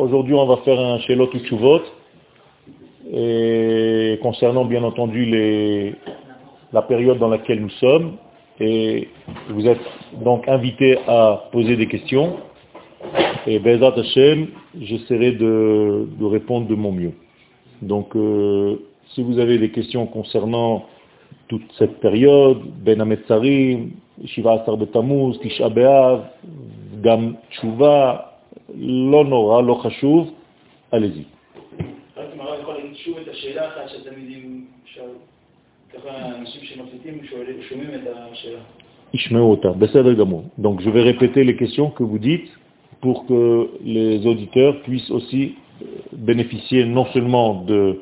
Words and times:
Aujourd'hui, 0.00 0.34
on 0.34 0.46
va 0.46 0.56
faire 0.58 0.78
un 0.78 0.98
Shelot 1.00 1.30
Uchuvot. 1.34 1.80
Et 3.10 4.18
concernant 4.22 4.64
bien 4.64 4.84
entendu 4.84 5.94
la 6.72 6.82
période 6.82 7.18
dans 7.18 7.28
laquelle 7.28 7.62
nous 7.62 7.70
sommes, 7.70 8.16
et 8.60 9.08
vous 9.48 9.66
êtes 9.66 9.80
donc 10.22 10.46
invités 10.46 10.98
à 11.06 11.48
poser 11.50 11.76
des 11.76 11.86
questions. 11.86 12.36
Et 13.46 13.58
Bezat 13.60 13.94
Hashem, 13.96 14.48
j'essaierai 14.78 15.32
de, 15.32 16.06
de, 16.18 16.24
répondre 16.26 16.66
de 16.66 16.74
mon 16.74 16.92
mieux. 16.92 17.12
Donc, 17.80 18.14
euh, 18.14 18.76
si 19.14 19.22
vous 19.22 19.38
avez 19.38 19.58
des 19.58 19.70
questions 19.70 20.06
concernant 20.06 20.84
toute 21.46 21.64
cette 21.78 22.00
période, 22.00 22.58
Ben 22.84 23.00
Ametzarim, 23.00 23.92
Shiva 24.26 24.60
Asar 24.60 24.76
Betamuz, 24.76 25.38
Tisha 25.40 25.68
B'Av, 25.70 26.24
Gam 27.00 27.36
Tchouva, 27.50 28.38
l'onora, 28.76 29.62
allez-y. 30.92 31.26
Donc 40.58 40.80
je 40.80 40.90
vais 40.90 41.02
répéter 41.02 41.44
les 41.44 41.56
questions 41.56 41.90
que 41.90 42.02
vous 42.02 42.18
dites 42.18 42.50
pour 43.00 43.26
que 43.26 43.70
les 43.82 44.26
auditeurs 44.26 44.82
puissent 44.82 45.10
aussi 45.10 45.54
euh, 45.82 45.86
bénéficier 46.12 46.84
non 46.84 47.06
seulement 47.06 47.62
de 47.62 48.00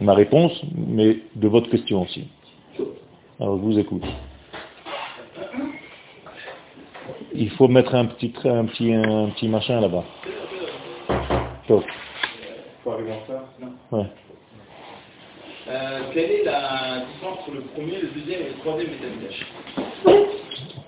ma 0.00 0.14
réponse, 0.14 0.60
mais 0.74 1.18
de 1.36 1.48
votre 1.48 1.70
question 1.70 2.02
aussi. 2.02 2.24
Alors 3.38 3.58
je 3.58 3.62
vous 3.62 3.78
écoute. 3.78 4.04
Il 7.34 7.50
faut 7.50 7.68
mettre 7.68 7.94
un 7.94 8.06
petit, 8.06 8.32
un 8.44 8.64
petit, 8.64 8.92
un 8.92 9.28
petit 9.30 9.48
machin 9.48 9.80
là-bas. 9.80 10.04
Ouais. 13.92 14.04
Euh, 15.66 16.00
quelle 16.12 16.30
est 16.30 16.44
la 16.44 17.04
différence 17.06 17.38
entre 17.38 17.50
le 17.54 17.60
premier, 17.62 18.00
le 18.00 18.08
deuxième 18.08 18.40
et 18.40 18.48
le 18.50 18.54
troisième 18.60 18.90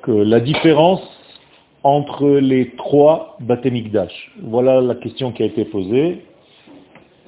Que 0.03 0.13
La 0.13 0.41
différence 0.41 1.01
entre 1.83 2.29
les 2.29 2.71
trois 2.77 3.37
Batemikdash. 3.41 4.33
Voilà 4.43 4.81
la 4.81 4.95
question 4.95 5.33
qui 5.33 5.43
a 5.43 5.47
été 5.47 5.65
posée. 5.65 6.25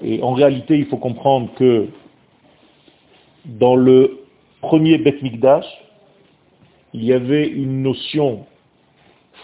Et 0.03 0.23
en 0.23 0.33
réalité, 0.33 0.77
il 0.77 0.87
faut 0.87 0.97
comprendre 0.97 1.51
que 1.57 1.89
dans 3.47 3.75
le 3.75 4.21
premier 4.61 4.99
Bet 4.99 5.19
il 6.95 7.05
y 7.05 7.13
avait 7.13 7.49
une 7.49 7.83
notion 7.83 8.47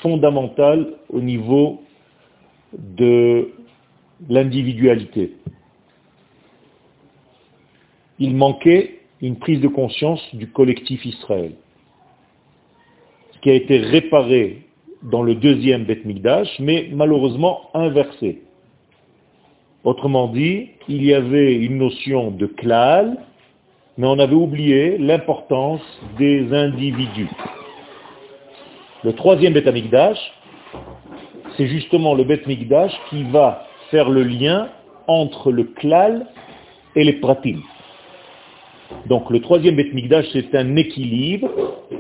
fondamentale 0.02 0.94
au 1.08 1.20
niveau 1.20 1.82
de 2.72 3.50
l'individualité. 4.28 5.34
Il 8.18 8.34
manquait 8.36 9.00
une 9.20 9.36
prise 9.36 9.60
de 9.60 9.68
conscience 9.68 10.22
du 10.34 10.48
collectif 10.48 11.04
Israël, 11.04 11.52
qui 13.42 13.50
a 13.50 13.54
été 13.54 13.78
réparé 13.78 14.62
dans 15.02 15.22
le 15.22 15.34
deuxième 15.34 15.84
Beth 15.84 16.04
Mikdash, 16.04 16.48
mais 16.58 16.88
malheureusement 16.92 17.70
inversé. 17.74 18.42
Autrement 19.84 20.28
dit, 20.28 20.70
il 20.88 21.04
y 21.04 21.12
avait 21.12 21.54
une 21.54 21.78
notion 21.78 22.30
de 22.30 22.46
klal, 22.46 23.18
mais 23.98 24.06
on 24.06 24.18
avait 24.18 24.34
oublié 24.34 24.96
l'importance 24.98 25.82
des 26.18 26.52
individus. 26.52 27.30
Le 29.04 29.12
troisième 29.12 29.52
Beth 29.52 29.68
c'est 31.56 31.66
justement 31.66 32.14
le 32.14 32.24
Beth 32.24 32.46
Mikdash 32.46 32.92
qui 33.10 33.22
va 33.24 33.66
faire 33.90 34.08
le 34.08 34.22
lien 34.22 34.68
entre 35.06 35.52
le 35.52 35.64
klal 35.64 36.26
et 36.96 37.04
les 37.04 37.12
pratim. 37.14 37.60
Donc 39.06 39.28
le 39.30 39.40
troisième 39.40 39.76
Bet 39.76 39.90
Mikdash, 39.92 40.26
c'est 40.32 40.54
un 40.54 40.76
équilibre 40.76 41.50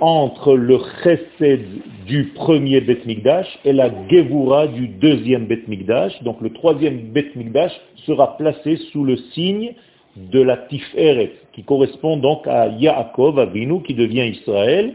entre 0.00 0.54
le 0.54 0.78
chesed 1.02 1.60
du 2.06 2.32
premier 2.34 2.80
Bet 2.80 3.00
Mikdash 3.04 3.46
et 3.64 3.72
la 3.72 3.90
gevura 4.08 4.66
du 4.68 4.88
deuxième 4.88 5.46
Bet 5.46 5.64
Mikdash. 5.68 6.22
Donc 6.22 6.40
le 6.40 6.50
troisième 6.50 7.12
Bet 7.12 7.32
Mikdash 7.36 7.72
sera 8.06 8.36
placé 8.36 8.76
sous 8.92 9.04
le 9.04 9.16
signe 9.34 9.74
de 10.16 10.40
la 10.40 10.56
Tiferet, 10.56 11.32
qui 11.52 11.64
correspond 11.64 12.16
donc 12.16 12.46
à 12.46 12.68
Yaakov, 12.68 13.38
Avinu, 13.38 13.82
qui 13.82 13.94
devient 13.94 14.28
Israël. 14.28 14.94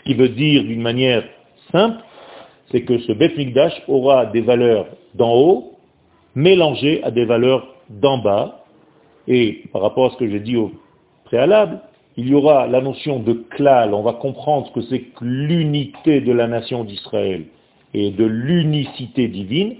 Ce 0.00 0.04
qui 0.04 0.14
veut 0.14 0.30
dire 0.30 0.64
d'une 0.64 0.80
manière 0.80 1.24
simple, 1.72 2.02
c'est 2.70 2.82
que 2.82 2.98
ce 3.00 3.12
Bet 3.12 3.34
Mikdash 3.36 3.82
aura 3.86 4.26
des 4.26 4.40
valeurs 4.40 4.86
d'en 5.14 5.34
haut 5.34 5.72
mélangées 6.34 7.02
à 7.02 7.10
des 7.10 7.24
valeurs 7.24 7.66
d'en 7.88 8.18
bas. 8.18 8.64
Et 9.28 9.64
par 9.72 9.82
rapport 9.82 10.06
à 10.06 10.10
ce 10.10 10.16
que 10.16 10.28
j'ai 10.28 10.40
dit 10.40 10.56
au 10.56 10.72
préalable, 11.24 11.80
il 12.16 12.28
y 12.28 12.34
aura 12.34 12.66
la 12.66 12.80
notion 12.80 13.20
de 13.20 13.32
klal, 13.32 13.94
on 13.94 14.02
va 14.02 14.14
comprendre 14.14 14.66
ce 14.68 14.72
que 14.72 14.82
c'est 14.82 15.00
que 15.00 15.24
l'unité 15.24 16.20
de 16.20 16.32
la 16.32 16.46
nation 16.46 16.84
d'Israël 16.84 17.44
et 17.94 18.10
de 18.10 18.24
l'unicité 18.24 19.28
divine, 19.28 19.76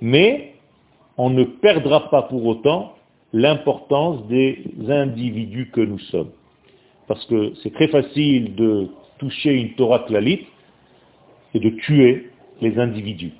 mais 0.00 0.54
on 1.16 1.30
ne 1.30 1.44
perdra 1.44 2.10
pas 2.10 2.22
pour 2.22 2.44
autant 2.46 2.94
l'importance 3.32 4.26
des 4.28 4.64
individus 4.88 5.70
que 5.72 5.80
nous 5.80 5.98
sommes. 5.98 6.30
Parce 7.06 7.24
que 7.26 7.52
c'est 7.62 7.72
très 7.72 7.88
facile 7.88 8.54
de 8.54 8.88
toucher 9.18 9.52
une 9.52 9.74
Torah 9.74 10.00
klalite 10.00 10.46
et 11.54 11.60
de 11.60 11.70
tuer 11.70 12.30
les 12.60 12.78
individus. 12.78 13.32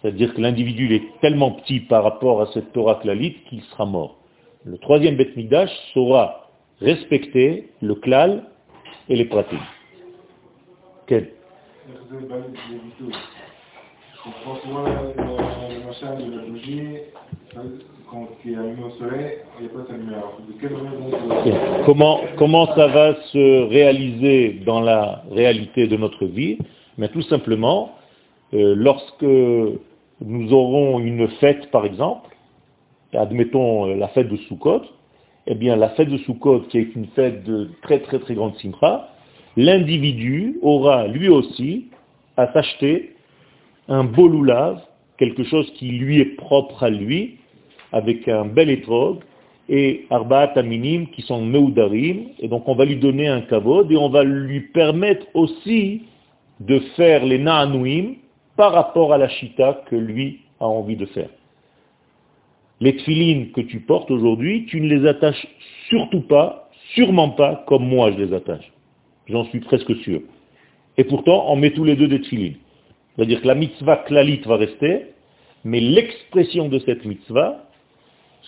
C'est-à-dire 0.00 0.34
que 0.34 0.40
l'individu 0.40 0.94
est 0.94 1.20
tellement 1.20 1.52
petit 1.52 1.80
par 1.80 2.04
rapport 2.04 2.40
à 2.40 2.46
cette 2.52 2.72
Torah 2.72 2.96
klalite 2.96 3.44
qu'il 3.44 3.62
sera 3.62 3.86
mort. 3.86 4.18
Le 4.64 4.78
troisième 4.78 5.16
Beth 5.16 5.36
Midash 5.36 5.70
saura 5.94 6.50
respecter 6.80 7.70
le 7.80 7.94
klal 7.94 8.44
et 9.08 9.16
les 9.16 9.24
pratiques. 9.24 9.58
Comment, 21.84 22.20
comment 22.36 22.66
ça 22.74 22.86
va 22.86 23.16
se 23.32 23.68
réaliser 23.68 24.60
dans 24.64 24.80
la 24.80 25.24
réalité 25.30 25.88
de 25.88 25.96
notre 25.96 26.24
vie? 26.26 26.58
Mais 26.98 27.08
tout 27.08 27.22
simplement, 27.22 27.92
euh, 28.54 28.74
lorsque 28.76 29.22
nous 29.22 30.52
aurons 30.52 31.00
une 31.00 31.28
fête, 31.40 31.70
par 31.70 31.84
exemple, 31.84 32.30
admettons 33.12 33.86
euh, 33.88 33.96
la 33.96 34.08
fête 34.08 34.28
de 34.28 34.36
Sukkot, 34.36 34.82
eh 35.48 35.54
bien, 35.54 35.76
la 35.76 35.90
fête 35.90 36.08
de 36.08 36.18
Sukkot, 36.18 36.60
qui 36.68 36.78
est 36.78 36.94
une 36.94 37.06
fête 37.06 37.44
de 37.44 37.70
très 37.82 38.00
très 38.00 38.18
très 38.18 38.34
grande 38.34 38.54
simcha, 38.56 39.08
l'individu 39.56 40.58
aura 40.62 41.06
lui 41.08 41.28
aussi 41.28 41.86
à 42.36 42.52
s'acheter 42.52 43.14
un 43.88 44.04
beau 44.04 44.28
loulav, 44.28 44.80
quelque 45.18 45.44
chose 45.44 45.70
qui 45.74 45.88
lui 45.88 46.20
est 46.20 46.36
propre 46.36 46.84
à 46.84 46.90
lui, 46.90 47.38
avec 47.96 48.28
un 48.28 48.44
bel 48.44 48.70
étrog, 48.70 49.20
et 49.68 50.06
arbaat 50.10 50.52
aminim 50.56 51.06
qui 51.06 51.22
sont 51.22 51.42
meudarim, 51.42 52.28
et 52.38 52.48
donc 52.48 52.68
on 52.68 52.74
va 52.74 52.84
lui 52.84 52.96
donner 52.96 53.26
un 53.26 53.40
kavod, 53.40 53.90
et 53.90 53.96
on 53.96 54.08
va 54.08 54.22
lui 54.22 54.60
permettre 54.60 55.26
aussi 55.34 56.02
de 56.60 56.78
faire 56.96 57.24
les 57.24 57.38
na'anouim 57.38 58.14
par 58.56 58.72
rapport 58.72 59.12
à 59.12 59.18
la 59.18 59.28
shita 59.28 59.82
que 59.88 59.96
lui 59.96 60.40
a 60.60 60.66
envie 60.66 60.96
de 60.96 61.06
faire. 61.06 61.28
Les 62.80 62.96
tfilines 62.96 63.52
que 63.52 63.62
tu 63.62 63.80
portes 63.80 64.10
aujourd'hui, 64.10 64.66
tu 64.66 64.80
ne 64.80 64.88
les 64.88 65.08
attaches 65.08 65.46
surtout 65.88 66.20
pas, 66.20 66.70
sûrement 66.94 67.30
pas 67.30 67.64
comme 67.66 67.88
moi 67.88 68.12
je 68.12 68.22
les 68.22 68.32
attache. 68.34 68.70
J'en 69.26 69.44
suis 69.46 69.60
presque 69.60 69.94
sûr. 69.96 70.20
Et 70.98 71.04
pourtant, 71.04 71.46
on 71.48 71.56
met 71.56 71.72
tous 71.72 71.84
les 71.84 71.96
deux 71.96 72.08
des 72.08 72.20
tfilines. 72.20 72.56
C'est-à-dire 73.14 73.40
que 73.42 73.46
la 73.46 73.54
mitzvah 73.54 73.96
klalit 73.96 74.40
va 74.44 74.56
rester, 74.56 75.06
mais 75.64 75.80
l'expression 75.80 76.68
de 76.68 76.78
cette 76.80 77.04
mitzvah 77.04 77.65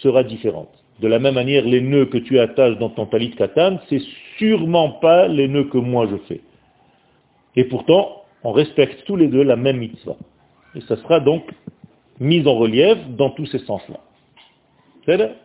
sera 0.03 0.23
différente. 0.23 0.71
De 1.00 1.09
la 1.09 1.19
même 1.19 1.35
manière, 1.35 1.65
les 1.65 1.81
nœuds 1.81 2.06
que 2.06 2.19
tu 2.19 2.39
attaches 2.39 2.77
dans 2.79 2.91
ton 2.91 3.06
talit 3.06 3.31
katan, 3.31 3.79
c'est 3.89 4.03
sûrement 4.37 4.91
pas 4.93 5.29
les 5.29 5.47
nœuds 5.47 5.69
que 5.69 5.79
moi 5.79 6.09
je 6.11 6.17
fais. 6.29 6.41
Et 7.56 7.65
pourtant, 7.65 8.25
on 8.43 8.53
respecte 8.53 9.05
tous 9.05 9.17
les 9.17 9.29
deux 9.29 9.43
la 9.43 9.56
même 9.56 9.79
mitzvah. 9.79 10.17
Et 10.75 10.81
ça 10.83 10.97
sera 10.97 11.21
donc 11.21 11.45
mis 12.21 12.47
en 12.47 12.55
relief 12.55 12.99
dans 13.17 13.31
tous 13.31 13.47
ces 13.47 13.61
sens-là. 13.61 14.00
C'est 15.06 15.37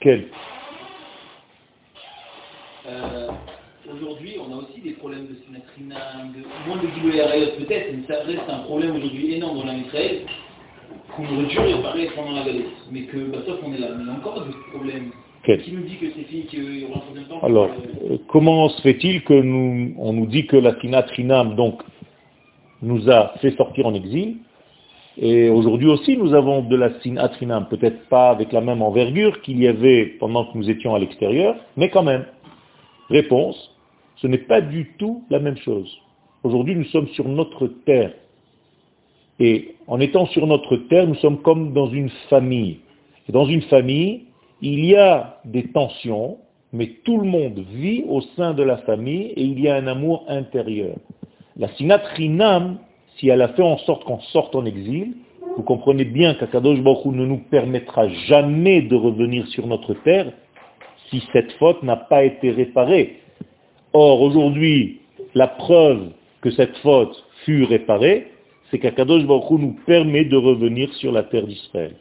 Quel? 0.00 0.26
Euh, 2.88 3.28
Aujourd'hui, 3.92 4.36
on 4.40 4.52
a 4.52 4.56
aussi 4.56 4.80
des 4.80 4.92
problèmes 4.92 5.26
de 5.26 5.36
synatrina, 5.46 5.96
de 6.34 6.42
moins 6.68 6.82
de 6.82 7.58
peut-être, 7.58 7.92
mais 7.94 8.06
ça 8.06 8.22
reste 8.24 8.48
un 8.48 8.58
problème 8.60 8.96
aujourd'hui 8.96 9.34
énorme 9.34 9.58
dans 9.58 9.64
la 9.64 9.74
Israël, 9.74 10.22
pendant 11.16 12.32
la 12.32 12.44
galette. 12.44 12.66
Mais 12.90 13.02
que, 13.02 13.18
sauf 13.46 13.60
qu'on 13.60 13.72
est 13.72 13.78
là. 13.78 13.88
Mais 13.96 14.04
il 14.04 14.06
y 14.06 14.10
a 14.10 14.14
encore 14.14 14.44
des 14.44 14.52
problèmes. 14.72 15.10
Qui 15.44 15.72
nous 15.72 15.82
dit 15.82 15.96
que 15.96 16.06
c'est 16.16 16.24
fini, 16.24 16.42
qu'il 16.46 16.80
y 16.80 16.84
aura 16.86 17.04
un 17.16 17.22
temps? 17.22 17.46
Alors, 17.46 17.70
euh, 18.10 18.18
comment 18.26 18.68
se 18.68 18.82
fait-il 18.82 19.22
que 19.22 19.34
nous, 19.34 19.94
on 19.96 20.12
nous 20.12 20.26
dit 20.26 20.46
que 20.46 20.56
la 20.56 20.78
sinatrinam, 20.80 21.54
donc, 21.54 21.82
nous 22.82 23.08
a 23.08 23.34
fait 23.40 23.56
sortir 23.56 23.86
en 23.86 23.94
exil. 23.94 24.38
Et 25.18 25.48
aujourd'hui 25.48 25.86
aussi, 25.86 26.16
nous 26.16 26.34
avons 26.34 26.62
de 26.62 26.76
la 26.76 26.98
sinatrinam, 27.00 27.68
peut-être 27.68 28.08
pas 28.08 28.30
avec 28.30 28.52
la 28.52 28.60
même 28.60 28.82
envergure 28.82 29.40
qu'il 29.42 29.62
y 29.62 29.68
avait 29.68 30.16
pendant 30.18 30.46
que 30.46 30.58
nous 30.58 30.68
étions 30.68 30.94
à 30.94 30.98
l'extérieur, 30.98 31.54
mais 31.76 31.90
quand 31.90 32.02
même. 32.02 32.26
Réponse, 33.08 33.56
ce 34.16 34.26
n'est 34.26 34.38
pas 34.38 34.60
du 34.60 34.94
tout 34.98 35.22
la 35.30 35.38
même 35.38 35.56
chose. 35.58 35.96
Aujourd'hui, 36.42 36.74
nous 36.74 36.84
sommes 36.86 37.08
sur 37.08 37.28
notre 37.28 37.68
terre. 37.68 38.12
Et 39.38 39.74
en 39.86 40.00
étant 40.00 40.26
sur 40.26 40.46
notre 40.46 40.76
terre, 40.76 41.06
nous 41.06 41.14
sommes 41.16 41.42
comme 41.42 41.72
dans 41.72 41.88
une 41.88 42.10
famille. 42.30 42.78
Et 43.28 43.32
dans 43.32 43.46
une 43.46 43.62
famille, 43.62 44.24
il 44.62 44.84
y 44.84 44.96
a 44.96 45.40
des 45.44 45.64
tensions, 45.64 46.38
mais 46.72 46.90
tout 47.04 47.18
le 47.18 47.26
monde 47.26 47.62
vit 47.72 48.04
au 48.08 48.20
sein 48.36 48.54
de 48.54 48.62
la 48.62 48.78
famille 48.78 49.32
et 49.36 49.42
il 49.42 49.60
y 49.60 49.68
a 49.68 49.76
un 49.76 49.86
amour 49.86 50.24
intérieur. 50.28 50.96
La 51.56 51.68
sinatrinam, 51.74 52.78
si 53.16 53.28
elle 53.28 53.42
a 53.42 53.48
fait 53.48 53.62
en 53.62 53.78
sorte 53.78 54.04
qu'on 54.04 54.20
sorte 54.20 54.54
en 54.54 54.64
exil, 54.64 55.14
vous 55.56 55.62
comprenez 55.62 56.04
bien 56.04 56.34
qu'Akadosh 56.34 56.80
Baruch 56.80 57.06
ne 57.06 57.24
nous 57.24 57.38
permettra 57.50 58.08
jamais 58.28 58.82
de 58.82 58.94
revenir 58.94 59.46
sur 59.48 59.66
notre 59.66 59.94
terre 59.94 60.32
si 61.08 61.22
cette 61.32 61.52
faute 61.52 61.82
n'a 61.82 61.96
pas 61.96 62.24
été 62.24 62.50
réparée. 62.50 63.20
Or, 63.92 64.20
aujourd'hui, 64.20 65.00
la 65.34 65.46
preuve 65.46 66.10
que 66.42 66.50
cette 66.50 66.76
faute 66.78 67.24
fut 67.44 67.64
réparée, 67.64 68.32
c'est 68.76 68.80
qu'Akadosh 68.80 69.24
Baruch 69.24 69.50
nous 69.50 69.76
permet 69.86 70.24
de 70.24 70.36
revenir 70.36 70.92
sur 70.94 71.10
la 71.10 71.22
terre 71.22 71.46
d'Israël. 71.46 71.92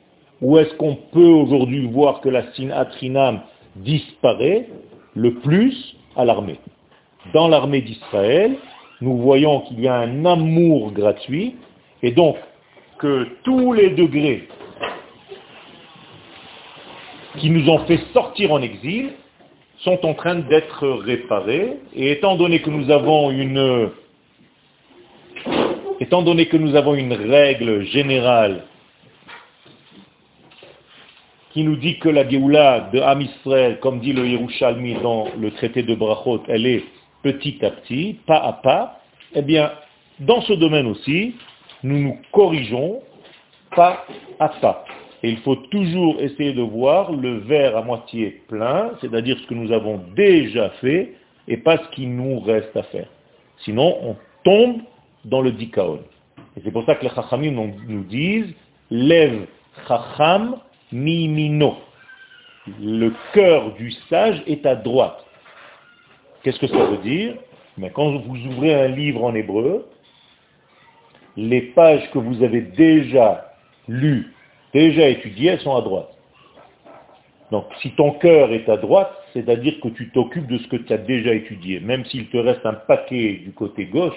Où 0.41 0.57
est-ce 0.57 0.73
qu'on 0.75 0.97
peut 1.13 1.21
aujourd'hui 1.21 1.87
voir 1.87 2.19
que 2.19 2.27
la 2.27 2.51
sinatrinam 2.53 3.41
disparaît 3.77 4.67
le 5.13 5.35
plus 5.35 5.95
à 6.17 6.25
l'armée? 6.25 6.59
Dans 7.33 7.47
l'armée 7.47 7.81
d'Israël, 7.81 8.57
nous 8.99 9.17
voyons 9.17 9.61
qu'il 9.61 9.79
y 9.79 9.87
a 9.87 9.95
un 9.95 10.25
amour 10.25 10.91
gratuit, 10.91 11.55
et 12.03 12.11
donc 12.11 12.35
que 12.99 13.27
tous 13.43 13.71
les 13.71 13.91
degrés 13.91 14.47
qui 17.37 17.49
nous 17.49 17.69
ont 17.69 17.79
fait 17.85 17.99
sortir 18.13 18.51
en 18.51 18.61
exil 18.61 19.11
sont 19.79 20.05
en 20.05 20.13
train 20.13 20.35
d'être 20.35 20.87
réparés, 20.87 21.77
et 21.95 22.11
étant 22.11 22.35
donné 22.35 22.59
que 22.59 22.69
nous 22.69 22.91
avons 22.91 23.31
une 23.31 23.89
étant 25.99 26.21
donné 26.21 26.47
que 26.47 26.57
nous 26.57 26.75
avons 26.75 26.95
une 26.95 27.13
règle 27.13 27.83
générale 27.85 28.63
qui 31.51 31.63
nous 31.63 31.77
dit 31.77 31.99
que 31.99 32.09
la 32.09 32.27
Géoula 32.27 32.89
de 32.91 32.99
Am 32.99 33.21
Israël, 33.21 33.79
comme 33.79 33.99
dit 34.01 34.11
le 34.11 34.27
Yerushalmi 34.27 34.95
dans 34.95 35.27
le 35.39 35.51
traité 35.51 35.83
de 35.83 35.95
Brachot, 35.95 36.43
elle 36.49 36.65
est 36.65 36.83
petit 37.23 37.63
à 37.65 37.71
petit, 37.71 38.17
pas 38.27 38.39
à 38.39 38.53
pas, 38.53 38.99
eh 39.33 39.41
bien, 39.41 39.71
dans 40.19 40.41
ce 40.41 40.53
domaine 40.53 40.87
aussi, 40.87 41.35
nous 41.81 41.97
nous 41.97 42.17
corrigeons 42.33 43.01
pas 43.73 44.05
à 44.39 44.49
pas. 44.49 44.85
Et 45.23 45.29
il 45.29 45.37
faut 45.37 45.55
toujours 45.55 46.19
essayer 46.19 46.51
de 46.51 46.61
voir 46.61 47.13
le 47.13 47.37
verre 47.37 47.77
à 47.77 47.81
moitié 47.81 48.41
plein, 48.49 48.91
c'est-à-dire 48.99 49.39
ce 49.39 49.47
que 49.47 49.53
nous 49.53 49.71
avons 49.71 50.01
déjà 50.15 50.69
fait, 50.81 51.13
et 51.47 51.57
pas 51.57 51.77
ce 51.77 51.95
qui 51.95 52.05
nous 52.05 52.39
reste 52.41 52.75
à 52.75 52.83
faire. 52.83 53.07
Sinon, 53.63 53.97
on 54.03 54.15
tombe 54.43 54.81
dans 55.25 55.41
le 55.41 55.51
dikaon. 55.51 55.99
Et 56.57 56.61
c'est 56.63 56.71
pour 56.71 56.85
ça 56.85 56.95
que 56.95 57.03
les 57.03 57.09
chachamim 57.09 57.51
nous 57.51 58.03
disent, 58.03 58.53
lève 58.89 59.45
chacham 59.87 60.57
mimino. 60.91 61.75
Le 62.81 63.13
cœur 63.33 63.73
du 63.73 63.91
sage 64.09 64.41
est 64.47 64.65
à 64.65 64.75
droite. 64.75 65.23
Qu'est-ce 66.41 66.59
que 66.59 66.67
ça 66.67 66.85
veut 66.85 66.97
dire? 66.97 67.35
Mais 67.77 67.89
Quand 67.89 68.17
vous 68.17 68.37
ouvrez 68.47 68.73
un 68.73 68.87
livre 68.87 69.23
en 69.23 69.35
hébreu, 69.35 69.85
les 71.35 71.61
pages 71.61 72.09
que 72.11 72.19
vous 72.19 72.43
avez 72.43 72.61
déjà 72.61 73.53
lues, 73.87 74.33
déjà 74.73 75.09
étudiées, 75.09 75.51
elles 75.51 75.59
sont 75.59 75.75
à 75.75 75.81
droite. 75.81 76.09
Donc 77.51 77.65
si 77.81 77.91
ton 77.91 78.11
cœur 78.11 78.51
est 78.51 78.67
à 78.69 78.77
droite, 78.77 79.11
c'est-à-dire 79.33 79.79
que 79.81 79.89
tu 79.89 80.09
t'occupes 80.09 80.47
de 80.47 80.57
ce 80.57 80.67
que 80.67 80.77
tu 80.77 80.93
as 80.93 80.97
déjà 80.97 81.33
étudié. 81.33 81.79
Même 81.79 82.05
s'il 82.05 82.27
te 82.29 82.37
reste 82.37 82.65
un 82.65 82.73
paquet 82.73 83.41
du 83.43 83.51
côté 83.51 83.85
gauche, 83.85 84.15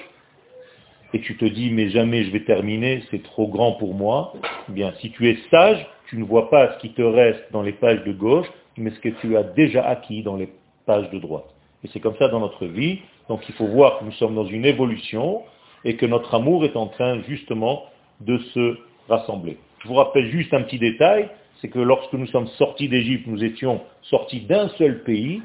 et 1.14 1.20
tu 1.20 1.36
te 1.36 1.44
dis 1.44 1.70
mais 1.70 1.90
jamais 1.90 2.24
je 2.24 2.30
vais 2.30 2.44
terminer, 2.44 3.02
c'est 3.10 3.22
trop 3.22 3.48
grand 3.48 3.72
pour 3.72 3.94
moi, 3.94 4.32
eh 4.68 4.72
bien 4.72 4.92
si 5.00 5.10
tu 5.10 5.28
es 5.28 5.38
sage, 5.50 5.86
tu 6.08 6.16
ne 6.18 6.24
vois 6.24 6.50
pas 6.50 6.74
ce 6.74 6.78
qui 6.80 6.90
te 6.90 7.02
reste 7.02 7.44
dans 7.52 7.62
les 7.62 7.72
pages 7.72 8.02
de 8.04 8.12
gauche, 8.12 8.46
mais 8.76 8.90
ce 8.90 9.00
que 9.00 9.08
tu 9.08 9.36
as 9.36 9.42
déjà 9.42 9.86
acquis 9.86 10.22
dans 10.22 10.36
les 10.36 10.48
pages 10.86 11.10
de 11.10 11.18
droite. 11.18 11.46
Et 11.84 11.88
c'est 11.92 12.00
comme 12.00 12.16
ça 12.18 12.28
dans 12.28 12.40
notre 12.40 12.66
vie. 12.66 13.00
Donc 13.28 13.42
il 13.48 13.54
faut 13.54 13.66
voir 13.66 13.98
que 13.98 14.04
nous 14.04 14.12
sommes 14.12 14.34
dans 14.34 14.46
une 14.46 14.64
évolution 14.64 15.42
et 15.84 15.96
que 15.96 16.06
notre 16.06 16.34
amour 16.34 16.64
est 16.64 16.76
en 16.76 16.86
train 16.86 17.20
justement 17.28 17.84
de 18.20 18.38
se 18.38 18.78
rassembler. 19.08 19.58
Je 19.82 19.88
vous 19.88 19.94
rappelle 19.94 20.26
juste 20.30 20.52
un 20.54 20.62
petit 20.62 20.78
détail, 20.78 21.28
c'est 21.60 21.68
que 21.68 21.78
lorsque 21.78 22.12
nous 22.12 22.26
sommes 22.26 22.48
sortis 22.58 22.88
d'Égypte, 22.88 23.26
nous 23.26 23.44
étions 23.44 23.80
sortis 24.02 24.40
d'un 24.40 24.68
seul 24.70 25.02
pays, 25.02 25.42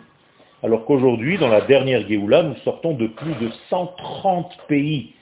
alors 0.63 0.86
qu'aujourd'hui, 0.86 1.38
dans 1.38 1.50
la 1.50 1.62
dernière 1.62 2.07
Géoula, 2.07 2.42
nous 2.44 2.56
sortons 2.63 2.94
de 2.94 3.07
plus 3.07 3.33
de 3.36 3.50
130 3.69 4.57
pays. 4.68 5.13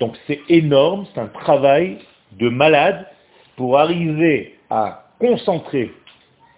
Donc 0.00 0.16
c'est 0.26 0.40
énorme, 0.48 1.06
c'est 1.12 1.20
un 1.20 1.28
travail 1.28 1.98
de 2.32 2.48
malade 2.48 3.06
pour 3.56 3.78
arriver 3.78 4.58
à 4.70 5.04
concentrer 5.20 5.92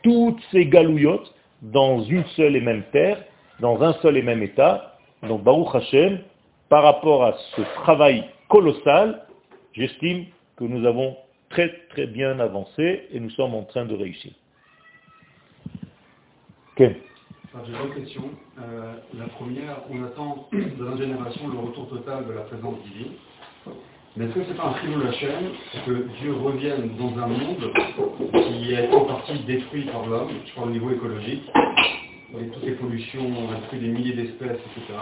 toutes 0.03 0.41
ces 0.53 0.67
galouillottes 0.67 1.35
dans 1.61 2.03
une 2.05 2.25
seule 2.37 2.57
et 2.57 2.61
même 2.61 2.85
terre, 2.93 3.19
dans 3.61 3.83
un 3.83 3.93
seul 3.95 4.17
et 4.17 4.23
même 4.23 4.43
état. 4.43 4.97
Donc 5.29 5.43
Baruch 5.43 5.75
Hashem, 5.75 6.21
par 6.69 6.85
rapport 6.85 7.25
à 7.25 7.35
ce 7.57 7.63
travail 7.83 8.25
colossal, 8.49 9.27
j'estime 9.73 10.27
que 10.57 10.65
nous 10.65 10.87
avons 10.87 11.17
très 11.51 11.69
très 11.91 12.07
bien 12.07 12.39
avancé 12.39 13.09
et 13.13 13.19
nous 13.19 13.31
sommes 13.31 13.55
en 13.55 13.65
train 13.65 13.85
de 13.85 13.95
réussir. 13.95 14.33
J'ai 17.67 17.73
deux 17.73 18.01
questions. 18.01 18.31
Euh, 18.59 18.95
la 19.19 19.27
première, 19.27 19.83
on 19.91 20.03
attend 20.05 20.49
de 20.53 20.85
la 20.85 20.97
génération 20.97 21.49
le 21.49 21.59
retour 21.59 21.89
total 21.91 22.27
de 22.27 22.33
la 22.33 22.43
présence 22.43 22.77
divine. 22.85 23.13
Mais 24.17 24.25
est-ce 24.25 24.35
que 24.35 24.45
ce 24.45 24.51
n'est 24.51 24.57
pas 24.57 24.69
un 24.69 24.75
fil 24.75 24.91
la 24.99 25.13
chaîne 25.13 25.51
que 25.85 26.07
Dieu 26.21 26.33
revienne 26.33 26.97
dans 26.99 27.23
un 27.23 27.27
monde 27.27 27.71
qui 28.33 28.73
est 28.73 28.91
en 28.93 29.05
partie 29.05 29.39
détruit 29.41 29.85
par 29.85 30.07
l'homme, 30.07 30.31
je 30.47 30.55
parle 30.55 30.69
au 30.69 30.73
niveau 30.73 30.91
écologique, 30.91 31.43
avec 32.35 32.53
toutes 32.53 32.65
les 32.65 32.73
pollutions, 32.73 33.21
on 33.21 33.53
a 33.53 33.57
détruit 33.57 33.81
des 33.81 33.89
milliers 33.89 34.15
d'espèces, 34.15 34.59
etc. 34.59 34.99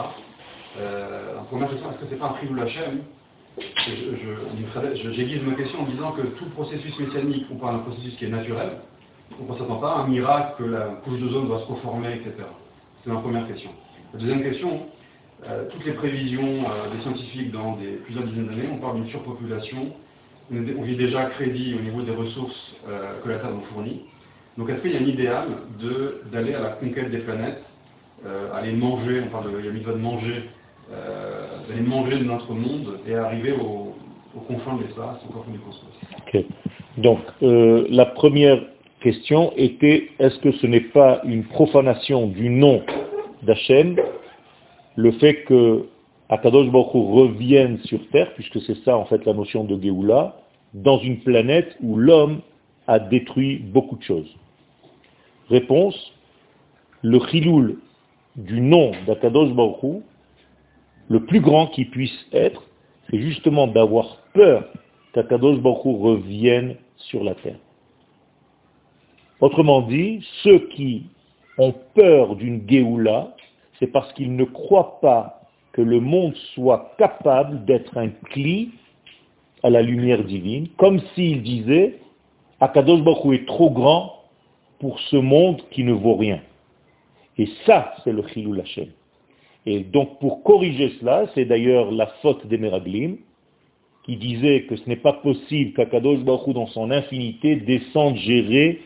Euh, 0.78 1.40
première 1.48 1.70
question, 1.70 1.90
est-ce 1.90 1.98
que 1.98 2.06
ce 2.06 2.10
n'est 2.10 2.18
pas 2.18 2.30
un 2.30 2.34
fil 2.34 2.54
la 2.54 2.66
chaîne 2.66 3.02
J'aiguise 5.14 5.42
ma 5.42 5.54
question 5.54 5.82
en 5.82 5.86
disant 5.86 6.12
que 6.12 6.22
tout 6.22 6.46
processus 6.50 6.98
messianique, 6.98 7.46
on 7.52 7.56
parle 7.56 7.76
d'un 7.76 7.82
processus 7.82 8.16
qui 8.16 8.24
est 8.24 8.28
naturel, 8.28 8.70
on 9.38 9.52
ne 9.52 9.58
s'attend 9.58 9.76
pas 9.76 9.92
à 9.92 9.98
un 10.00 10.08
miracle 10.08 10.54
que 10.58 10.64
la 10.64 10.80
couche 11.04 11.18
d'ozone 11.18 11.46
doit 11.46 11.60
se 11.60 11.66
reformer, 11.66 12.14
etc. 12.14 12.32
C'est 13.02 13.10
ma 13.10 13.20
première 13.20 13.46
question. 13.46 13.70
La 14.12 14.18
deuxième 14.18 14.42
question, 14.42 14.86
euh, 15.48 15.64
toutes 15.70 15.86
les 15.86 15.92
prévisions 15.92 16.42
euh, 16.42 16.94
des 16.94 17.00
scientifiques 17.02 17.50
dans 17.50 17.76
des, 17.76 17.92
plusieurs 18.04 18.24
dizaines 18.24 18.46
d'années, 18.46 18.68
on 18.72 18.78
parle 18.78 18.96
d'une 18.96 19.08
surpopulation. 19.08 19.92
On, 20.52 20.82
vit 20.82 20.96
déjà 20.96 21.26
crédit 21.26 21.76
au 21.78 21.82
niveau 21.82 22.02
des 22.02 22.10
ressources 22.10 22.74
euh, 22.88 23.20
que 23.22 23.28
la 23.28 23.38
Terre 23.38 23.52
nous 23.52 23.64
fournit. 23.72 24.02
Donc 24.58 24.68
est-ce 24.68 24.82
qu'il 24.82 24.92
y 24.92 24.96
a 24.96 25.00
un 25.00 25.04
idéal 25.04 25.46
d'aller 26.32 26.54
à 26.54 26.60
la 26.60 26.70
conquête 26.70 27.10
des 27.10 27.18
planètes, 27.18 27.62
aller 28.52 28.72
manger, 28.72 29.22
on 29.24 29.30
parle 29.30 29.52
de, 29.52 29.58
il 29.60 29.64
y 29.64 29.68
a 29.68 29.92
de 29.92 29.96
manger, 29.96 30.50
d'aller 31.68 31.80
manger 31.80 32.18
de 32.18 32.24
notre 32.24 32.52
monde 32.52 32.98
et 33.06 33.14
arriver 33.14 33.52
au, 33.52 33.94
au 34.36 34.40
confins 34.40 34.76
de 34.76 34.82
l'espace, 34.82 35.18
au 35.26 35.32
confins 35.32 35.52
du 35.52 35.60
cosmos? 35.60 36.44
Donc 36.98 37.20
la 37.40 38.06
première 38.06 38.60
question 39.00 39.52
était, 39.56 40.10
est-ce 40.18 40.38
que 40.38 40.52
ce 40.52 40.66
n'est 40.66 40.80
pas 40.80 41.20
une 41.24 41.44
profanation 41.44 42.26
du 42.26 42.48
nom 42.48 42.82
d'Hachem 43.42 43.96
le 44.96 45.12
fait 45.12 45.44
que 45.44 45.86
Akadosh 46.28 46.68
Baruch 46.70 46.92
revienne 46.92 47.78
sur 47.84 48.06
Terre, 48.10 48.32
puisque 48.34 48.60
c'est 48.60 48.76
ça 48.84 48.96
en 48.96 49.04
fait 49.06 49.24
la 49.24 49.32
notion 49.32 49.64
de 49.64 49.80
Géoula, 49.80 50.36
dans 50.74 50.98
une 50.98 51.18
planète 51.20 51.76
où 51.82 51.96
l'homme 51.96 52.40
a 52.86 52.98
détruit 52.98 53.58
beaucoup 53.58 53.96
de 53.96 54.02
choses. 54.02 54.36
Réponse, 55.48 56.12
le 57.02 57.18
chiloul 57.18 57.78
du 58.36 58.60
nom 58.60 58.92
d'Akadosh 59.06 59.52
Baruch 59.52 60.02
le 61.08 61.24
plus 61.24 61.40
grand 61.40 61.66
qui 61.66 61.86
puisse 61.86 62.26
être, 62.32 62.62
c'est 63.10 63.18
justement 63.18 63.66
d'avoir 63.66 64.18
peur 64.32 64.68
qu'Akadosh 65.12 65.58
Baruch 65.58 66.00
revienne 66.00 66.76
sur 66.96 67.24
la 67.24 67.34
terre. 67.34 67.58
Autrement 69.40 69.82
dit, 69.82 70.20
ceux 70.42 70.58
qui 70.68 71.04
ont 71.58 71.74
peur 71.94 72.36
d'une 72.36 72.68
Géoula, 72.68 73.34
c'est 73.78 73.86
parce 73.86 74.12
qu'ils 74.12 74.36
ne 74.36 74.44
croient 74.44 75.00
pas 75.00 75.40
que 75.72 75.80
le 75.80 76.00
monde 76.00 76.34
soit 76.54 76.92
capable 76.98 77.64
d'être 77.64 77.96
un 77.96 78.08
cli 78.08 78.70
à 79.62 79.70
la 79.70 79.82
lumière 79.82 80.24
divine, 80.24 80.68
comme 80.76 81.00
s'ils 81.14 81.42
disaient 81.42 81.98
Akadosh 82.60 83.02
Baruch 83.02 83.40
est 83.40 83.46
trop 83.46 83.70
grand 83.70 84.24
pour 84.78 85.00
ce 85.00 85.16
monde 85.16 85.62
qui 85.70 85.84
ne 85.84 85.92
vaut 85.92 86.16
rien. 86.16 86.40
Et 87.38 87.48
ça, 87.64 87.94
c'est 88.04 88.12
le 88.12 88.26
Chilou 88.28 88.58
Hashem. 88.60 88.88
Et 89.66 89.80
donc 89.80 90.18
pour 90.18 90.42
corriger 90.42 90.92
cela, 91.00 91.26
c'est 91.34 91.44
d'ailleurs 91.44 91.90
la 91.90 92.06
faute 92.22 92.46
des 92.46 92.58
Meraglim, 92.58 93.16
qui 94.04 94.16
disait 94.16 94.62
que 94.62 94.76
ce 94.76 94.88
n'est 94.88 94.96
pas 94.96 95.12
possible 95.12 95.72
qu'Akadosh 95.74 96.20
Baruch 96.20 96.54
dans 96.54 96.66
son 96.66 96.90
infinité 96.90 97.56
descende 97.56 98.16
gérer 98.16 98.80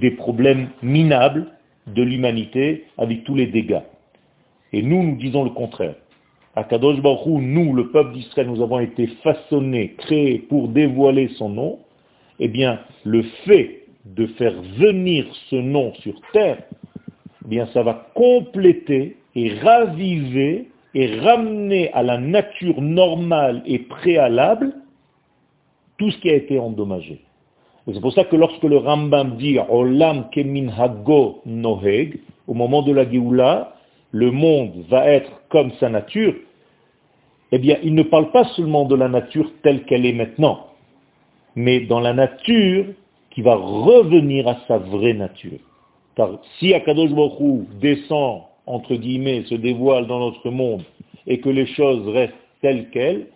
des 0.00 0.10
problèmes 0.10 0.68
minables 0.82 1.46
de 1.86 2.02
l'humanité 2.02 2.84
avec 2.98 3.24
tous 3.24 3.34
les 3.34 3.46
dégâts. 3.46 3.82
Et 4.72 4.82
nous, 4.82 5.02
nous 5.02 5.16
disons 5.16 5.44
le 5.44 5.50
contraire. 5.50 5.94
Akadosh 6.54 7.00
Baruch 7.00 7.40
nous, 7.40 7.74
le 7.74 7.90
peuple 7.90 8.12
d'Israël, 8.12 8.48
nous 8.48 8.62
avons 8.62 8.78
été 8.78 9.06
façonnés, 9.22 9.94
créés 9.98 10.38
pour 10.38 10.68
dévoiler 10.68 11.28
son 11.36 11.50
nom. 11.50 11.78
Eh 12.40 12.48
bien, 12.48 12.80
le 13.04 13.22
fait 13.44 13.84
de 14.04 14.26
faire 14.38 14.54
venir 14.78 15.26
ce 15.50 15.56
nom 15.56 15.92
sur 15.94 16.14
terre, 16.32 16.62
eh 17.44 17.48
bien, 17.48 17.66
ça 17.72 17.82
va 17.82 18.08
compléter 18.14 19.16
et 19.34 19.54
raviver 19.54 20.68
et 20.94 21.18
ramener 21.20 21.92
à 21.92 22.02
la 22.02 22.18
nature 22.18 22.80
normale 22.80 23.62
et 23.66 23.80
préalable 23.80 24.72
tout 25.98 26.10
ce 26.10 26.18
qui 26.18 26.30
a 26.30 26.34
été 26.34 26.58
endommagé. 26.58 27.25
C'est 27.92 28.00
pour 28.00 28.12
ça 28.12 28.24
que 28.24 28.36
lorsque 28.36 28.64
le 28.64 28.78
Rambam 28.78 29.36
dit 29.36 29.58
Olam 29.68 30.28
kemin 30.30 30.68
hago 30.76 31.40
noheg, 31.46 32.18
au 32.46 32.54
moment 32.54 32.82
de 32.82 32.92
la 32.92 33.08
Géoula, 33.08 33.74
le 34.10 34.30
monde 34.30 34.84
va 34.88 35.06
être 35.06 35.30
comme 35.50 35.70
sa 35.78 35.88
nature, 35.88 36.34
eh 37.52 37.58
bien, 37.58 37.78
il 37.82 37.94
ne 37.94 38.02
parle 38.02 38.30
pas 38.32 38.44
seulement 38.56 38.86
de 38.86 38.96
la 38.96 39.08
nature 39.08 39.50
telle 39.62 39.84
qu'elle 39.84 40.04
est 40.04 40.12
maintenant, 40.12 40.66
mais 41.54 41.80
dans 41.80 42.00
la 42.00 42.12
nature 42.12 42.86
qui 43.30 43.42
va 43.42 43.54
revenir 43.54 44.48
à 44.48 44.56
sa 44.66 44.78
vraie 44.78 45.14
nature. 45.14 45.58
Car 46.16 46.40
si 46.58 46.74
Akadosh 46.74 47.10
Baruch 47.10 47.68
descend, 47.80 48.42
entre 48.66 48.94
guillemets, 48.96 49.44
se 49.44 49.54
dévoile 49.54 50.06
dans 50.06 50.18
notre 50.18 50.50
monde, 50.50 50.82
et 51.26 51.38
que 51.40 51.50
les 51.50 51.66
choses 51.66 52.08
restent 52.08 52.34
telles 52.62 52.90
quelles, 52.90 53.26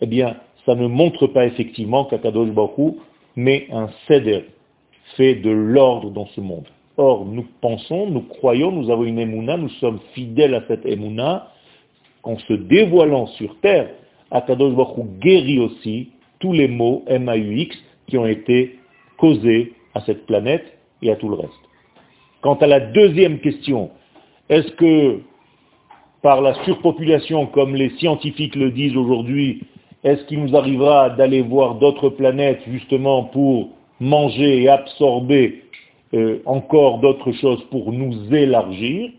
eh 0.00 0.06
bien, 0.06 0.36
ça 0.66 0.74
ne 0.74 0.86
montre 0.86 1.28
pas 1.28 1.46
effectivement 1.46 2.04
qu'Akadosh 2.04 2.50
Baruch 2.50 2.96
met 3.36 3.68
un 3.70 3.88
céder 4.08 4.46
fait 5.16 5.36
de 5.36 5.50
l'ordre 5.50 6.10
dans 6.10 6.26
ce 6.28 6.40
monde. 6.40 6.66
Or, 6.96 7.26
nous 7.26 7.46
pensons, 7.60 8.08
nous 8.08 8.22
croyons, 8.22 8.72
nous 8.72 8.90
avons 8.90 9.04
une 9.04 9.18
émouna, 9.18 9.56
nous 9.56 9.68
sommes 9.80 10.00
fidèles 10.14 10.54
à 10.54 10.64
cette 10.66 10.86
émouna, 10.86 11.52
qu'en 12.22 12.38
se 12.38 12.54
dévoilant 12.54 13.26
sur 13.28 13.58
terre, 13.60 13.90
Akadosh 14.30 14.74
guérit 15.20 15.60
aussi 15.60 16.10
tous 16.40 16.52
les 16.52 16.68
maux 16.68 17.04
MAUX 17.08 17.76
qui 18.08 18.18
ont 18.18 18.26
été 18.26 18.78
causés 19.18 19.74
à 19.94 20.00
cette 20.00 20.26
planète 20.26 20.64
et 21.02 21.10
à 21.10 21.16
tout 21.16 21.28
le 21.28 21.36
reste. 21.36 21.52
Quant 22.40 22.56
à 22.56 22.66
la 22.66 22.80
deuxième 22.80 23.38
question, 23.40 23.90
est-ce 24.48 24.70
que 24.72 25.20
par 26.22 26.40
la 26.40 26.54
surpopulation, 26.64 27.46
comme 27.46 27.74
les 27.74 27.90
scientifiques 27.98 28.56
le 28.56 28.70
disent 28.70 28.96
aujourd'hui, 28.96 29.62
est-ce 30.06 30.22
qu'il 30.26 30.40
nous 30.40 30.54
arrivera 30.54 31.10
d'aller 31.10 31.42
voir 31.42 31.74
d'autres 31.74 32.10
planètes 32.10 32.60
justement 32.68 33.24
pour 33.24 33.70
manger 33.98 34.62
et 34.62 34.68
absorber 34.68 35.64
euh, 36.14 36.38
encore 36.46 36.98
d'autres 36.98 37.32
choses 37.32 37.64
pour 37.72 37.92
nous 37.92 38.32
élargir? 38.32 39.10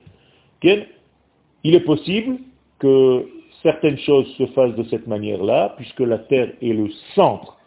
Il 0.64 1.76
est 1.76 1.82
possible 1.82 2.38
que 2.80 3.28
certaines 3.64 3.98
choses 3.98 4.28
se 4.38 4.46
fassent 4.48 4.76
de 4.76 4.86
cette 4.86 5.08
manière-là, 5.08 5.74
puisque 5.76 6.00
la 6.00 6.20
Terre 6.20 6.54
est 6.62 6.72
le 6.72 6.90
centre. 7.16 7.58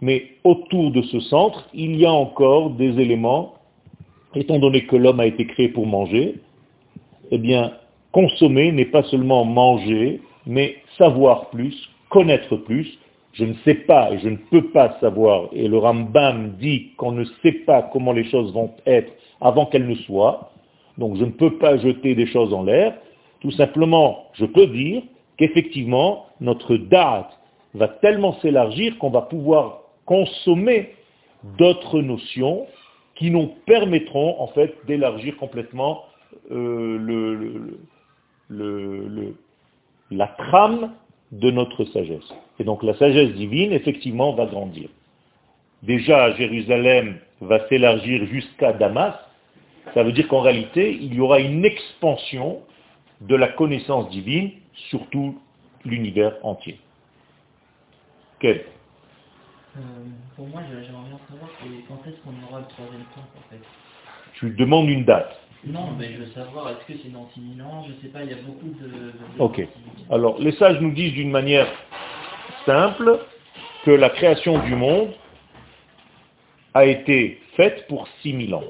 Mais 0.00 0.24
autour 0.42 0.90
de 0.90 1.02
ce 1.02 1.20
centre, 1.20 1.68
il 1.74 1.94
y 1.94 2.04
a 2.04 2.12
encore 2.12 2.70
des 2.70 2.98
éléments, 2.98 3.54
étant 4.34 4.58
donné 4.58 4.84
que 4.86 4.96
l'homme 4.96 5.20
a 5.20 5.26
été 5.26 5.46
créé 5.46 5.68
pour 5.68 5.86
manger, 5.86 6.40
eh 7.30 7.38
bien, 7.38 7.72
consommer 8.10 8.72
n'est 8.72 8.84
pas 8.86 9.04
seulement 9.04 9.44
manger, 9.44 10.20
mais 10.44 10.74
savoir 10.98 11.50
plus, 11.50 11.88
connaître 12.14 12.56
plus. 12.56 12.96
Je 13.32 13.44
ne 13.44 13.54
sais 13.64 13.74
pas 13.74 14.12
et 14.12 14.20
je 14.20 14.28
ne 14.28 14.36
peux 14.36 14.68
pas 14.70 14.96
savoir, 15.00 15.48
et 15.52 15.66
le 15.66 15.76
Rambam 15.76 16.52
dit 16.60 16.92
qu'on 16.96 17.10
ne 17.10 17.24
sait 17.42 17.64
pas 17.66 17.82
comment 17.92 18.12
les 18.12 18.24
choses 18.30 18.52
vont 18.54 18.70
être 18.86 19.12
avant 19.40 19.66
qu'elles 19.66 19.88
ne 19.88 19.96
soient, 19.96 20.52
donc 20.98 21.16
je 21.16 21.24
ne 21.24 21.32
peux 21.32 21.58
pas 21.58 21.76
jeter 21.76 22.14
des 22.14 22.26
choses 22.26 22.54
en 22.54 22.62
l'air, 22.62 22.94
tout 23.40 23.50
simplement, 23.50 24.26
je 24.34 24.46
peux 24.46 24.68
dire 24.68 25.02
qu'effectivement, 25.36 26.26
notre 26.40 26.76
date 26.76 27.36
va 27.74 27.88
tellement 27.88 28.34
s'élargir 28.40 28.96
qu'on 28.98 29.10
va 29.10 29.22
pouvoir 29.22 29.80
consommer 30.06 30.94
d'autres 31.58 32.00
notions 32.00 32.66
qui 33.16 33.32
nous 33.32 33.48
permettront 33.66 34.40
en 34.40 34.46
fait 34.48 34.74
d'élargir 34.86 35.36
complètement 35.38 36.04
euh, 36.52 37.74
la 40.10 40.28
trame 40.28 40.92
de 41.34 41.50
notre 41.50 41.84
sagesse. 41.86 42.32
Et 42.58 42.64
donc 42.64 42.82
la 42.82 42.94
sagesse 42.94 43.32
divine, 43.34 43.72
effectivement, 43.72 44.32
va 44.34 44.46
grandir. 44.46 44.88
Déjà, 45.82 46.32
Jérusalem 46.36 47.18
va 47.40 47.68
s'élargir 47.68 48.24
jusqu'à 48.26 48.72
Damas. 48.72 49.14
Ça 49.92 50.02
veut 50.02 50.12
dire 50.12 50.28
qu'en 50.28 50.40
réalité, 50.40 50.92
il 50.92 51.14
y 51.14 51.20
aura 51.20 51.40
une 51.40 51.64
expansion 51.64 52.60
de 53.20 53.36
la 53.36 53.48
connaissance 53.48 54.08
divine 54.10 54.50
sur 54.88 55.06
tout 55.10 55.38
l'univers 55.84 56.36
entier. 56.42 56.78
Quel? 58.38 58.64
Euh, 59.76 59.80
Pour 60.36 60.46
moi, 60.48 60.62
j'aimerais 60.68 61.08
bien 61.08 61.18
savoir 61.28 61.50
quand 61.88 62.08
est-ce 62.08 62.20
qu'on 62.22 62.48
aura 62.48 62.60
le 62.60 62.66
troisième 62.66 63.04
temps, 63.14 63.26
en 63.36 63.50
fait? 63.50 63.60
Tu 64.34 64.50
demandes 64.50 64.88
une 64.88 65.04
date. 65.04 65.36
Non, 65.66 65.92
mais 65.98 66.12
je 66.12 66.18
veux 66.18 66.30
savoir, 66.32 66.70
est-ce 66.70 66.92
que 66.92 66.98
c'est 67.02 67.12
dans 67.12 67.28
6000 67.32 67.62
ans 67.62 67.84
Je 67.86 67.92
ne 67.92 68.00
sais 68.02 68.08
pas, 68.08 68.22
il 68.22 68.30
y 68.30 68.34
a 68.34 68.42
beaucoup 68.42 68.68
de... 68.68 69.12
ok. 69.38 69.66
Alors, 70.10 70.38
les 70.38 70.52
sages 70.52 70.78
nous 70.80 70.92
disent 70.92 71.14
d'une 71.14 71.30
manière 71.30 71.66
simple 72.66 73.18
que 73.84 73.90
la 73.90 74.10
création 74.10 74.58
du 74.64 74.74
monde 74.74 75.10
a 76.74 76.84
été 76.84 77.40
faite 77.56 77.86
pour 77.88 78.08
6000 78.22 78.54
ans. 78.54 78.64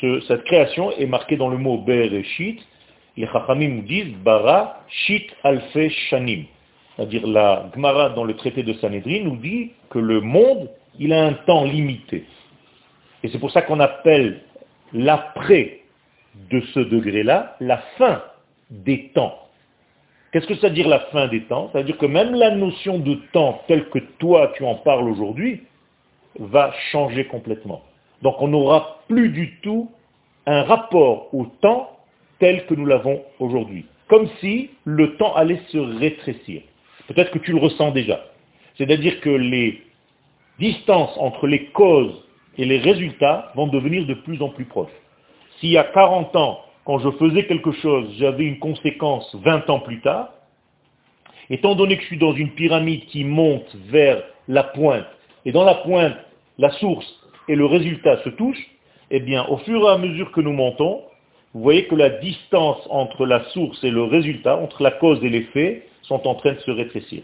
cette 0.00 0.44
création 0.44 0.92
est 0.92 1.06
marquée 1.06 1.36
dans 1.36 1.48
le 1.48 1.58
mot 1.58 1.78
Bereshit. 1.78 2.60
Les 3.16 3.26
Chachamim 3.26 3.68
nous 3.68 3.82
disent 3.82 4.14
Bara 4.24 4.82
Shit 4.88 5.30
Alfe 5.42 5.88
Shanim. 6.08 6.44
C'est-à-dire 6.96 7.26
la 7.26 7.70
Gemara 7.74 8.10
dans 8.10 8.24
le 8.24 8.34
traité 8.34 8.62
de 8.62 8.72
Sanhedrin 8.74 9.20
nous 9.24 9.36
dit 9.36 9.72
que 9.90 9.98
le 9.98 10.20
monde, 10.20 10.70
il 10.98 11.12
a 11.12 11.24
un 11.24 11.32
temps 11.32 11.64
limité. 11.64 12.24
Et 13.22 13.28
c'est 13.28 13.38
pour 13.38 13.50
ça 13.50 13.62
qu'on 13.62 13.80
appelle 13.80 14.42
l'après 14.94 15.80
de 16.50 16.60
ce 16.72 16.80
degré-là, 16.80 17.56
la 17.60 17.78
fin 17.98 18.22
des 18.70 19.08
temps. 19.14 19.38
Qu'est-ce 20.32 20.46
que 20.46 20.56
ça 20.56 20.68
veut 20.68 20.74
dire 20.74 20.88
la 20.88 21.00
fin 21.00 21.28
des 21.28 21.42
temps? 21.42 21.70
Ça 21.72 21.78
veut 21.78 21.84
dire 21.84 21.98
que 21.98 22.06
même 22.06 22.34
la 22.34 22.50
notion 22.50 22.98
de 22.98 23.14
temps 23.32 23.62
telle 23.68 23.88
que 23.90 23.98
toi 24.18 24.52
tu 24.56 24.64
en 24.64 24.76
parles 24.76 25.08
aujourd'hui 25.08 25.62
va 26.38 26.72
changer 26.90 27.26
complètement. 27.26 27.82
Donc 28.22 28.40
on 28.40 28.48
n'aura 28.48 29.00
plus 29.08 29.28
du 29.28 29.58
tout 29.60 29.90
un 30.46 30.62
rapport 30.62 31.32
au 31.34 31.46
temps 31.60 31.90
tel 32.38 32.66
que 32.66 32.74
nous 32.74 32.86
l'avons 32.86 33.22
aujourd'hui. 33.38 33.86
Comme 34.08 34.28
si 34.40 34.70
le 34.84 35.16
temps 35.16 35.34
allait 35.34 35.60
se 35.68 35.78
rétrécir. 35.78 36.62
Peut-être 37.06 37.30
que 37.30 37.38
tu 37.38 37.52
le 37.52 37.58
ressens 37.58 37.92
déjà. 37.92 38.24
C'est-à-dire 38.76 39.20
que 39.20 39.30
les 39.30 39.82
distances 40.58 41.16
entre 41.18 41.46
les 41.46 41.66
causes 41.66 42.23
et 42.58 42.64
les 42.64 42.78
résultats 42.78 43.52
vont 43.54 43.66
devenir 43.66 44.06
de 44.06 44.14
plus 44.14 44.40
en 44.42 44.48
plus 44.48 44.64
proches. 44.64 44.90
S'il 45.58 45.70
y 45.70 45.78
a 45.78 45.84
40 45.84 46.34
ans, 46.36 46.60
quand 46.84 46.98
je 46.98 47.10
faisais 47.12 47.46
quelque 47.46 47.72
chose, 47.72 48.08
j'avais 48.18 48.44
une 48.44 48.58
conséquence 48.58 49.34
20 49.42 49.70
ans 49.70 49.80
plus 49.80 50.00
tard, 50.00 50.30
étant 51.50 51.74
donné 51.74 51.96
que 51.96 52.02
je 52.02 52.08
suis 52.08 52.18
dans 52.18 52.34
une 52.34 52.50
pyramide 52.50 53.06
qui 53.06 53.24
monte 53.24 53.74
vers 53.88 54.22
la 54.48 54.64
pointe, 54.64 55.06
et 55.44 55.52
dans 55.52 55.64
la 55.64 55.74
pointe, 55.76 56.16
la 56.58 56.70
source 56.70 57.06
et 57.48 57.54
le 57.54 57.66
résultat 57.66 58.22
se 58.22 58.30
touchent, 58.30 58.70
eh 59.10 59.20
bien, 59.20 59.44
au 59.46 59.58
fur 59.58 59.82
et 59.82 59.92
à 59.92 59.98
mesure 59.98 60.32
que 60.32 60.40
nous 60.40 60.52
montons, 60.52 61.02
vous 61.52 61.62
voyez 61.62 61.86
que 61.86 61.94
la 61.94 62.10
distance 62.10 62.80
entre 62.90 63.26
la 63.26 63.44
source 63.50 63.82
et 63.84 63.90
le 63.90 64.02
résultat, 64.02 64.56
entre 64.56 64.82
la 64.82 64.90
cause 64.90 65.22
et 65.22 65.28
l'effet, 65.28 65.86
sont 66.02 66.26
en 66.26 66.34
train 66.34 66.52
de 66.52 66.58
se 66.60 66.70
rétrécir. 66.70 67.22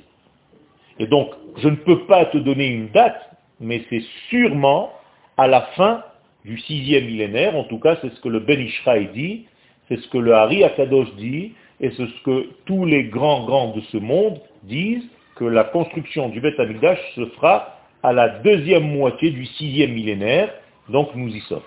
Et 0.98 1.06
donc, 1.06 1.30
je 1.56 1.68
ne 1.68 1.76
peux 1.76 2.06
pas 2.06 2.26
te 2.26 2.38
donner 2.38 2.68
une 2.68 2.88
date, 2.90 3.20
mais 3.58 3.82
c'est 3.90 4.04
sûrement 4.28 4.92
à 5.40 5.46
la 5.46 5.62
fin 5.74 6.04
du 6.44 6.58
sixième 6.58 7.06
millénaire, 7.06 7.56
en 7.56 7.64
tout 7.64 7.78
cas 7.78 7.96
c'est 8.02 8.12
ce 8.12 8.20
que 8.20 8.28
le 8.28 8.40
Ben 8.40 8.60
Ishraï 8.60 9.08
dit, 9.14 9.46
c'est 9.88 9.98
ce 9.98 10.08
que 10.08 10.18
le 10.18 10.34
Hari 10.34 10.64
Akadosh 10.64 11.14
dit, 11.16 11.54
et 11.80 11.90
c'est 11.90 12.06
ce 12.06 12.22
que 12.24 12.48
tous 12.66 12.84
les 12.84 13.04
grands 13.04 13.44
grands 13.46 13.72
de 13.72 13.80
ce 13.92 13.96
monde 13.96 14.38
disent, 14.64 15.08
que 15.36 15.44
la 15.46 15.64
construction 15.64 16.28
du 16.28 16.42
Beth 16.42 16.60
Amikdash 16.60 16.98
se 17.14 17.24
fera 17.30 17.78
à 18.02 18.12
la 18.12 18.28
deuxième 18.40 18.92
moitié 18.92 19.30
du 19.30 19.46
sixième 19.46 19.92
millénaire, 19.92 20.52
donc 20.90 21.14
nous 21.14 21.28
y 21.28 21.40
sommes. 21.40 21.62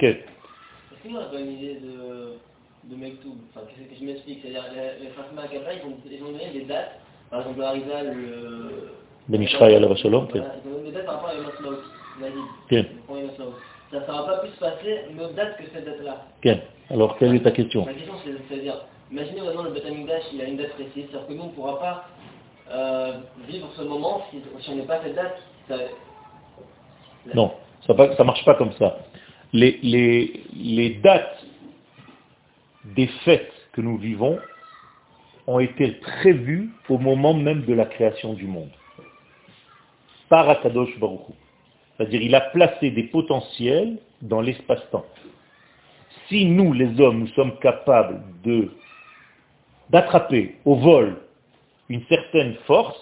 Est-ce 0.00 0.16
qu'on 1.04 1.16
a 1.16 1.40
une 1.40 1.52
idée 1.52 1.74
de, 1.74 2.90
de 2.90 2.96
Mektoub. 2.96 3.36
Enfin, 3.54 3.66
que 3.66 3.96
Je 3.96 4.04
m'explique, 4.04 4.40
c'est-à-dire 4.42 4.64
les 5.00 5.10
Fatma 5.10 5.42
ils 5.52 5.86
ont, 5.86 5.96
ils 6.10 6.22
ont 6.24 6.32
donné 6.32 6.50
des 6.52 6.64
dates, 6.64 6.98
par 7.30 7.42
exemple 7.42 7.60
le 7.60 7.64
Harizal, 7.66 8.16
le... 8.16 8.90
Ben 9.28 9.42
Ishraï 9.42 9.78
la 9.78 9.78
Ils 9.78 9.84
ont 9.86 10.24
donné 10.24 10.86
des 10.86 10.92
dates 10.92 11.06
par 11.06 11.22
rapport 11.22 11.30
à 11.30 11.99
Ça 13.90 13.98
ne 13.98 14.06
va 14.06 14.22
pas 14.22 14.38
plus 14.38 14.50
se 14.50 14.60
passer 14.60 15.00
une 15.10 15.20
autre 15.20 15.34
date 15.34 15.56
que 15.56 15.64
cette 15.72 15.84
date-là. 15.84 16.26
Alors, 16.90 17.16
quelle 17.18 17.34
est 17.34 17.40
ta 17.42 17.50
question 17.50 17.84
Ma 17.84 17.92
question, 17.92 18.14
c'est- 18.24 18.36
c'est-à-dire, 18.48 18.84
imaginez 19.10 19.40
maintenant 19.40 19.62
le 19.64 19.86
Amikdash, 19.86 20.22
il 20.32 20.40
a 20.40 20.44
une 20.44 20.56
date 20.56 20.70
précise, 20.74 21.06
c'est-à-dire 21.10 21.26
que 21.26 21.32
nous, 21.32 21.42
on 21.42 21.46
ne 21.46 21.52
pourra 21.52 21.78
pas 21.78 22.04
euh, 22.72 23.18
vivre 23.48 23.68
ce 23.76 23.82
moment 23.82 24.22
si, 24.30 24.40
si 24.60 24.70
on 24.70 24.76
n'est 24.76 24.82
pas 24.82 25.00
cette 25.02 25.16
date. 25.16 25.42
Ça- 25.66 25.76
Non, 27.34 27.52
ça 27.84 27.94
ne 27.94 28.22
marche 28.24 28.44
pas 28.44 28.54
comme 28.54 28.72
ça. 28.74 28.98
Les, 29.52 29.80
les- 29.82 30.44
les 30.54 30.90
dates 30.90 31.44
des 32.84 33.08
fêtes 33.24 33.52
que 33.72 33.80
nous 33.80 33.96
vivons 33.98 34.38
ont 35.48 35.58
été 35.58 35.90
prévues 36.20 36.70
au 36.88 36.98
moment 36.98 37.34
même 37.34 37.64
de 37.64 37.74
la 37.74 37.86
création 37.86 38.34
du 38.34 38.46
monde. 38.46 38.70
Par 40.28 40.48
Akadosh 40.48 40.96
Baruch 41.00 41.28
Hu. 41.28 41.32
C'est-à-dire 42.00 42.22
il 42.22 42.34
a 42.34 42.40
placé 42.40 42.90
des 42.90 43.02
potentiels 43.02 43.98
dans 44.22 44.40
l'espace-temps. 44.40 45.04
Si 46.28 46.46
nous, 46.46 46.72
les 46.72 46.98
hommes, 46.98 47.18
nous 47.18 47.28
sommes 47.28 47.58
capables 47.58 48.22
de 48.42 48.70
d'attraper 49.90 50.54
au 50.64 50.76
vol 50.76 51.18
une 51.90 52.02
certaine 52.08 52.54
force, 52.66 52.96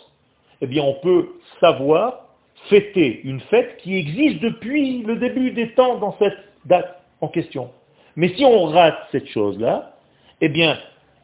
eh 0.61 0.67
bien 0.67 0.83
on 0.83 0.95
peut 0.95 1.29
savoir 1.61 2.27
fêter 2.71 3.21
une 3.23 3.39
fête 3.43 3.77
qui 3.77 3.95
existe 3.95 4.41
depuis 4.41 5.05
le 5.05 5.15
début 5.15 5.53
des 5.53 5.71
temps 5.75 5.99
dans 5.99 6.17
cette 6.19 6.39
date 6.65 7.01
en 7.21 7.29
question. 7.29 7.71
Mais 8.17 8.31
si 8.31 8.45
on 8.45 8.65
rate 8.65 8.99
cette 9.13 9.29
chose-là, 9.29 9.95
eh 10.41 10.49
bien 10.49 10.77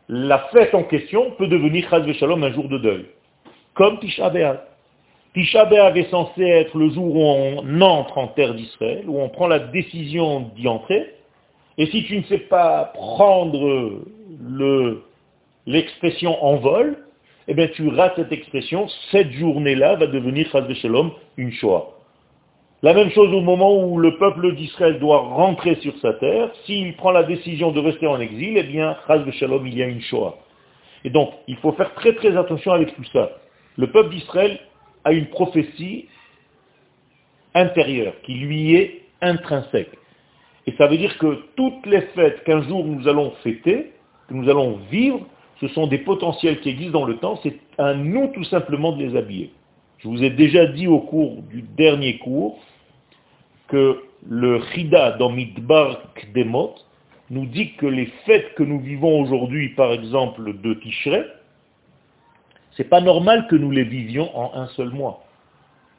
la 0.09 0.39
fête 0.53 0.77
en 0.77 0.85
question 0.85 1.33
peut 1.33 1.49
devenir 1.49 1.89
Chaz 1.91 2.07
Shalom 2.13 2.45
un 2.45 2.53
jour 2.53 2.69
de 2.69 2.79
deuil. 2.79 3.07
Comme 3.75 3.99
Tisha. 3.99 4.31
Tisha 5.35 5.65
B'Av 5.65 5.97
est 5.97 6.11
censé 6.11 6.43
être 6.43 6.79
le 6.79 6.91
jour 6.91 7.17
où 7.17 7.21
on 7.21 7.81
entre 7.81 8.19
en 8.19 8.29
terre 8.29 8.55
d'Israël, 8.55 9.03
où 9.09 9.21
on 9.21 9.29
prend 9.29 9.49
la 9.49 9.59
décision 9.59 10.53
d'y 10.55 10.69
entrer. 10.69 11.13
Et 11.77 11.87
si 11.87 12.05
tu 12.05 12.19
ne 12.19 12.23
sais 12.25 12.39
pas 12.39 12.93
prendre 12.95 14.01
le- 14.41 15.03
l'expression 15.67 16.43
en 16.45 16.57
vol, 16.57 16.99
eh 17.49 17.55
bien 17.55 17.67
tu 17.67 17.89
rates 17.89 18.15
cette 18.15 18.31
expression, 18.31 18.87
cette 19.11 19.33
journée-là 19.33 19.97
va 19.97 20.07
devenir 20.07 20.49
Chaz 20.53 20.73
Shalom 20.75 21.11
une 21.37 21.51
Shoah. 21.51 21.91
La 22.83 22.95
même 22.95 23.11
chose 23.11 23.33
au 23.35 23.41
moment 23.41 23.77
où 23.83 23.99
le 23.99 24.17
peuple 24.19 24.55
d'Israël 24.55 25.01
doit 25.01 25.19
rentrer 25.19 25.75
sur 25.77 25.99
sa 25.99 26.13
terre, 26.15 26.51
s'il 26.65 26.95
prend 26.95 27.11
la 27.11 27.25
décision 27.25 27.73
de 27.73 27.81
rester 27.81 28.07
en 28.07 28.21
exil, 28.21 28.57
eh 28.57 28.63
bien, 28.63 28.97
Chaz 29.09 29.29
Shalom, 29.33 29.67
il 29.67 29.77
y 29.77 29.83
a 29.83 29.87
une 29.87 30.01
Shoah. 30.01 30.37
Et 31.03 31.11
donc, 31.11 31.31
il 31.49 31.57
faut 31.57 31.73
faire 31.73 31.93
très 31.95 32.15
très 32.15 32.37
attention 32.37 32.73
avec 32.73 32.95
tout 32.95 33.05
ça. 33.13 33.31
Le 33.77 33.89
peuple 33.91 34.11
d'Israël 34.11 34.61
a 35.05 35.13
une 35.13 35.27
prophétie 35.27 36.09
intérieure 37.55 38.15
qui 38.23 38.35
lui 38.35 38.75
est 38.75 39.03
intrinsèque. 39.21 39.93
Et 40.67 40.73
ça 40.79 40.87
veut 40.87 40.97
dire 40.97 41.17
que 41.19 41.45
toutes 41.57 41.87
les 41.87 42.01
fêtes 42.15 42.43
qu'un 42.45 42.63
jour 42.63 42.85
nous 42.85 43.07
allons 43.07 43.33
fêter, 43.43 43.93
que 44.29 44.35
nous 44.35 44.49
allons 44.49 44.81
vivre, 44.91 45.21
ce 45.61 45.69
sont 45.69 45.87
des 45.87 45.99
potentiels 45.99 46.61
qui 46.61 46.71
existent 46.71 47.01
dans 47.01 47.07
le 47.07 47.17
temps, 47.19 47.39
c'est 47.43 47.57
à 47.79 47.95
nous 47.95 48.29
tout 48.29 48.45
simplement 48.45 48.93
de 48.93 49.05
les 49.05 49.17
habiller. 49.17 49.51
Je 49.99 50.09
vous 50.09 50.23
ai 50.23 50.31
déjà 50.31 50.67
dit 50.67 50.87
au 50.87 51.01
cours 51.01 51.43
du 51.43 51.63
dernier 51.63 52.19
cours 52.19 52.59
que 53.69 54.03
le 54.29 54.61
Chida 54.73 55.13
dans 55.13 55.31
Midbar 55.31 56.01
Kdemot 56.15 56.75
nous 57.31 57.47
dit 57.47 57.73
que 57.75 57.87
les 57.87 58.07
fêtes 58.27 58.55
que 58.55 58.63
nous 58.63 58.81
vivons 58.81 59.21
aujourd'hui, 59.21 59.71
par 59.71 59.93
exemple 59.93 60.61
de 60.61 60.75
Tishrei, 60.75 61.25
c'est 62.77 62.89
pas 62.89 63.01
normal 63.01 63.47
que 63.49 63.57
nous 63.57 63.71
les 63.71 63.85
vivions 63.85 64.37
en 64.37 64.55
un 64.55 64.67
seul 64.69 64.91
mois. 64.91 65.23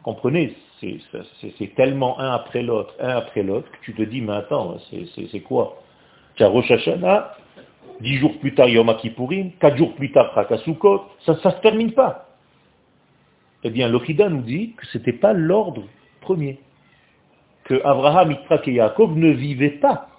Comprenez, 0.03 0.55
c'est 0.79 1.75
tellement 1.75 2.19
un 2.19 2.31
après 2.31 2.61
l'autre, 2.61 2.93
un 2.99 3.15
après 3.15 3.43
l'autre, 3.43 3.71
que 3.71 3.77
tu 3.83 3.93
te 3.93 4.03
dis, 4.03 4.21
mais 4.21 4.33
attends, 4.33 4.77
c'est- 4.89 5.39
quoi? 5.41 5.81
Tu 6.35 6.43
as 6.43 6.47
Rosh 6.47 6.69
Hashanah, 6.69 7.35
dix 8.01 8.17
jours 8.17 8.37
plus 8.39 8.53
tard 8.53 8.67
Yom 8.67 8.93
Kippourim, 8.97 9.51
quatre 9.59 9.77
jours 9.77 9.95
plus 9.95 10.11
tard 10.11 10.31
Chakasukot, 10.35 11.05
ça 11.25 11.33
ne 11.33 11.37
se 11.37 11.61
termine 11.61 11.93
pas. 11.93 12.27
Eh 13.63 13.69
bien, 13.69 13.87
l'Ochida 13.87 14.29
nous 14.29 14.41
dit 14.41 14.73
que 14.73 14.85
ce 14.87 14.97
n'était 14.97 15.13
pas 15.13 15.33
l'ordre 15.33 15.83
premier. 16.21 16.59
Que 17.63 17.81
Abraham, 17.83 18.31
Yitzhak 18.31 18.67
et 18.67 18.73
Yaakov 18.73 19.17
ne 19.17 19.29
vivaient 19.31 19.79
pas 19.79 20.09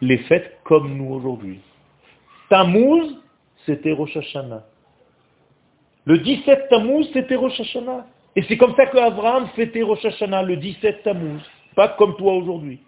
les 0.00 0.18
fêtes 0.18 0.58
comme 0.62 0.96
nous 0.96 1.12
aujourd'hui. 1.12 1.58
Tammuz, 2.48 3.16
c'était 3.64 3.92
Rosh 3.92 4.16
Hashanah. 4.16 4.62
Le 6.06 6.18
17 6.18 6.68
Tammuz, 6.70 7.08
c'était 7.12 7.34
Rosh 7.34 7.60
Hashanah. 7.60 8.06
Et 8.36 8.42
c'est 8.42 8.56
comme 8.56 8.74
ça 8.76 8.86
qu'Abraham 8.86 9.48
fêtait 9.56 9.82
Rosh 9.82 10.04
Hashanah, 10.04 10.44
le 10.44 10.56
17 10.56 11.02
Tammuz. 11.02 11.42
Pas 11.74 11.88
comme 11.88 12.16
toi 12.16 12.34
aujourd'hui. 12.34 12.80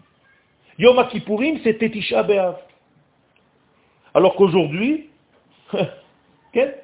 Yom 0.79 1.05
Kippourim, 1.09 1.59
c'était 1.65 1.91
Tisha 1.91 2.23
B'Av. 2.23 2.57
Alors 4.15 4.37
qu'aujourd'hui, 4.37 5.11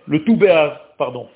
le 0.06 0.24
Tout 0.24 0.36
B'Av, 0.36 0.80
pardon. 0.98 1.28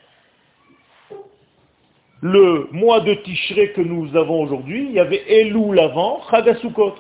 Le 2.21 2.69
mois 2.73 2.99
de 3.01 3.15
Tishré 3.15 3.73
que 3.73 3.81
nous 3.81 4.17
avons 4.17 4.43
aujourd'hui, 4.43 4.87
il 4.87 4.93
y 4.93 4.99
avait 4.99 5.23
Elul 5.29 5.79
avant, 5.79 6.23
Chagasukot. 6.29 6.97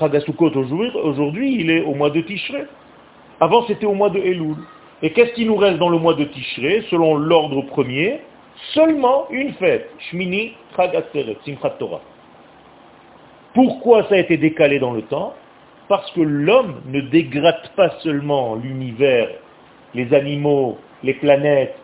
Chagasukot 0.00 0.50
aujourd'hui, 0.50 0.90
aujourd'hui, 0.96 1.54
il 1.60 1.70
est 1.70 1.82
au 1.82 1.94
mois 1.94 2.10
de 2.10 2.20
Tishré. 2.22 2.64
Avant, 3.38 3.64
c'était 3.68 3.86
au 3.86 3.94
mois 3.94 4.10
de 4.10 4.18
Elul. 4.18 4.56
Et 5.04 5.10
qu'est-ce 5.10 5.34
qui 5.34 5.44
nous 5.44 5.56
reste 5.56 5.76
dans 5.76 5.90
le 5.90 5.98
mois 5.98 6.14
de 6.14 6.24
Tishré, 6.24 6.82
selon 6.88 7.16
l'ordre 7.16 7.60
premier 7.60 8.22
Seulement 8.72 9.26
une 9.28 9.52
fête, 9.52 9.90
Shmini 9.98 10.54
Chagaseret, 10.74 11.36
Simchat 11.44 11.76
Torah. 11.78 12.00
Pourquoi 13.52 14.04
ça 14.04 14.14
a 14.14 14.18
été 14.18 14.38
décalé 14.38 14.78
dans 14.78 14.94
le 14.94 15.02
temps 15.02 15.34
Parce 15.88 16.10
que 16.12 16.22
l'homme 16.22 16.80
ne 16.86 17.02
dégrade 17.02 17.68
pas 17.76 17.90
seulement 18.02 18.54
l'univers, 18.54 19.28
les 19.92 20.14
animaux, 20.14 20.78
les 21.02 21.12
planètes 21.12 21.76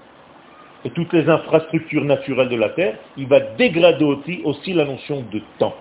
et 0.86 0.90
toutes 0.90 1.12
les 1.12 1.28
infrastructures 1.28 2.06
naturelles 2.06 2.48
de 2.48 2.56
la 2.56 2.70
Terre, 2.70 2.94
il 3.18 3.26
va 3.26 3.40
dégrader 3.40 4.02
aussi, 4.06 4.40
aussi 4.44 4.72
la 4.72 4.86
notion 4.86 5.26
de 5.30 5.42
temps. 5.58 5.74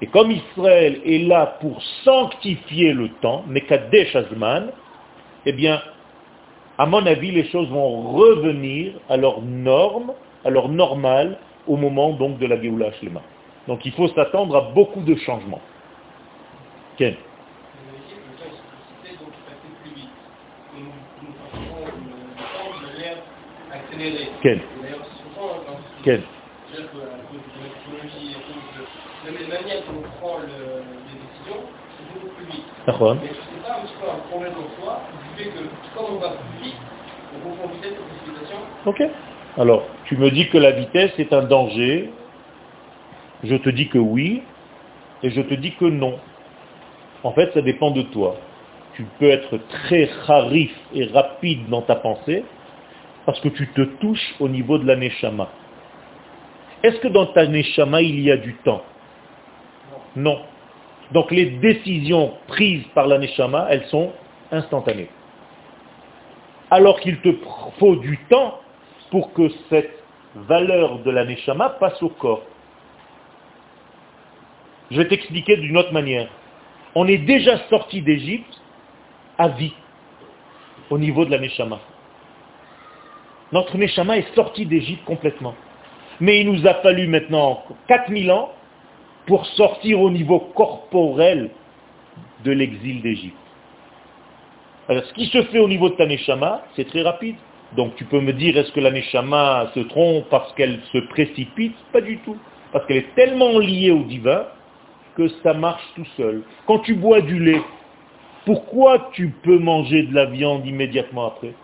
Et 0.00 0.06
comme 0.06 0.30
Israël 0.30 1.02
est 1.04 1.28
là 1.28 1.58
pour 1.60 1.82
sanctifier 2.04 2.94
le 2.94 3.10
temps, 3.20 3.44
Mekadesh 3.48 4.16
Azman, 4.16 4.70
eh 5.44 5.52
bien, 5.52 5.82
à 6.80 6.86
mon 6.86 7.04
avis, 7.04 7.30
les 7.30 7.44
choses 7.50 7.68
vont 7.68 8.10
revenir 8.12 8.94
à 9.10 9.18
leur 9.18 9.42
norme, 9.42 10.14
à 10.46 10.48
leur 10.48 10.70
normale, 10.70 11.38
au 11.66 11.76
moment 11.76 12.14
donc 12.14 12.38
de 12.38 12.46
la 12.46 12.58
Géoula 12.58 12.90
Shlema. 12.94 13.20
Donc 13.68 13.84
il 13.84 13.92
faut 13.92 14.08
s'attendre 14.08 14.56
à 14.56 14.62
beaucoup 14.72 15.02
de 15.02 15.14
changements. 15.16 15.60
Ken 16.96 17.14
Ken 24.42 24.60
Ken 26.02 26.22
cause 27.30 27.40
de 27.54 27.62
la 27.62 27.68
technologie, 27.70 28.34
à 28.34 28.40
cause 28.40 28.64
de 28.72 29.26
la 29.26 29.38
même 29.38 29.48
manière 29.48 29.84
qu'on 29.84 30.00
prend 30.18 30.38
le- 30.38 30.82
les 31.06 31.16
décisions, 31.20 31.62
c'est 31.98 32.08
beaucoup 32.14 32.34
plus 32.34 32.46
vite. 32.46 32.64
D'accord. 32.86 33.16
Mais 33.22 33.30
c'est 33.34 33.62
pas 33.62 33.80
un 33.80 33.84
petit 33.84 33.94
peu 34.00 34.08
un 34.08 34.18
problème 34.30 34.54
en 34.56 34.82
soi, 34.82 35.02
qui 35.12 35.29
que 35.44 35.98
on 35.98 36.18
plus 36.18 36.64
vite, 36.64 36.74
on 37.44 37.74
vitesse. 37.74 37.92
Ok. 38.86 39.02
Alors, 39.58 39.84
tu 40.06 40.16
me 40.16 40.30
dis 40.30 40.48
que 40.48 40.58
la 40.58 40.72
vitesse 40.72 41.12
est 41.18 41.32
un 41.32 41.42
danger. 41.42 42.10
Je 43.42 43.56
te 43.56 43.70
dis 43.70 43.88
que 43.88 43.98
oui, 43.98 44.42
et 45.22 45.30
je 45.30 45.40
te 45.40 45.54
dis 45.54 45.72
que 45.74 45.86
non. 45.86 46.18
En 47.22 47.32
fait, 47.32 47.52
ça 47.52 47.62
dépend 47.62 47.90
de 47.90 48.02
toi. 48.02 48.36
Tu 48.94 49.04
peux 49.18 49.30
être 49.30 49.58
très 49.68 50.10
harif 50.28 50.74
et 50.94 51.06
rapide 51.06 51.68
dans 51.68 51.82
ta 51.82 51.96
pensée, 51.96 52.44
parce 53.24 53.40
que 53.40 53.48
tu 53.48 53.68
te 53.68 53.82
touches 53.82 54.34
au 54.40 54.48
niveau 54.48 54.78
de 54.78 54.86
la 54.86 54.96
neshama. 54.96 55.48
Est-ce 56.82 56.98
que 57.00 57.08
dans 57.08 57.26
ta 57.26 57.46
neshama, 57.46 58.02
il 58.02 58.20
y 58.20 58.30
a 58.30 58.36
du 58.36 58.54
temps? 58.56 58.82
Non. 60.16 60.40
Donc 61.12 61.30
les 61.30 61.46
décisions 61.46 62.34
prises 62.46 62.84
par 62.94 63.06
la 63.06 63.18
neshama, 63.18 63.66
elles 63.70 63.86
sont 63.86 64.12
instantanées. 64.52 65.08
Alors 66.70 67.00
qu'il 67.00 67.20
te 67.20 67.30
faut 67.78 67.96
du 67.96 68.18
temps 68.28 68.60
pour 69.10 69.32
que 69.32 69.48
cette 69.68 70.02
valeur 70.34 71.00
de 71.00 71.10
la 71.10 71.24
neshama 71.24 71.70
passe 71.70 72.00
au 72.02 72.08
corps. 72.08 72.42
Je 74.90 74.96
vais 74.98 75.08
t'expliquer 75.08 75.56
d'une 75.56 75.76
autre 75.76 75.92
manière. 75.92 76.28
On 76.94 77.06
est 77.06 77.18
déjà 77.18 77.58
sorti 77.68 78.02
d'Égypte 78.02 78.60
à 79.38 79.48
vie 79.48 79.74
au 80.90 80.98
niveau 80.98 81.24
de 81.24 81.30
la 81.30 81.38
neshama. 81.38 81.80
Notre 83.52 83.76
neshama 83.76 84.18
est 84.18 84.34
sorti 84.34 84.66
d'Égypte 84.66 85.04
complètement. 85.04 85.54
Mais 86.20 86.40
il 86.40 86.52
nous 86.52 86.66
a 86.66 86.74
fallu 86.74 87.06
maintenant 87.08 87.64
4000 87.88 88.30
ans 88.30 88.52
pour 89.26 89.46
sortir 89.46 90.00
au 90.00 90.10
niveau 90.10 90.38
corporel 90.38 91.50
de 92.44 92.52
l'exil 92.52 93.00
d'Égypte. 93.02 93.36
Alors, 94.90 95.04
ce 95.04 95.12
qui 95.14 95.26
se 95.26 95.40
fait 95.44 95.60
au 95.60 95.68
niveau 95.68 95.88
de 95.88 95.94
ta 95.94 96.04
neshama, 96.04 96.62
c'est 96.74 96.88
très 96.88 97.02
rapide. 97.02 97.36
Donc 97.76 97.94
tu 97.94 98.04
peux 98.04 98.20
me 98.20 98.32
dire, 98.32 98.58
est-ce 98.58 98.72
que 98.72 98.80
la 98.80 98.90
neshama 98.90 99.70
se 99.72 99.78
trompe 99.80 100.28
parce 100.30 100.52
qu'elle 100.54 100.80
se 100.92 100.98
précipite? 100.98 101.76
Pas 101.92 102.00
du 102.00 102.18
tout. 102.18 102.36
Parce 102.72 102.84
qu'elle 102.86 102.96
est 102.96 103.14
tellement 103.14 103.60
liée 103.60 103.92
au 103.92 104.02
divin 104.02 104.46
que 105.16 105.28
ça 105.44 105.54
marche 105.54 105.84
tout 105.94 106.06
seul. 106.16 106.42
Quand 106.66 106.80
tu 106.80 106.94
bois 106.94 107.20
du 107.20 107.38
lait, 107.38 107.62
pourquoi 108.44 109.10
tu 109.12 109.28
peux 109.44 109.60
manger 109.60 110.02
de 110.02 110.12
la 110.12 110.24
viande 110.24 110.66
immédiatement 110.66 111.28
après? 111.28 111.54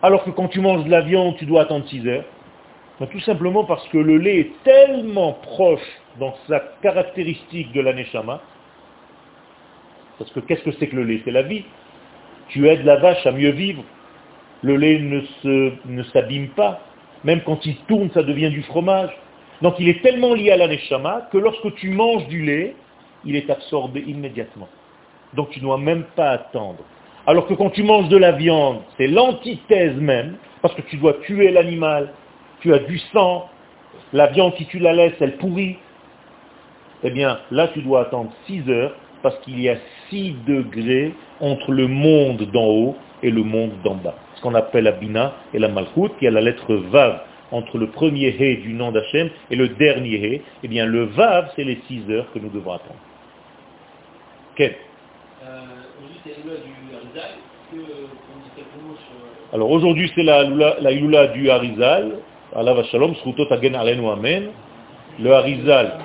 Alors 0.00 0.24
que 0.24 0.30
quand 0.30 0.48
tu 0.48 0.60
manges 0.60 0.84
de 0.84 0.90
la 0.90 1.02
viande, 1.02 1.36
tu 1.36 1.44
dois 1.44 1.62
attendre 1.62 1.86
6 1.88 2.08
heures. 2.08 2.24
Ben, 2.98 3.06
tout 3.06 3.20
simplement 3.20 3.64
parce 3.64 3.86
que 3.88 3.98
le 3.98 4.16
lait 4.16 4.38
est 4.38 4.62
tellement 4.64 5.34
proche 5.34 6.00
dans 6.18 6.34
sa 6.48 6.60
caractéristique 6.80 7.70
de 7.72 7.82
l'aneshama. 7.82 8.40
Parce 10.22 10.34
que 10.34 10.40
qu'est-ce 10.40 10.62
que 10.62 10.70
c'est 10.78 10.86
que 10.86 10.94
le 10.94 11.02
lait? 11.02 11.20
C'est 11.24 11.32
la 11.32 11.42
vie. 11.42 11.64
Tu 12.50 12.68
aides 12.68 12.84
la 12.84 12.94
vache 12.96 13.26
à 13.26 13.32
mieux 13.32 13.50
vivre. 13.50 13.82
Le 14.62 14.76
lait 14.76 15.00
ne, 15.00 16.02
s'abîme 16.12 16.50
pas. 16.50 16.80
Même 17.24 17.40
quand 17.44 17.66
il 17.66 17.74
tourne, 17.88 18.08
ça 18.14 18.22
devient 18.22 18.50
du 18.50 18.62
fromage. 18.62 19.10
Donc 19.62 19.74
il 19.80 19.88
est 19.88 20.00
tellement 20.00 20.34
lié 20.34 20.52
à 20.52 20.56
l'aneshama 20.56 21.28
que 21.32 21.38
lorsque 21.38 21.74
tu 21.74 21.90
manges 21.90 22.28
du 22.28 22.42
lait, 22.42 22.76
il 23.24 23.34
est 23.34 23.50
absorbé 23.50 24.04
immédiatement. 24.06 24.68
Donc 25.34 25.50
tu 25.50 25.58
ne 25.58 25.64
dois 25.64 25.78
même 25.78 26.04
pas 26.14 26.30
attendre. 26.30 26.84
Alors 27.26 27.48
que 27.48 27.54
quand 27.54 27.70
tu 27.70 27.82
manges 27.82 28.08
de 28.08 28.16
la 28.16 28.30
viande, 28.30 28.82
c'est 28.98 29.08
l'antithèse 29.08 29.96
même, 29.96 30.36
parce 30.60 30.74
que 30.74 30.82
tu 30.82 30.98
dois 30.98 31.14
tuer 31.24 31.50
l'animal, 31.50 32.12
tu 32.60 32.72
as 32.72 32.78
du 32.78 33.00
sang, 33.12 33.48
la 34.12 34.28
viande, 34.28 34.54
si 34.56 34.66
tu 34.66 34.78
la 34.78 34.92
laisses, 34.92 35.20
elle 35.20 35.36
pourrit. 35.38 35.78
Eh 37.02 37.10
bien, 37.10 37.40
là, 37.50 37.66
tu 37.68 37.82
dois 37.82 38.02
attendre 38.02 38.30
6 38.46 38.70
heures, 38.70 38.94
parce 39.22 39.38
qu'il 39.40 39.60
y 39.60 39.68
a 39.68 39.76
6 40.10 40.34
degrés 40.46 41.14
entre 41.40 41.72
le 41.72 41.86
monde 41.86 42.42
d'en 42.52 42.66
haut 42.66 42.96
et 43.22 43.30
le 43.30 43.42
monde 43.42 43.72
d'en 43.84 43.94
bas. 43.94 44.14
Ce 44.34 44.42
qu'on 44.42 44.54
appelle 44.54 44.84
la 44.84 44.92
bina 44.92 45.34
et 45.54 45.58
la 45.58 45.68
malchut, 45.68 46.10
qui 46.18 46.26
a 46.26 46.30
la 46.30 46.40
lettre 46.40 46.74
vav 46.74 47.20
entre 47.50 47.78
le 47.78 47.88
premier 47.88 48.34
hé 48.38 48.56
du 48.56 48.72
nom 48.72 48.92
d'Hachem 48.92 49.30
et 49.50 49.56
le 49.56 49.68
dernier 49.68 50.14
hé. 50.14 50.42
Eh 50.62 50.68
bien, 50.68 50.86
le 50.86 51.04
vav, 51.04 51.50
c'est 51.54 51.64
les 51.64 51.78
6 51.86 52.10
heures 52.10 52.26
que 52.32 52.38
nous 52.38 52.48
devons 52.48 52.72
attendre. 52.72 52.98
Quel? 54.56 54.76
Alors 59.52 59.70
aujourd'hui 59.70 60.10
c'est 60.14 60.22
la, 60.22 60.44
la 60.44 60.92
Ilula 60.92 61.28
du 61.28 61.50
Harizal, 61.50 62.18
Allah 62.54 62.82
Shalom, 62.84 63.14
Srutot 63.16 63.50
Agen 63.50 63.74
Alenu 63.74 64.08
Amen. 64.08 64.50
Le 65.18 65.32
Harizal, 65.32 65.98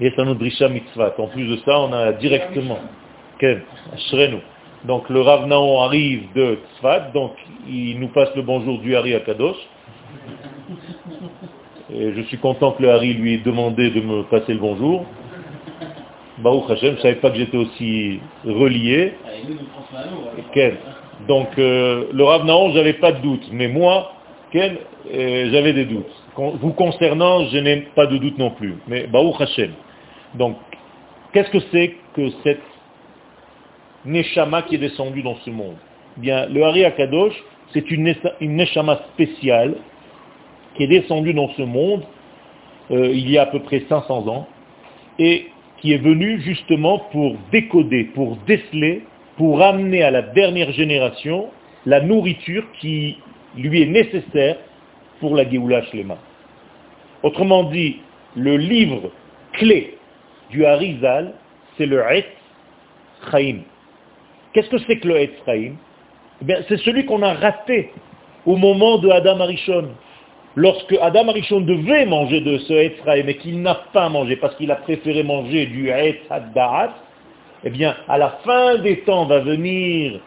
et 0.00 0.12
ça 0.12 0.24
nous 0.24 0.34
brisha 0.34 0.68
mitzvah. 0.68 1.14
En 1.18 1.26
plus 1.26 1.46
de 1.46 1.56
ça, 1.64 1.80
on 1.80 1.92
a 1.92 2.12
directement 2.12 2.78
Kev, 3.38 3.62
Shrenu. 4.10 4.38
Donc 4.84 5.08
le 5.08 5.20
Rav 5.20 5.46
Naon 5.46 5.80
arrive 5.80 6.32
de 6.34 6.58
Tzfat, 6.76 7.10
donc 7.12 7.32
il 7.68 7.98
nous 7.98 8.08
passe 8.08 8.30
le 8.36 8.42
bonjour 8.42 8.78
du 8.78 8.94
Hari 8.94 9.14
à 9.14 9.20
Kadosh. 9.20 9.56
Et 11.92 12.12
je 12.12 12.22
suis 12.22 12.38
content 12.38 12.72
que 12.72 12.82
le 12.82 12.90
Hari 12.90 13.14
lui 13.14 13.34
ait 13.34 13.38
demandé 13.38 13.90
de 13.90 14.00
me 14.00 14.22
passer 14.24 14.52
le 14.52 14.60
bonjour. 14.60 15.04
Baruch 16.38 16.70
Hashem, 16.70 16.90
je 16.90 16.96
ne 16.96 17.02
savais 17.02 17.14
pas 17.16 17.30
que 17.30 17.38
j'étais 17.38 17.56
aussi 17.56 18.20
relié. 18.44 19.14
Ken. 20.54 20.76
Donc 21.26 21.48
euh, 21.58 22.04
le 22.12 22.22
Rav 22.22 22.44
Naon, 22.44 22.70
j'avais 22.72 22.92
pas 22.92 23.10
de 23.10 23.20
doute, 23.20 23.48
mais 23.50 23.66
moi, 23.66 24.12
Ken, 24.52 24.76
euh, 25.12 25.48
j'avais 25.50 25.72
des 25.72 25.86
doutes. 25.86 26.06
Vous 26.36 26.72
concernant, 26.72 27.46
je 27.46 27.58
n'ai 27.58 27.88
pas 27.96 28.06
de 28.06 28.16
doute 28.16 28.38
non 28.38 28.50
plus. 28.50 28.76
Mais 28.86 29.08
Baruch 29.08 29.40
Hashem. 29.40 29.72
Donc, 30.34 30.56
qu'est-ce 31.32 31.50
que 31.50 31.60
c'est 31.72 31.96
que 32.14 32.30
cette 32.44 32.62
Neshama 34.04 34.62
qui 34.62 34.76
est 34.76 34.78
descendue 34.78 35.22
dans 35.22 35.36
ce 35.36 35.50
monde? 35.50 35.76
Eh 36.16 36.20
Bien, 36.20 36.46
le 36.46 36.62
Hari 36.64 36.84
Akadosh, 36.84 37.34
c'est 37.72 37.90
une, 37.90 38.14
Neshama 38.40 39.00
spéciale 39.14 39.76
qui 40.74 40.84
est 40.84 40.88
descendue 40.88 41.34
dans 41.34 41.48
ce 41.50 41.62
monde 41.62 42.04
euh, 42.90 43.10
il 43.12 43.30
y 43.30 43.38
a 43.38 43.42
à 43.42 43.46
peu 43.46 43.60
près 43.60 43.84
500 43.88 44.28
ans. 44.28 44.46
Et 45.18 45.48
qui 45.80 45.92
est 45.92 45.98
venu 45.98 46.40
justement 46.40 46.98
pour 47.12 47.36
décoder, 47.52 48.04
pour 48.04 48.36
déceler, 48.46 49.04
pour 49.36 49.62
amener 49.62 50.02
à 50.02 50.10
la 50.10 50.22
dernière 50.22 50.72
génération 50.72 51.48
la 51.86 52.00
nourriture 52.00 52.64
qui 52.80 53.16
lui 53.56 53.82
est 53.82 53.86
nécessaire 53.86 54.56
pour 55.20 55.36
la 55.36 55.48
Géoula 55.48 55.82
Shlema. 55.84 56.18
Autrement 57.22 57.64
dit, 57.64 57.98
le 58.36 58.56
livre 58.56 59.10
clé 59.52 59.97
du 60.50 60.64
Harizal, 60.64 61.34
c'est 61.76 61.86
le 61.86 62.02
Etz 62.10 62.26
Chaim. 63.30 63.60
Qu'est-ce 64.52 64.70
que 64.70 64.78
c'est 64.86 64.98
que 64.98 65.08
le 65.08 65.20
Etz 65.20 65.32
Chaim? 65.46 65.72
Eh 66.46 66.54
C'est 66.68 66.78
celui 66.78 67.04
qu'on 67.04 67.22
a 67.22 67.34
raté 67.34 67.90
au 68.46 68.56
moment 68.56 68.98
de 68.98 69.10
Adam 69.10 69.40
Arishon 69.40 69.88
lorsque 70.54 70.96
Adam 71.00 71.28
Arishon 71.28 71.60
devait 71.60 72.06
manger 72.06 72.40
de 72.40 72.58
ce 72.58 72.72
Etzraïm 72.72 73.26
mais 73.26 73.34
qu'il 73.36 73.60
n'a 73.62 73.74
pas 73.92 74.08
mangé 74.08 74.36
parce 74.36 74.54
qu'il 74.56 74.70
a 74.70 74.76
préféré 74.76 75.22
manger 75.22 75.66
du 75.66 75.88
Etz 75.90 76.18
eh 77.64 77.70
bien, 77.70 77.96
à 78.08 78.18
la 78.18 78.30
fin 78.44 78.76
des 78.78 79.00
temps 79.00 79.26
va 79.26 79.40
venir 79.40 80.20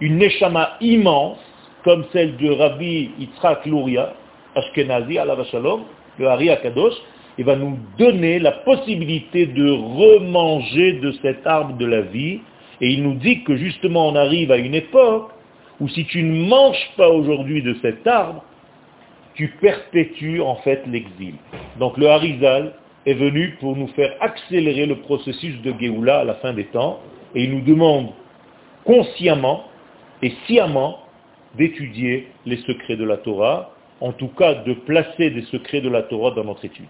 une 0.00 0.18
Neshama 0.18 0.76
immense, 0.80 1.38
comme 1.84 2.04
celle 2.12 2.36
de 2.36 2.50
Rabbi 2.50 3.10
Yitzhak 3.18 3.66
Luria, 3.66 4.14
Ashkenazi, 4.54 5.18
Allah 5.18 5.36
le 6.18 6.26
Hari 6.26 6.50
Akadosh, 6.50 6.94
il 7.38 7.44
va 7.44 7.56
nous 7.56 7.78
donner 7.98 8.38
la 8.38 8.52
possibilité 8.52 9.46
de 9.46 9.70
remanger 9.70 10.94
de 10.94 11.12
cet 11.22 11.46
arbre 11.46 11.76
de 11.76 11.86
la 11.86 12.00
vie. 12.00 12.40
Et 12.80 12.90
il 12.90 13.02
nous 13.02 13.14
dit 13.14 13.42
que 13.42 13.56
justement 13.56 14.08
on 14.08 14.16
arrive 14.16 14.50
à 14.50 14.56
une 14.56 14.74
époque 14.74 15.30
où 15.80 15.88
si 15.88 16.06
tu 16.06 16.22
ne 16.22 16.46
manges 16.48 16.90
pas 16.96 17.08
aujourd'hui 17.08 17.62
de 17.62 17.76
cet 17.82 18.06
arbre, 18.06 18.42
tu 19.34 19.48
perpétues 19.60 20.40
en 20.40 20.56
fait 20.56 20.82
l'exil. 20.86 21.34
Donc 21.78 21.98
le 21.98 22.08
Harizal 22.08 22.72
est 23.04 23.14
venu 23.14 23.56
pour 23.60 23.76
nous 23.76 23.88
faire 23.88 24.14
accélérer 24.20 24.86
le 24.86 24.96
processus 24.96 25.60
de 25.62 25.74
Géoula 25.78 26.20
à 26.20 26.24
la 26.24 26.34
fin 26.34 26.54
des 26.54 26.64
temps, 26.64 27.00
et 27.34 27.44
il 27.44 27.50
nous 27.52 27.60
demande 27.60 28.08
consciemment 28.84 29.64
et 30.22 30.32
sciemment 30.46 31.00
d'étudier 31.56 32.28
les 32.46 32.56
secrets 32.58 32.96
de 32.96 33.04
la 33.04 33.18
Torah, 33.18 33.74
en 34.00 34.12
tout 34.12 34.28
cas 34.28 34.54
de 34.54 34.72
placer 34.72 35.30
des 35.30 35.42
secrets 35.42 35.80
de 35.80 35.88
la 35.88 36.02
Torah 36.02 36.30
dans 36.32 36.44
notre 36.44 36.64
étude. 36.64 36.88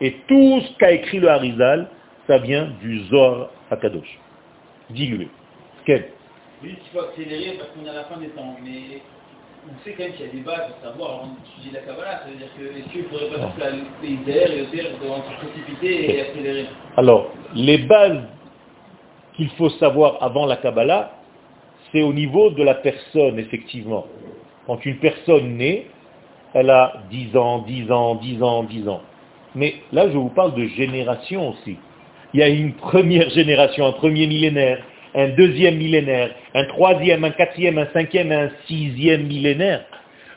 Et 0.00 0.16
tout 0.28 0.60
ce 0.60 0.78
qu'a 0.78 0.92
écrit 0.92 1.18
le 1.18 1.28
Harizal, 1.28 1.88
ça 2.26 2.38
vient 2.38 2.68
du 2.80 3.04
Zohar 3.04 3.48
Akadosh. 3.70 4.18
Dis-lui. 4.90 5.28
Quel? 5.84 6.10
Oui, 6.62 6.76
il 6.78 6.90
faut 6.92 7.04
accélérer 7.04 7.56
parce 7.58 7.70
qu'on 7.70 7.86
est 7.86 7.90
à 7.90 7.94
la 7.94 8.04
fin 8.04 8.18
des 8.18 8.28
temps, 8.28 8.56
mais 8.62 9.00
on 9.66 9.84
sait 9.84 9.92
quand 9.92 10.04
même 10.04 10.12
qu'il 10.12 10.26
y 10.26 10.28
a 10.28 10.32
des 10.32 10.40
bases 10.40 10.68
de 10.68 10.86
savoir, 10.86 11.22
on 11.22 11.60
étudie 11.60 11.74
la 11.74 11.80
Kabbalah, 11.80 12.20
ça 12.20 12.30
veut 12.30 12.36
dire 12.36 12.48
que, 12.56 12.78
est-ce 12.78 12.92
qu'il 12.92 13.02
ne 13.02 13.08
faudrait 13.08 13.30
pas 13.30 13.50
faire 13.58 13.74
les 14.02 14.32
airs 14.32 14.52
et 14.52 14.76
terre 14.76 14.86
devant 15.02 15.22
se 15.22 15.46
précipiter 15.46 16.14
et 16.14 16.20
accélérer? 16.20 16.66
Alors, 16.96 17.30
les 17.54 17.78
bases 17.78 18.22
qu'il 19.34 19.50
faut 19.50 19.70
savoir 19.70 20.18
avant 20.22 20.46
la 20.46 20.56
Kabbalah, 20.56 21.12
c'est 21.92 22.02
au 22.02 22.12
niveau 22.12 22.50
de 22.50 22.62
la 22.62 22.74
personne, 22.74 23.38
effectivement. 23.38 24.06
Quand 24.66 24.84
une 24.84 24.98
personne 24.98 25.56
naît, 25.56 25.86
elle 26.54 26.70
a 26.70 27.02
10 27.10 27.36
ans, 27.36 27.58
10 27.58 27.92
ans, 27.92 28.14
10 28.16 28.42
ans, 28.42 28.62
10 28.64 28.88
ans. 28.88 29.02
Mais 29.56 29.76
là, 29.90 30.08
je 30.10 30.16
vous 30.16 30.28
parle 30.28 30.54
de 30.54 30.66
génération 30.66 31.48
aussi. 31.48 31.76
Il 32.34 32.40
y 32.40 32.42
a 32.42 32.48
une 32.48 32.74
première 32.74 33.30
génération, 33.30 33.86
un 33.86 33.92
premier 33.92 34.26
millénaire, 34.26 34.84
un 35.14 35.28
deuxième 35.30 35.78
millénaire, 35.78 36.30
un 36.54 36.64
troisième, 36.66 37.24
un 37.24 37.30
quatrième, 37.30 37.78
un 37.78 37.88
cinquième, 37.94 38.30
un 38.30 38.50
sixième 38.66 39.26
millénaire. 39.26 39.86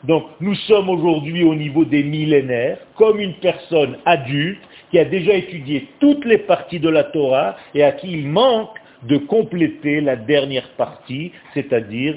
Donc 0.06 0.24
nous 0.40 0.56
sommes 0.56 0.88
aujourd'hui 0.90 1.44
au 1.44 1.54
niveau 1.54 1.84
des 1.84 2.02
millénaires, 2.02 2.78
comme 2.96 3.20
une 3.20 3.34
personne 3.36 3.98
adulte 4.06 4.62
qui 4.90 4.98
a 4.98 5.04
déjà 5.04 5.34
étudié 5.34 5.90
toutes 6.00 6.24
les 6.24 6.38
parties 6.38 6.80
de 6.80 6.90
la 6.90 7.04
Torah 7.04 7.58
et 7.76 7.84
à 7.84 7.92
qui 7.92 8.10
il 8.14 8.26
manque 8.26 8.78
de 9.04 9.18
compléter 9.18 10.00
la 10.00 10.16
dernière 10.16 10.70
partie, 10.78 11.34
c'est-à-dire 11.54 12.16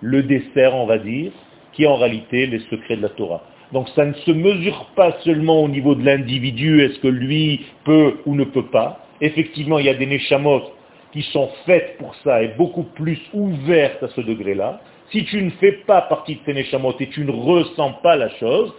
le 0.00 0.24
dessert, 0.24 0.74
on 0.74 0.86
va 0.86 0.98
dire, 0.98 1.30
qui 1.72 1.84
est 1.84 1.86
en 1.86 1.96
réalité 1.96 2.46
les 2.46 2.58
secrets 2.68 2.96
de 2.96 3.02
la 3.02 3.10
Torah. 3.10 3.44
Donc 3.72 3.88
ça 3.90 4.04
ne 4.04 4.12
se 4.12 4.30
mesure 4.30 4.86
pas 4.96 5.16
seulement 5.24 5.62
au 5.62 5.68
niveau 5.68 5.94
de 5.94 6.04
l'individu, 6.04 6.82
est-ce 6.82 6.98
que 7.00 7.08
lui 7.08 7.64
peut 7.84 8.18
ou 8.26 8.34
ne 8.34 8.44
peut 8.44 8.66
pas. 8.66 9.06
Effectivement, 9.20 9.78
il 9.78 9.86
y 9.86 9.88
a 9.88 9.94
des 9.94 10.06
neshamot 10.06 10.62
qui 11.12 11.22
sont 11.22 11.50
faites 11.66 11.96
pour 11.98 12.14
ça 12.24 12.42
et 12.42 12.48
beaucoup 12.56 12.84
plus 12.84 13.20
ouvertes 13.32 14.02
à 14.02 14.08
ce 14.08 14.20
degré-là, 14.20 14.80
si 15.12 15.24
tu 15.24 15.42
ne 15.42 15.50
fais 15.50 15.72
pas 15.72 16.00
partie 16.02 16.36
de 16.36 16.40
ces 16.46 16.54
Neshamot 16.54 16.94
et 16.98 17.08
tu 17.08 17.24
ne 17.24 17.30
ressens 17.30 17.92
pas 18.02 18.16
la 18.16 18.30
chose, 18.38 18.72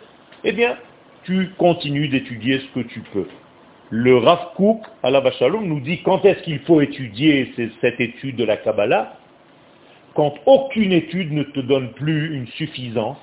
eh 0.43 0.51
bien, 0.51 0.77
tu 1.23 1.51
continues 1.57 2.07
d'étudier 2.07 2.59
ce 2.59 2.79
que 2.79 2.87
tu 2.87 3.01
peux. 3.13 3.27
Le 3.91 4.17
Rav 4.17 4.53
Kook, 4.55 4.81
à 5.03 5.11
la 5.11 5.31
Shalom, 5.31 5.67
nous 5.67 5.79
dit 5.79 6.01
quand 6.01 6.25
est-ce 6.25 6.41
qu'il 6.41 6.59
faut 6.61 6.81
étudier 6.81 7.53
cette 7.81 7.99
étude 7.99 8.35
de 8.35 8.43
la 8.43 8.57
Kabbalah? 8.57 9.15
Quand 10.15 10.33
aucune 10.47 10.91
étude 10.91 11.31
ne 11.31 11.43
te 11.43 11.59
donne 11.59 11.91
plus 11.91 12.35
une 12.35 12.47
suffisance 12.47 13.17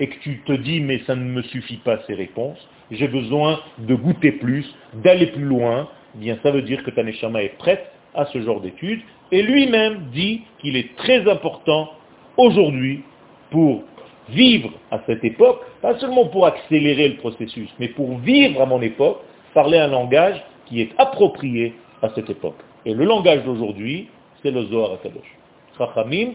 et 0.00 0.08
que 0.08 0.18
tu 0.20 0.40
te 0.46 0.52
dis 0.52 0.80
mais 0.80 1.00
ça 1.06 1.14
ne 1.14 1.24
me 1.24 1.42
suffit 1.42 1.78
pas 1.78 1.98
ces 2.06 2.14
réponses, 2.14 2.58
j'ai 2.90 3.08
besoin 3.08 3.60
de 3.78 3.94
goûter 3.94 4.32
plus, 4.32 4.66
d'aller 4.94 5.26
plus 5.26 5.44
loin, 5.44 5.88
eh 6.14 6.18
bien 6.18 6.38
ça 6.42 6.50
veut 6.50 6.62
dire 6.62 6.82
que 6.82 6.90
ta 6.90 7.02
Neshama 7.02 7.42
est 7.42 7.56
prête 7.58 7.90
à 8.14 8.26
ce 8.26 8.40
genre 8.42 8.60
d'études, 8.60 9.00
et 9.32 9.42
lui-même 9.42 10.10
dit 10.12 10.42
qu'il 10.60 10.76
est 10.76 10.94
très 10.96 11.28
important 11.28 11.90
aujourd'hui 12.36 13.02
pour 13.50 13.84
vivre 14.28 14.70
à 14.90 15.00
cette 15.06 15.24
époque, 15.24 15.60
pas 15.82 15.98
seulement 15.98 16.26
pour 16.26 16.46
accélérer 16.46 17.08
le 17.08 17.16
processus, 17.16 17.68
mais 17.78 17.88
pour 17.88 18.18
vivre 18.18 18.60
à 18.60 18.66
mon 18.66 18.80
époque, 18.80 19.20
parler 19.52 19.78
un 19.78 19.88
langage 19.88 20.42
qui 20.66 20.80
est 20.80 20.90
approprié 20.98 21.74
à 22.02 22.10
cette 22.14 22.30
époque. 22.30 22.58
Et 22.86 22.94
le 22.94 23.04
langage 23.04 23.44
d'aujourd'hui, 23.44 24.08
c'est 24.42 24.50
le 24.50 24.64
Zohar 24.66 24.92
HaKadosh. 24.94 25.38
Chachamim. 25.78 26.34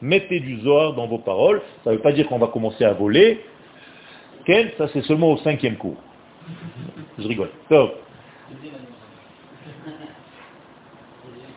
Mettez 0.00 0.40
du 0.40 0.60
Zohar 0.60 0.94
dans 0.94 1.06
vos 1.06 1.18
paroles. 1.18 1.60
Ça 1.84 1.90
ne 1.90 1.96
veut 1.96 2.02
pas 2.02 2.12
dire 2.12 2.28
qu'on 2.28 2.38
va 2.38 2.48
commencer 2.48 2.84
à 2.84 2.92
voler. 2.92 3.44
Ken, 4.46 4.70
ça 4.78 4.88
c'est 4.92 5.02
seulement 5.02 5.32
au 5.32 5.38
cinquième 5.38 5.76
cours. 5.76 5.96
Je 7.18 7.26
rigole. 7.26 7.50
Top. 7.68 8.00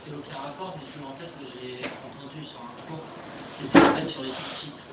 C'est 0.04 0.18
aucun 0.18 0.40
rapport, 0.44 0.76
mais 0.78 0.84
je 0.94 1.00
en 1.06 1.12
tête 1.14 1.32
que 1.40 1.46
j'ai 1.54 1.86
entendu 1.86 2.46
sur 2.46 2.60
un 2.60 2.74
cours, 2.88 3.06
c'était 3.62 3.80
en 3.80 3.96
fait 3.96 4.10
sur 4.12 4.24
les 4.24 4.30
titres. 4.30 4.84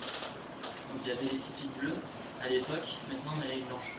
Donc 0.92 1.00
il 1.04 1.08
y 1.08 1.12
avait 1.12 1.22
les 1.22 1.28
titres 1.30 1.78
bleus 1.80 1.96
à 2.44 2.48
l'époque, 2.48 2.86
maintenant 3.08 3.32
on 3.36 3.42
a 3.42 3.46
les 3.52 3.62
blanches. 3.62 3.92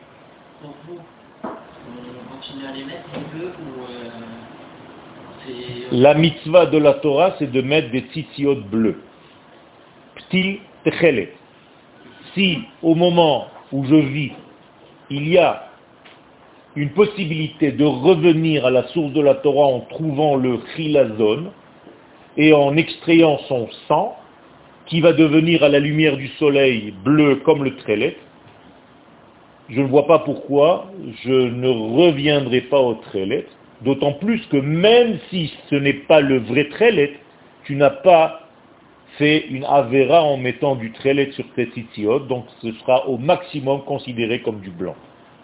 Pour 0.62 0.75
vous, 0.88 0.99
on 1.43 2.35
continue 2.35 2.65
à 2.65 2.71
les 2.71 2.85
mettre 2.85 3.09
les 3.13 3.39
bleus 3.39 3.51
ou 3.59 3.67
euh, 3.83 4.09
c'est... 5.45 5.95
La 5.97 6.13
mitzvah 6.13 6.67
de 6.67 6.77
la 6.77 6.93
Torah, 6.93 7.35
c'est 7.39 7.51
de 7.51 7.62
mettre 7.62 7.91
des 7.91 8.01
tzitziot 8.01 8.62
bleus. 8.62 9.01
Si 12.33 12.59
au 12.83 12.95
moment 12.95 13.47
où 13.71 13.85
je 13.85 13.95
vis, 13.95 14.31
il 15.09 15.27
y 15.27 15.37
a 15.37 15.69
une 16.75 16.91
possibilité 16.91 17.71
de 17.71 17.83
revenir 17.83 18.65
à 18.65 18.71
la 18.71 18.87
source 18.89 19.11
de 19.13 19.21
la 19.21 19.35
Torah 19.35 19.67
en 19.67 19.81
trouvant 19.81 20.35
le 20.35 20.59
chilazon 20.75 21.51
et 22.37 22.53
en 22.53 22.77
extrayant 22.77 23.39
son 23.47 23.67
sang, 23.87 24.15
qui 24.85 25.01
va 25.01 25.13
devenir 25.13 25.63
à 25.63 25.69
la 25.69 25.79
lumière 25.79 26.17
du 26.17 26.27
soleil 26.39 26.93
bleu 27.03 27.37
comme 27.37 27.63
le 27.63 27.75
trélet, 27.75 28.17
je 29.69 29.81
ne 29.81 29.87
vois 29.87 30.07
pas 30.07 30.19
pourquoi 30.19 30.91
je 31.23 31.31
ne 31.31 31.67
reviendrai 31.67 32.61
pas 32.61 32.79
au 32.79 32.95
trélet, 32.95 33.45
d'autant 33.81 34.13
plus 34.13 34.43
que 34.47 34.57
même 34.57 35.19
si 35.29 35.53
ce 35.69 35.75
n'est 35.75 35.93
pas 35.93 36.21
le 36.21 36.39
vrai 36.39 36.69
trélet, 36.69 37.13
tu 37.65 37.75
n'as 37.75 37.91
pas 37.91 38.48
fait 39.19 39.45
une 39.49 39.65
avéra 39.65 40.23
en 40.23 40.38
mettant 40.38 40.75
du 40.75 40.91
trélet 40.93 41.32
sur 41.34 41.45
tes 41.53 41.69
titiotes, 41.69 42.27
donc 42.27 42.45
ce 42.62 42.71
sera 42.71 43.08
au 43.08 43.17
maximum 43.17 43.84
considéré 43.84 44.41
comme 44.41 44.62
du 44.62 44.71
blanc. 44.71 44.95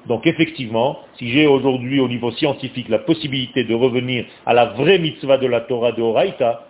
Donc 0.07 0.25
effectivement, 0.25 0.99
si 1.17 1.29
j'ai 1.29 1.45
aujourd'hui 1.45 1.99
au 1.99 2.07
niveau 2.07 2.31
scientifique 2.31 2.87
la 2.89 2.99
possibilité 2.99 3.65
de 3.65 3.75
revenir 3.75 4.25
à 4.45 4.53
la 4.53 4.67
vraie 4.67 4.97
mitzvah 4.97 5.37
de 5.37 5.47
la 5.47 5.61
Torah 5.61 5.91
de 5.91 6.01
Horaïta, 6.01 6.65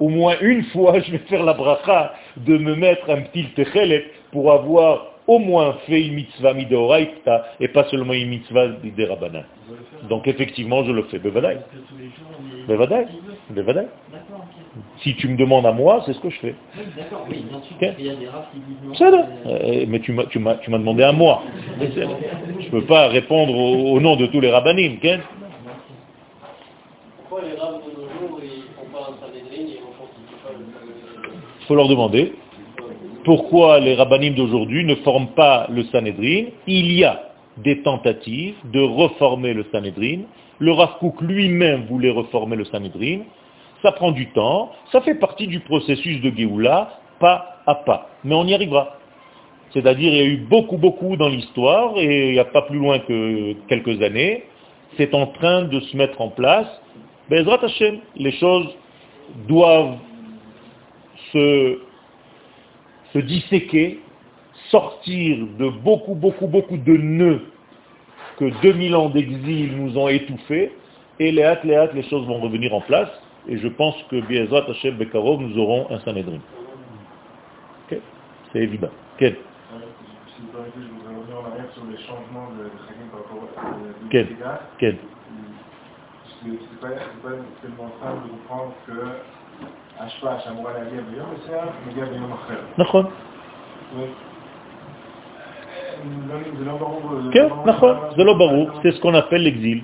au 0.00 0.08
moins 0.08 0.34
une 0.40 0.64
fois 0.64 0.98
je 1.06 1.12
vais 1.12 1.18
faire 1.28 1.44
la 1.44 1.54
bracha 1.54 2.12
de 2.36 2.58
me 2.58 2.74
mettre 2.74 3.08
un 3.08 3.20
petit 3.22 3.44
techelet 3.54 4.10
pour 4.32 4.52
avoir 4.52 5.11
au 5.26 5.38
moins 5.38 5.74
fait 5.86 6.02
une 6.02 6.14
mitzvah 6.14 6.54
midoraita 6.54 7.44
et 7.60 7.68
pas 7.68 7.84
seulement 7.84 8.12
une 8.12 8.28
mitzvah 8.28 8.66
rabbanan. 9.08 9.44
Donc 10.08 10.26
effectivement, 10.26 10.84
je 10.84 10.92
le 10.92 11.04
fais. 11.04 11.18
Bevadaï. 11.18 11.58
Bevadaï. 12.66 13.06
Bevadaï. 13.50 13.86
Si 15.02 15.14
tu 15.16 15.28
me 15.28 15.36
demandes 15.36 15.66
à 15.66 15.72
moi, 15.72 16.02
c'est 16.04 16.12
ce 16.12 16.20
que 16.20 16.30
je 16.30 16.38
fais. 16.40 16.54
D'accord, 16.96 17.26
oui, 17.30 17.44
bien 17.48 17.60
sûr. 17.62 17.94
Il 17.98 18.06
y 18.06 18.10
a 18.10 18.14
des 18.14 18.28
rafs 18.28 18.48
qui 18.52 18.58
disent 18.58 18.98
Ça, 18.98 19.10
euh, 19.46 19.84
mais 19.88 20.00
tu 20.00 20.12
m'as, 20.12 20.24
tu, 20.24 20.38
m'as, 20.38 20.56
tu 20.56 20.70
m'as 20.70 20.78
demandé 20.78 21.02
à 21.02 21.12
moi. 21.12 21.42
Je 21.80 21.84
ne 21.84 22.70
peux 22.70 22.84
pas 22.84 23.08
répondre 23.08 23.54
au, 23.54 24.00
nom 24.00 24.16
de 24.16 24.26
tous 24.26 24.40
les 24.40 24.50
rabbinim. 24.50 24.98
Pourquoi 27.18 27.48
les 27.48 27.56
rabbins 27.58 27.78
de 27.78 28.00
nos 28.00 28.08
jours, 28.08 28.40
ils 28.42 28.62
font 28.74 28.90
pas 28.92 29.10
un 29.10 29.26
Sanhedrin 29.26 29.72
et 29.72 29.80
on 29.80 29.92
constitue 30.00 30.36
pas 30.42 30.52
le 30.52 30.64
Il 31.60 31.66
faut 31.66 31.74
leur 31.74 31.88
demander 31.88 32.32
pourquoi 33.24 33.80
les 33.80 33.94
rabbinim 33.94 34.34
d'aujourd'hui 34.34 34.84
ne 34.84 34.96
forment 34.96 35.28
pas 35.28 35.66
le 35.70 35.84
Sanhedrin. 35.84 36.46
Il 36.66 36.92
y 36.92 37.04
a 37.04 37.30
des 37.58 37.82
tentatives 37.82 38.54
de 38.72 38.80
reformer 38.80 39.54
le 39.54 39.64
Sanhedrin. 39.72 40.22
Le 40.58 40.72
Rav 40.72 40.90
lui-même 41.20 41.86
voulait 41.86 42.10
reformer 42.10 42.56
le 42.56 42.64
Sanhedrin. 42.64 43.20
Ça 43.82 43.92
prend 43.92 44.12
du 44.12 44.28
temps, 44.30 44.70
ça 44.92 45.00
fait 45.00 45.16
partie 45.16 45.48
du 45.48 45.60
processus 45.60 46.20
de 46.20 46.30
Géoula, 46.36 47.00
pas 47.18 47.56
à 47.66 47.74
pas. 47.74 48.08
Mais 48.24 48.34
on 48.34 48.44
y 48.44 48.54
arrivera. 48.54 48.96
C'est-à-dire, 49.72 50.12
il 50.12 50.18
y 50.18 50.20
a 50.20 50.24
eu 50.24 50.36
beaucoup, 50.36 50.76
beaucoup 50.76 51.16
dans 51.16 51.28
l'histoire, 51.28 51.98
et 51.98 52.28
il 52.28 52.32
n'y 52.32 52.38
a 52.38 52.44
pas 52.44 52.62
plus 52.62 52.78
loin 52.78 52.98
que 53.00 53.54
quelques 53.68 54.00
années, 54.02 54.44
c'est 54.96 55.14
en 55.14 55.26
train 55.26 55.62
de 55.62 55.80
se 55.80 55.96
mettre 55.96 56.20
en 56.20 56.28
place. 56.28 56.66
Bezrat 57.30 57.64
Hashem, 57.64 57.98
les 58.16 58.32
choses 58.32 58.68
doivent 59.48 59.96
se 61.32 61.78
se 63.12 63.18
disséquer, 63.18 64.00
sortir 64.70 65.46
de 65.58 65.68
beaucoup, 65.68 66.14
beaucoup, 66.14 66.46
beaucoup 66.46 66.76
de 66.76 66.96
nœuds 66.96 67.42
que 68.38 68.46
2000 68.62 68.96
ans 68.96 69.10
d'exil 69.10 69.76
nous 69.76 69.98
ont 69.98 70.08
étouffés, 70.08 70.72
et 71.18 71.30
les 71.30 71.42
hâtes, 71.42 71.64
les 71.64 71.74
hâtes, 71.74 71.94
les 71.94 72.02
choses 72.04 72.26
vont 72.26 72.40
revenir 72.40 72.74
en 72.74 72.80
place, 72.80 73.10
et 73.48 73.58
je 73.58 73.68
pense 73.68 73.96
que 74.10 74.20
Biezat 74.20 74.64
Hashem 74.68 74.96
Bekarov, 74.96 75.40
nous 75.40 75.58
aurons 75.58 75.86
un 75.90 76.00
Sanhedrin. 76.00 76.40
Ok? 77.90 77.98
C'est 78.52 78.60
évident. 78.60 78.90
Quel 79.18 79.34
Si 79.34 80.42
vous 80.42 80.48
permettez, 80.48 80.80
je 80.80 80.88
voudrais 80.88 81.14
revenir 81.14 81.38
en 81.38 81.50
arrière 81.50 81.72
sur 81.74 81.84
les 81.84 81.98
changements 81.98 82.50
de 82.56 82.70
Chagin 82.86 83.08
par 83.10 83.20
rapport 83.20 83.48
à 83.56 83.76
Quel 84.10 84.28
Quel 84.78 84.96
C'est 86.44 86.80
pas 86.80 86.88
tellement 86.88 87.92
simple 88.00 88.24
de 88.24 88.30
comprendre 88.30 88.72
que 88.86 88.92
השפעה 89.99 90.39
שאמורה 90.39 90.73
להגיע 90.73 91.01
ביום 91.11 91.27
מסוים, 91.33 91.67
מגיעה 91.87 92.07
ביום 92.07 92.33
אחר. 92.33 92.59
נכון. 92.77 93.05
זה 96.57 96.65
לא 96.65 96.77
ברור. 96.77 97.01
כן, 97.33 97.47
נכון, 97.65 97.95
זה 98.17 98.23
לא 98.23 98.33
ברור, 98.33 98.69
c'est 98.83 98.91
ce 98.91 98.99
qu'on 99.01 99.15
appelle 99.15 99.43
l'exil. 99.43 99.81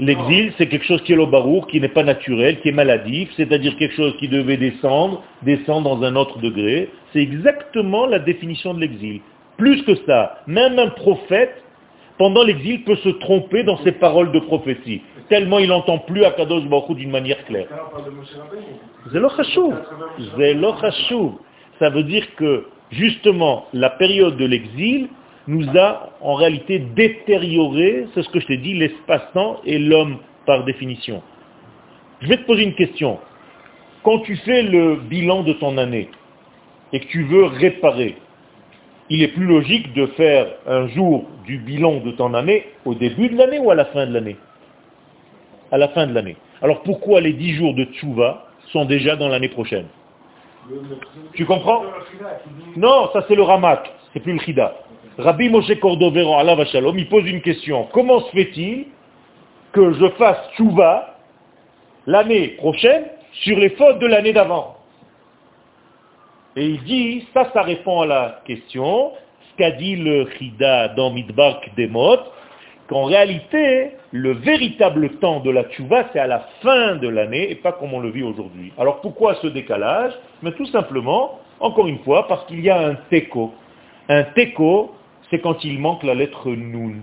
L'exil, 0.00 0.52
c'est 0.56 0.66
quelque 0.66 0.86
chose 0.86 1.02
qui 1.02 1.12
est 1.12 1.16
le 1.16 1.26
barour, 1.26 1.66
qui 1.66 1.78
n'est 1.78 1.94
pas 1.98 2.02
naturel, 2.02 2.58
qui 2.60 2.70
est 2.70 2.72
maladif, 2.72 3.30
c'est-à-dire 3.36 3.76
quelque 3.76 3.94
chose 3.94 4.16
qui 4.18 4.28
devait 4.28 4.56
descendre, 4.56 5.22
descendre 5.42 5.94
dans 5.94 6.02
un 6.02 6.16
autre 6.16 6.38
degré. 6.38 6.88
C'est 7.12 7.20
exactement 7.20 8.06
la 8.06 8.18
définition 8.18 8.72
de 8.72 8.80
l'exil. 8.80 9.20
Plus 9.58 9.82
que 9.82 9.94
ça, 10.06 10.38
même 10.46 10.78
un 10.78 10.88
prophète, 10.88 11.62
pendant 12.17 12.43
l'exil, 12.43 12.83
peut 12.83 12.95
se 12.97 13.09
tromper 13.09 13.63
dans 13.63 13.77
ses 13.83 13.91
paroles 13.93 14.31
de 14.31 14.39
prophétie 14.39 15.01
tellement 15.29 15.59
il 15.59 15.69
n'entend 15.69 15.99
plus 15.99 16.23
Akadosh 16.23 16.65
Baruch 16.65 16.97
d'une 16.97 17.11
manière 17.11 17.43
claire. 17.45 17.67
Ça 21.79 21.89
veut 21.89 22.03
dire 22.03 22.35
que, 22.35 22.67
justement, 22.91 23.65
la 23.73 23.89
période 23.89 24.37
de 24.37 24.45
l'exil 24.45 25.09
nous 25.47 25.67
a 25.77 26.09
en 26.21 26.33
réalité 26.33 26.79
détérioré, 26.79 28.07
c'est 28.13 28.23
ce 28.23 28.29
que 28.29 28.39
je 28.39 28.47
t'ai 28.47 28.57
dit, 28.57 28.73
l'espace-temps 28.73 29.61
et 29.65 29.77
l'homme 29.77 30.17
par 30.45 30.63
définition. 30.63 31.21
Je 32.21 32.27
vais 32.27 32.37
te 32.37 32.45
poser 32.45 32.63
une 32.63 32.75
question. 32.75 33.19
Quand 34.03 34.19
tu 34.19 34.35
fais 34.37 34.63
le 34.63 34.95
bilan 34.95 35.43
de 35.43 35.53
ton 35.53 35.77
année 35.77 36.09
et 36.93 36.99
que 36.99 37.07
tu 37.07 37.23
veux 37.23 37.45
réparer, 37.45 38.15
il 39.09 39.21
est 39.21 39.29
plus 39.29 39.45
logique 39.45 39.93
de 39.93 40.07
faire 40.07 40.47
un 40.67 40.87
jour 40.87 41.25
du 41.45 41.57
bilan 41.57 41.97
de 41.97 42.11
ton 42.11 42.33
année 42.33 42.65
au 42.85 42.95
début 42.95 43.29
de 43.29 43.37
l'année 43.37 43.59
ou 43.59 43.69
à 43.71 43.75
la 43.75 43.85
fin 43.85 44.07
de 44.07 44.13
l'année? 44.13 44.37
À 45.71 45.77
la 45.77 45.89
fin 45.89 46.07
de 46.07 46.13
l'année. 46.13 46.37
Alors 46.61 46.81
pourquoi 46.81 47.21
les 47.21 47.33
dix 47.33 47.53
jours 47.53 47.73
de 47.75 47.85
Tchouva 47.85 48.47
sont 48.71 48.85
déjà 48.85 49.15
dans 49.15 49.27
l'année 49.27 49.49
prochaine? 49.49 49.85
Tu 51.33 51.45
comprends? 51.45 51.83
Non, 52.75 53.09
ça 53.13 53.23
c'est 53.27 53.35
le 53.35 53.43
Ramak, 53.43 53.91
c'est 54.13 54.19
plus 54.19 54.33
le 54.33 54.39
Chida. 54.39 54.73
Rabbi 55.17 55.49
Moshe 55.49 55.79
Cordovero, 55.79 56.35
Allah 56.35 56.55
Vachalom, 56.55 56.97
il 56.97 57.07
pose 57.07 57.25
une 57.27 57.41
question. 57.41 57.87
Comment 57.93 58.21
se 58.21 58.31
fait-il 58.31 58.87
que 59.71 59.93
je 59.93 60.09
fasse 60.11 60.39
Tchouva 60.55 61.17
l'année 62.07 62.49
prochaine 62.57 63.05
sur 63.31 63.57
les 63.59 63.69
fautes 63.69 63.99
de 63.99 64.07
l'année 64.07 64.33
d'avant? 64.33 64.74
Et 66.57 66.67
il 66.67 66.83
dit, 66.83 67.27
ça, 67.33 67.49
ça 67.53 67.63
répond 67.63 68.01
à 68.01 68.05
la 68.05 68.41
question, 68.45 69.11
ce 69.51 69.57
qu'a 69.57 69.71
dit 69.71 69.97
le 69.97 70.25
Chida 70.37 70.89
dans 70.89 71.11
Midbar 71.11 71.59
Demot, 71.77 72.19
qu'en 72.87 73.03
réalité, 73.03 73.91
le 74.11 74.31
véritable 74.31 75.09
temps 75.17 75.41
de 75.41 75.51
la 75.51 75.65
tchouva, 75.65 76.05
c'est 76.13 76.19
à 76.19 76.27
la 76.27 76.47
fin 76.61 76.95
de 76.95 77.09
l'année 77.09 77.51
et 77.51 77.55
pas 77.55 77.73
comme 77.73 77.93
on 77.93 77.99
le 77.99 78.09
vit 78.09 78.23
aujourd'hui. 78.23 78.71
Alors 78.77 79.01
pourquoi 79.01 79.35
ce 79.41 79.47
décalage? 79.47 80.13
Mais 80.43 80.53
tout 80.53 80.67
simplement, 80.67 81.39
encore 81.59 81.87
une 81.87 81.99
fois, 81.99 82.27
parce 82.27 82.45
qu'il 82.45 82.61
y 82.61 82.69
a 82.69 82.79
un 82.79 82.95
teko. 83.09 83.51
Un 84.07 84.23
teko, 84.23 84.93
c'est 85.29 85.39
quand 85.39 85.61
il 85.65 85.79
manque 85.79 86.03
la 86.03 86.13
lettre 86.13 86.49
nun. 86.51 87.01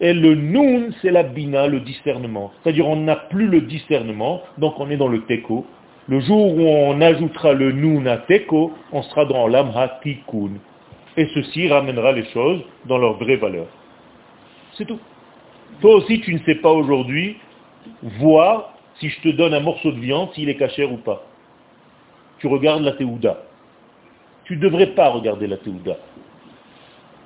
Et 0.00 0.14
le 0.14 0.34
nun, 0.34 0.90
c'est 1.02 1.10
la 1.10 1.24
bina, 1.24 1.66
le 1.66 1.80
discernement. 1.80 2.52
C'est-à-dire 2.62 2.88
on 2.88 2.96
n'a 2.96 3.16
plus 3.16 3.48
le 3.48 3.60
discernement, 3.62 4.40
donc 4.56 4.78
on 4.78 4.88
est 4.90 4.96
dans 4.96 5.08
le 5.08 5.22
teko. 5.24 5.66
Le 6.08 6.20
jour 6.20 6.54
où 6.54 6.60
on 6.60 7.00
ajoutera 7.00 7.52
le 7.52 7.72
nun 7.72 8.06
à 8.06 8.18
teko, 8.18 8.72
on 8.92 9.02
sera 9.02 9.24
dans 9.24 9.46
l'amha 9.46 10.00
tikkun. 10.02 10.58
Et 11.16 11.26
ceci 11.34 11.68
ramènera 11.68 12.12
les 12.12 12.24
choses 12.26 12.62
dans 12.86 12.98
leur 12.98 13.14
vraie 13.14 13.36
valeur. 13.36 13.66
C'est 14.74 14.84
tout. 14.84 15.00
Toi 15.80 15.96
aussi, 15.96 16.20
tu 16.20 16.34
ne 16.34 16.40
sais 16.40 16.56
pas 16.56 16.70
aujourd'hui 16.70 17.36
voir 18.02 18.74
si 18.98 19.08
je 19.08 19.20
te 19.20 19.28
donne 19.28 19.54
un 19.54 19.60
morceau 19.60 19.92
de 19.92 19.98
viande, 19.98 20.30
s'il 20.34 20.48
est 20.48 20.56
cachère 20.56 20.92
ou 20.92 20.98
pas. 20.98 21.22
Tu 22.38 22.46
regardes 22.48 22.82
la 22.82 22.92
théouda. 22.92 23.38
Tu 24.44 24.56
ne 24.56 24.60
devrais 24.60 24.88
pas 24.88 25.08
regarder 25.08 25.46
la 25.46 25.56
Théouda. 25.56 25.96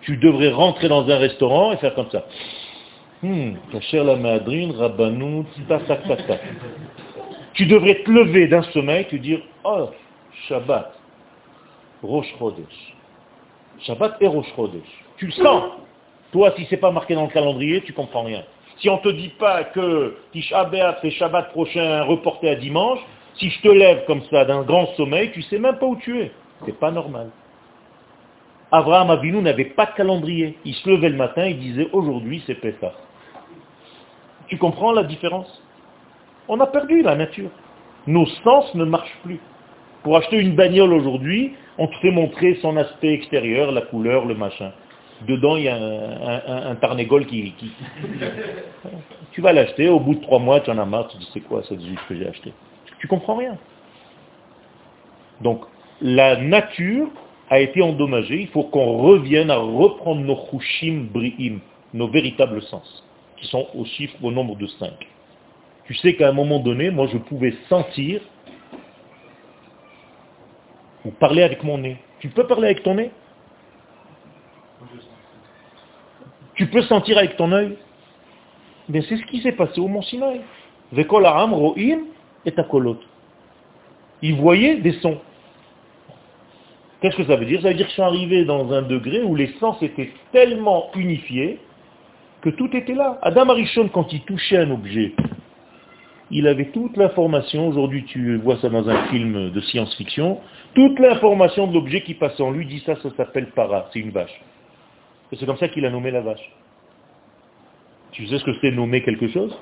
Tu 0.03 0.17
devrais 0.17 0.51
rentrer 0.51 0.89
dans 0.89 1.09
un 1.09 1.19
restaurant 1.19 1.73
et 1.73 1.77
faire 1.79 1.95
comme 1.95 2.11
ça. 2.11 2.25
Hum, 3.25 3.57
cacher 3.73 4.03
la 4.05 4.15
madrine, 4.15 4.71
rabanou, 4.71 5.45
ta, 5.69 5.81
ta, 5.81 5.97
ta, 5.97 6.17
ta. 6.17 6.39
Tu 7.59 7.67
devrais 7.67 8.05
te 8.05 8.11
lever 8.11 8.47
d'un 8.47 8.63
sommeil 8.63 9.01
et 9.01 9.07
te 9.07 9.17
dire, 9.17 9.41
oh, 9.65 9.91
Shabbat, 10.47 10.93
Rosh 12.05 12.33
Chodesh. 12.39 12.95
Shabbat 13.81 14.17
et 14.21 14.29
Rosh 14.29 14.47
Chodesh. 14.55 14.87
Tu 15.17 15.27
le 15.27 15.33
sens. 15.33 15.65
Toi, 16.31 16.53
si 16.57 16.69
c'est 16.71 16.77
pas 16.77 16.93
marqué 16.93 17.17
dans 17.17 17.25
le 17.25 17.33
calendrier, 17.33 17.81
tu 17.81 17.93
comprends 17.93 18.23
rien. 18.23 18.45
Si 18.77 18.89
on 18.89 18.99
te 18.99 19.09
dit 19.09 19.31
pas 19.41 19.65
que 19.65 20.19
Tisha 20.31 20.67
B'Av 20.67 20.99
c'est 21.03 21.11
Shabbat 21.11 21.51
prochain 21.51 22.05
reporté 22.05 22.49
à 22.49 22.55
dimanche, 22.55 23.01
si 23.35 23.51
je 23.51 23.61
te 23.61 23.69
lève 23.69 24.05
comme 24.07 24.23
ça 24.31 24.45
d'un 24.45 24.63
grand 24.63 24.87
sommeil, 24.95 25.33
tu 25.33 25.43
sais 25.43 25.59
même 25.59 25.79
pas 25.79 25.87
où 25.87 25.97
tu 25.97 26.21
es. 26.21 26.31
C'est 26.65 26.79
pas 26.79 26.93
normal. 26.93 27.31
Abraham 28.71 29.11
Avinu 29.11 29.43
n'avait 29.43 29.65
pas 29.65 29.87
de 29.87 29.95
calendrier. 29.97 30.57
Il 30.65 30.75
se 30.75 30.89
levait 30.89 31.09
le 31.09 31.17
matin, 31.17 31.47
il 31.47 31.59
disait 31.59 31.89
aujourd'hui 31.93 32.41
c'est 32.47 32.55
Pessah. 32.55 32.93
Tu 34.47 34.59
comprends 34.59 34.93
la 34.93 35.03
différence? 35.03 35.61
On 36.49 36.61
a 36.61 36.67
perdu 36.67 37.03
la 37.03 37.15
nature. 37.15 37.51
Nos 38.07 38.27
sens 38.43 38.75
ne 38.75 38.85
marchent 38.85 39.19
plus. 39.23 39.39
Pour 40.03 40.17
acheter 40.17 40.39
une 40.39 40.55
bagnole 40.55 40.95
aujourd'hui, 40.95 41.53
on 41.77 41.87
te 41.87 41.95
fait 41.97 42.11
montrer 42.11 42.59
son 42.63 42.77
aspect 42.77 43.13
extérieur, 43.13 43.71
la 43.73 43.83
couleur, 43.83 44.25
le 44.25 44.35
machin. 44.35 44.73
Dedans, 45.27 45.57
il 45.57 45.65
y 45.65 45.69
a 45.69 45.77
un, 45.77 46.71
un, 46.71 47.25
qui, 47.25 47.53
tu 49.33 49.41
vas 49.41 49.53
l'acheter, 49.53 49.89
au 49.89 49.99
bout 49.99 50.15
de 50.15 50.21
trois 50.21 50.39
mois, 50.39 50.61
tu 50.61 50.71
en 50.71 50.79
as 50.79 50.85
marre, 50.85 51.09
tu 51.09 51.19
dis 51.19 51.29
c'est 51.35 51.41
quoi 51.41 51.63
cette 51.69 51.81
juge 51.81 51.99
que 52.09 52.15
j'ai 52.15 52.29
acheté 52.29 52.53
Tu 53.01 53.09
comprends 53.09 53.35
rien. 53.35 53.59
Donc, 55.41 55.63
la 56.01 56.37
nature 56.37 57.09
a 57.51 57.59
été 57.59 57.83
endommagée, 57.83 58.41
il 58.43 58.49
faut 58.49 58.63
qu'on 58.63 58.99
revienne 58.99 59.51
à 59.51 59.57
reprendre 59.57 60.21
nos 60.21 60.39
chushim 60.51 61.09
bri'im, 61.13 61.59
nos 61.95 62.09
véritables 62.09 62.63
sens, 62.63 63.05
qui 63.39 63.47
sont 63.49 63.67
au 63.75 63.85
chiffre, 63.85 64.15
au 64.23 64.31
nombre 64.31 64.57
de 64.57 64.67
cinq. 64.67 65.09
Tu 65.89 65.95
sais 65.95 66.15
qu'à 66.15 66.29
un 66.29 66.33
moment 66.33 66.59
donné, 66.59 66.91
moi 66.91 67.07
je 67.11 67.17
pouvais 67.17 67.55
sentir 67.71 68.21
ou 71.03 71.11
parler 71.11 71.43
avec 71.43 71.65
mon 71.65 71.79
nez. 71.79 71.97
Tu 72.21 72.29
peux 72.29 72.47
parler 72.47 72.67
avec 72.67 72.83
ton 72.83 72.95
nez? 72.95 73.11
Tu 76.57 76.67
peux 76.67 76.83
sentir 76.83 77.17
avec 77.17 77.37
ton 77.37 77.51
œil? 77.53 77.79
Mais 78.91 79.01
c'est 79.09 79.17
ce 79.17 79.25
qui 79.25 79.41
s'est 79.41 79.53
passé 79.53 79.81
au 79.81 79.89
Mont 79.89 80.03
Sinaï. 80.03 80.43
Vekol 80.93 81.27
ro'im 81.27 82.01
et 82.45 82.53
kolot. 82.53 82.99
Ils 84.21 84.35
voyaient 84.35 84.77
des 84.77 84.93
sons. 84.93 85.19
Qu'est-ce 87.01 87.17
que 87.17 87.25
ça 87.25 87.37
veut 87.37 87.47
dire? 87.47 87.63
Ça 87.63 87.69
veut 87.69 87.75
dire 87.75 87.87
qu'ils 87.87 87.97
sont 87.97 88.03
arrivés 88.03 88.45
dans 88.45 88.71
un 88.73 88.83
degré 88.83 89.23
où 89.23 89.35
les 89.35 89.55
sens 89.59 89.83
étaient 89.83 90.11
tellement 90.33 90.91
unifiés 90.97 91.61
que 92.43 92.51
tout 92.51 92.77
était 92.77 92.95
là. 92.95 93.19
Adam 93.23 93.49
Arishon, 93.49 93.89
quand 93.89 94.13
il 94.13 94.21
touchait 94.23 94.59
un 94.59 94.71
objet, 94.71 95.15
il 96.31 96.47
avait 96.47 96.67
toute 96.67 96.97
l'information, 96.97 97.69
aujourd'hui 97.69 98.05
tu 98.05 98.37
vois 98.37 98.59
ça 98.59 98.69
dans 98.69 98.89
un 98.89 99.07
film 99.07 99.51
de 99.51 99.61
science-fiction, 99.61 100.41
toute 100.75 100.99
l'information 100.99 101.67
de 101.67 101.75
l'objet 101.75 102.03
qui 102.03 102.15
passe 102.15 102.39
en 102.41 102.51
lui 102.51 102.67
dit 102.67 102.83
ça, 102.85 102.97
ça 102.97 103.11
s'appelle 103.17 103.51
para, 103.51 103.89
c'est 103.93 104.01
une 104.01 104.11
vache. 104.11 104.41
C'est 105.33 105.47
comme 105.47 105.59
ça 105.59 105.69
qu'il 105.69 105.85
a 105.85 105.91
nommé 105.91 106.11
la 106.11 106.21
vache. 106.21 106.51
Tu 108.13 108.27
sais 108.27 108.39
ce 108.39 108.45
que 108.45 108.55
c'est 108.61 108.71
nommer 108.71 109.03
quelque 109.03 109.29
chose? 109.29 109.57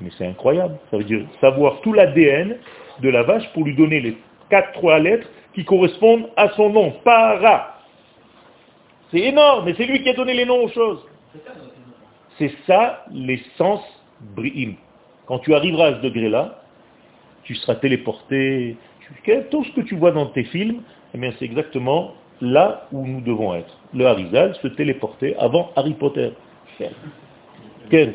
Mais 0.00 0.10
c'est 0.16 0.26
incroyable. 0.26 0.78
Ça 0.90 0.96
veut 0.96 1.04
dire 1.04 1.26
savoir 1.40 1.80
tout 1.80 1.92
l'ADN 1.92 2.56
de 3.00 3.08
la 3.08 3.22
vache 3.22 3.46
pour 3.52 3.64
lui 3.64 3.74
donner 3.74 4.00
les 4.00 4.16
quatre, 4.48 4.72
trois 4.72 4.98
lettres 4.98 5.28
qui 5.54 5.64
correspondent 5.64 6.28
à 6.36 6.50
son 6.50 6.70
nom. 6.70 6.92
Para. 7.04 7.78
C'est 9.10 9.18
énorme, 9.20 9.64
mais 9.66 9.74
c'est 9.76 9.86
lui 9.86 10.02
qui 10.02 10.08
a 10.08 10.14
donné 10.14 10.34
les 10.34 10.46
noms 10.46 10.64
aux 10.64 10.68
choses. 10.68 11.04
C'est 12.38 12.52
ça 12.66 13.04
l'essence 13.12 13.84
bri'im. 14.36 14.74
Quand 15.30 15.38
tu 15.38 15.54
arriveras 15.54 15.86
à 15.86 15.94
ce 15.94 16.00
degré-là, 16.00 16.58
tu 17.44 17.54
seras 17.54 17.76
téléporté. 17.76 18.76
Tout 19.52 19.62
ce 19.62 19.70
que 19.76 19.82
tu 19.82 19.94
vois 19.94 20.10
dans 20.10 20.26
tes 20.26 20.42
films, 20.42 20.82
eh 21.14 21.32
c'est 21.38 21.44
exactement 21.44 22.14
là 22.40 22.88
où 22.90 23.06
nous 23.06 23.20
devons 23.20 23.54
être. 23.54 23.78
Le 23.94 24.06
Harizal 24.06 24.56
se 24.56 24.66
téléportait 24.66 25.36
avant 25.38 25.70
Harry 25.76 25.94
Potter. 25.94 26.32
Quel 27.90 28.14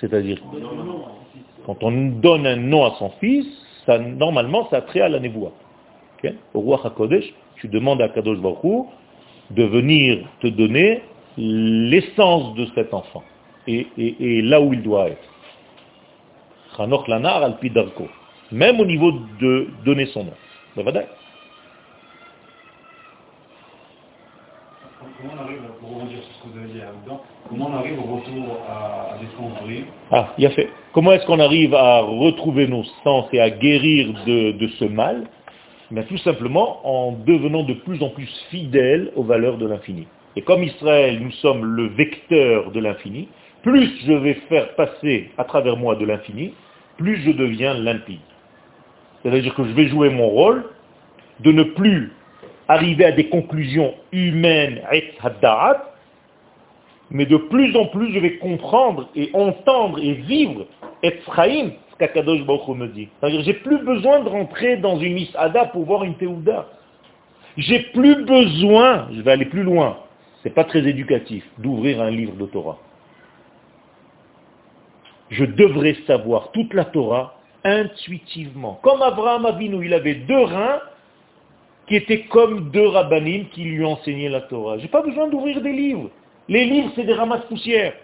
C'est-à-dire, 0.00 0.38
quand 1.66 1.82
on 1.82 2.08
donne 2.08 2.46
un 2.46 2.56
nom 2.56 2.86
à 2.86 2.94
son 2.98 3.10
fils, 3.20 3.46
ça, 3.84 3.98
normalement, 3.98 4.66
ça 4.70 4.80
trait 4.80 5.02
à 5.02 5.10
la 5.10 5.20
névoie. 5.20 5.52
Au 6.54 6.60
roi 6.60 6.80
HaKodesh, 6.82 7.34
tu 7.56 7.68
demandes 7.68 8.00
à 8.00 8.08
Kadosh 8.08 8.38
Baruch 8.38 8.86
de 9.50 9.64
venir 9.64 10.26
te 10.40 10.46
donner 10.46 11.02
l'essence 11.36 12.54
de 12.54 12.66
cet 12.74 12.94
enfant 12.94 13.22
et, 13.66 14.42
là 14.42 14.60
où 14.60 14.72
il 14.72 14.82
doit 14.82 15.08
être. 15.08 15.28
Lanar 17.08 17.42
al 17.42 17.56
Même 18.52 18.80
au 18.80 18.84
niveau 18.84 19.12
de 19.40 19.68
donner 19.84 20.06
son 20.06 20.24
nom. 20.24 20.34
Comment 25.18 25.32
on 25.34 25.42
arrive, 25.44 25.58
pour 25.80 25.88
sur 26.10 26.18
ce 26.22 26.42
que 26.42 26.52
vous 26.52 26.58
avez 26.58 26.68
dit 26.72 26.80
comment 27.48 27.70
on 27.70 27.74
arrive 27.74 27.98
au 27.98 28.16
retour 28.16 28.58
à, 28.68 29.16
des 29.18 29.26
sens 29.36 29.52
Ah, 30.10 30.34
il 30.36 30.44
a 30.46 30.50
fait. 30.50 30.68
Comment 30.92 31.12
est-ce 31.12 31.24
qu'on 31.26 31.40
arrive 31.40 31.74
à 31.74 32.00
retrouver 32.00 32.66
nos 32.66 32.84
sens 33.02 33.26
et 33.32 33.40
à 33.40 33.48
guérir 33.50 34.12
de, 34.26 34.68
ce 34.78 34.84
mal? 34.84 35.26
Ben, 35.90 36.04
Tout 36.04 36.18
simplement 36.18 36.80
en 36.84 37.12
devenant 37.12 37.62
de 37.62 37.74
plus 37.74 38.02
en 38.02 38.10
plus 38.10 38.28
fidèles 38.50 39.10
aux 39.16 39.22
valeurs 39.22 39.56
de 39.56 39.66
l'infini. 39.66 40.06
Et 40.36 40.42
comme 40.42 40.62
Israël, 40.62 41.18
nous 41.20 41.32
sommes 41.32 41.64
le 41.64 41.86
vecteur 41.86 42.70
de 42.70 42.80
l'infini, 42.80 43.28
plus 43.66 43.90
je 44.06 44.12
vais 44.12 44.34
faire 44.48 44.76
passer 44.76 45.30
à 45.36 45.42
travers 45.42 45.76
moi 45.76 45.96
de 45.96 46.06
l'infini, 46.06 46.54
plus 46.98 47.16
je 47.22 47.32
deviens 47.32 47.74
limpide. 47.74 48.20
C'est-à-dire 49.22 49.54
que 49.56 49.64
je 49.64 49.72
vais 49.72 49.88
jouer 49.88 50.08
mon 50.08 50.28
rôle 50.28 50.64
de 51.40 51.50
ne 51.50 51.64
plus 51.64 52.12
arriver 52.68 53.04
à 53.04 53.10
des 53.10 53.28
conclusions 53.28 53.92
humaines, 54.12 54.82
mais 57.10 57.26
de 57.26 57.36
plus 57.36 57.76
en 57.76 57.86
plus 57.86 58.12
je 58.14 58.20
vais 58.20 58.36
comprendre 58.36 59.08
et 59.16 59.30
entendre 59.32 59.98
et 59.98 60.12
vivre 60.12 60.66
Ephraim, 61.02 61.70
ce 61.90 61.96
qu'Akadosh 61.98 62.44
Baruch 62.46 62.68
me 62.68 62.86
dit. 62.86 63.08
C'est-à-dire 63.18 63.42
j'ai 63.42 63.54
plus 63.54 63.78
besoin 63.78 64.20
de 64.20 64.28
rentrer 64.28 64.76
dans 64.76 64.96
une 65.00 65.18
Isada 65.18 65.66
pour 65.66 65.84
voir 65.84 66.04
une 66.04 66.14
Théouda. 66.14 66.68
J'ai 67.56 67.80
plus 67.80 68.24
besoin, 68.24 69.08
je 69.12 69.22
vais 69.22 69.32
aller 69.32 69.46
plus 69.46 69.64
loin, 69.64 69.96
c'est 70.44 70.54
pas 70.54 70.64
très 70.64 70.86
éducatif, 70.86 71.44
d'ouvrir 71.58 72.00
un 72.00 72.10
livre 72.10 72.36
de 72.36 72.46
Torah. 72.46 72.78
Je 75.30 75.44
devrais 75.44 75.96
savoir 76.06 76.52
toute 76.52 76.72
la 76.74 76.84
Torah 76.84 77.34
intuitivement. 77.64 78.78
Comme 78.82 79.02
Abraham 79.02 79.46
Avinu, 79.46 79.84
il 79.84 79.92
avait 79.92 80.14
deux 80.14 80.44
reins 80.44 80.80
qui 81.88 81.96
étaient 81.96 82.22
comme 82.22 82.70
deux 82.70 82.86
rabbinim 82.86 83.46
qui 83.48 83.64
lui 83.64 83.84
enseignaient 83.84 84.28
la 84.28 84.42
Torah. 84.42 84.78
Je 84.78 84.82
n'ai 84.82 84.88
pas 84.88 85.02
besoin 85.02 85.28
d'ouvrir 85.28 85.60
des 85.60 85.72
livres. 85.72 86.10
Les 86.48 86.64
livres, 86.64 86.92
c'est 86.94 87.04
des 87.04 87.12
ramasses 87.12 87.44
poussières. 87.46 87.94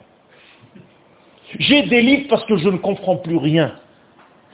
J'ai 1.58 1.82
des 1.82 2.02
livres 2.02 2.26
parce 2.28 2.44
que 2.44 2.56
je 2.56 2.68
ne 2.68 2.78
comprends 2.78 3.16
plus 3.16 3.36
rien. 3.36 3.74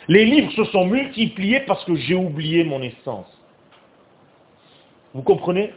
Les 0.08 0.24
livres 0.24 0.50
se 0.52 0.64
sont 0.64 0.86
multipliés 0.86 1.60
parce 1.60 1.84
que 1.84 1.94
j'ai 1.94 2.14
oublié 2.14 2.64
mon 2.64 2.82
essence. 2.82 3.26
Vous 5.14 5.22
comprenez? 5.22 5.72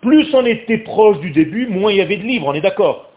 Plus 0.00 0.32
on 0.32 0.46
était 0.46 0.78
proche 0.78 1.18
du 1.20 1.30
début, 1.30 1.66
moins 1.66 1.90
il 1.90 1.98
y 1.98 2.00
avait 2.00 2.16
de 2.16 2.22
livres, 2.22 2.46
on 2.46 2.54
est 2.54 2.60
d'accord? 2.60 3.10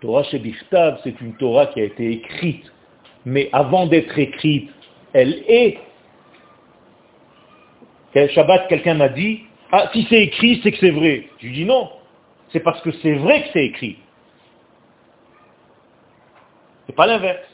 Torah 0.00 0.22
Shebiftav, 0.24 1.00
c'est 1.04 1.20
une 1.20 1.34
Torah 1.36 1.66
qui 1.66 1.80
a 1.80 1.84
été 1.84 2.10
écrite 2.10 2.64
mais 3.28 3.50
avant 3.52 3.86
d'être 3.86 4.18
écrite, 4.18 4.70
elle 5.12 5.44
est. 5.46 5.78
Shabbat, 8.14 8.68
quelqu'un 8.68 8.94
m'a 8.94 9.10
dit, 9.10 9.42
ah, 9.70 9.90
si 9.92 10.06
c'est 10.08 10.22
écrit, 10.22 10.60
c'est 10.62 10.72
que 10.72 10.78
c'est 10.78 10.90
vrai. 10.90 11.28
Je 11.38 11.46
lui 11.46 11.52
dis 11.52 11.64
non, 11.64 11.90
c'est 12.50 12.60
parce 12.60 12.80
que 12.80 12.90
c'est 12.90 13.14
vrai 13.14 13.42
que 13.42 13.48
c'est 13.52 13.66
écrit. 13.66 13.98
C'est 16.86 16.96
pas 16.96 17.06
l'inverse. 17.06 17.46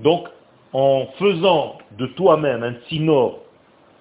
Donc, 0.00 0.28
en 0.72 1.06
faisant 1.18 1.78
de 1.96 2.06
toi-même 2.06 2.62
un 2.62 2.74
tsinor, 2.86 3.40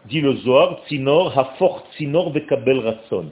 dit 0.05 0.21
le 0.21 0.35
Zohar, 0.35 0.81
tsinor, 0.85 1.35
hafort 1.39 1.87
tsinor 1.93 2.31
bekabel 2.31 2.79
ratson. 2.79 3.31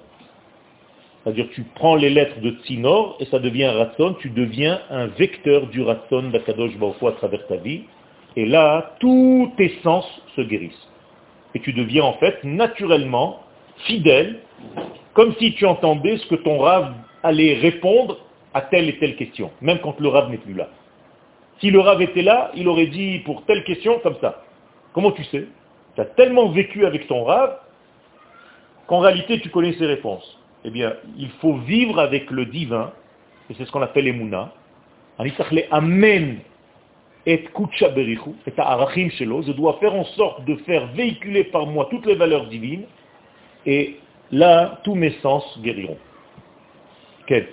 C'est-à-dire 1.25 1.47
tu 1.55 1.63
prends 1.73 1.95
les 1.95 2.11
lettres 2.11 2.39
de 2.39 2.51
Tsinor 2.51 3.17
et 3.19 3.25
ça 3.25 3.39
devient 3.39 3.65
Ratson, 3.65 4.15
tu 4.19 4.29
deviens 4.29 4.79
un 4.91 5.07
vecteur 5.07 5.65
du 5.67 5.81
Ratson 5.81 6.29
d'Akadosh 6.29 6.77
Baruch 6.77 7.01
à 7.01 7.11
travers 7.13 7.47
ta 7.47 7.55
vie. 7.55 7.81
Et 8.35 8.45
là, 8.45 8.95
tous 8.99 9.51
tes 9.57 9.69
sens 9.81 10.05
se 10.35 10.41
guérissent. 10.41 10.87
Et 11.55 11.59
tu 11.61 11.73
deviens 11.73 12.03
en 12.03 12.13
fait 12.13 12.43
naturellement 12.43 13.41
fidèle, 13.87 14.39
comme 15.13 15.33
si 15.39 15.55
tu 15.55 15.65
entendais 15.65 16.17
ce 16.17 16.27
que 16.27 16.35
ton 16.35 16.59
rave 16.59 16.93
allait 17.23 17.55
répondre 17.55 18.19
à 18.53 18.61
telle 18.61 18.87
et 18.87 18.99
telle 18.99 19.15
question, 19.15 19.49
même 19.61 19.79
quand 19.79 19.99
le 19.99 20.09
rave 20.09 20.29
n'est 20.29 20.37
plus 20.37 20.53
là. 20.53 20.69
Si 21.59 21.71
le 21.71 21.79
Rav 21.79 22.01
était 22.01 22.21
là, 22.21 22.51
il 22.53 22.67
aurait 22.67 22.87
dit 22.87 23.19
pour 23.19 23.45
telle 23.45 23.63
question 23.63 23.99
comme 23.99 24.17
ça. 24.21 24.43
Comment 24.93 25.11
tu 25.11 25.23
sais? 25.23 25.47
Tu 25.95 26.01
as 26.01 26.05
tellement 26.05 26.49
vécu 26.49 26.85
avec 26.85 27.07
ton 27.07 27.23
Rav 27.23 27.57
qu'en 28.87 28.99
réalité 28.99 29.39
tu 29.39 29.49
connais 29.49 29.73
ses 29.73 29.85
réponses. 29.85 30.37
Eh 30.65 30.71
bien, 30.71 30.93
il 31.17 31.29
faut 31.41 31.57
vivre 31.57 31.99
avec 31.99 32.31
le 32.31 32.45
divin, 32.47 32.91
et 33.49 33.53
c'est 33.53 33.65
ce 33.65 33.71
qu'on 33.71 33.83
appelle 33.83 34.07
Emouna. 34.07 34.51
Amen 35.71 36.39
et 37.27 37.43
je 37.55 39.51
dois 39.51 39.77
faire 39.79 39.95
en 39.95 40.03
sorte 40.03 40.45
de 40.45 40.55
faire 40.57 40.87
véhiculer 40.87 41.43
par 41.45 41.65
moi 41.65 41.87
toutes 41.89 42.05
les 42.05 42.15
valeurs 42.15 42.47
divines, 42.47 42.85
et 43.65 43.97
là, 44.31 44.79
tous 44.83 44.95
mes 44.95 45.11
sens 45.21 45.43
guériront. 45.61 45.97
Quel? 47.25 47.47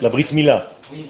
La 0.00 0.08
Brit 0.10 0.26
Mila. 0.32 0.75
Oui, 0.92 1.06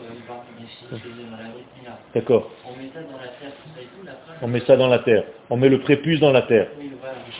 D'accord. 2.14 2.50
On 2.64 2.76
met 2.76 2.88
ça 2.94 3.00
dans 3.02 3.18
la 3.18 3.28
terre, 3.28 3.52
tout 3.62 3.68
ça 3.74 3.80
et 3.80 3.84
tout, 3.84 4.42
On 4.42 4.48
met 4.48 4.60
ça 4.60 4.76
dans 4.76 4.88
la 4.88 4.98
terre. 5.00 5.24
On 5.50 5.56
met 5.56 5.68
le 5.68 5.80
prépuce 5.80 6.20
dans 6.20 6.32
la 6.32 6.42
terre. 6.42 6.68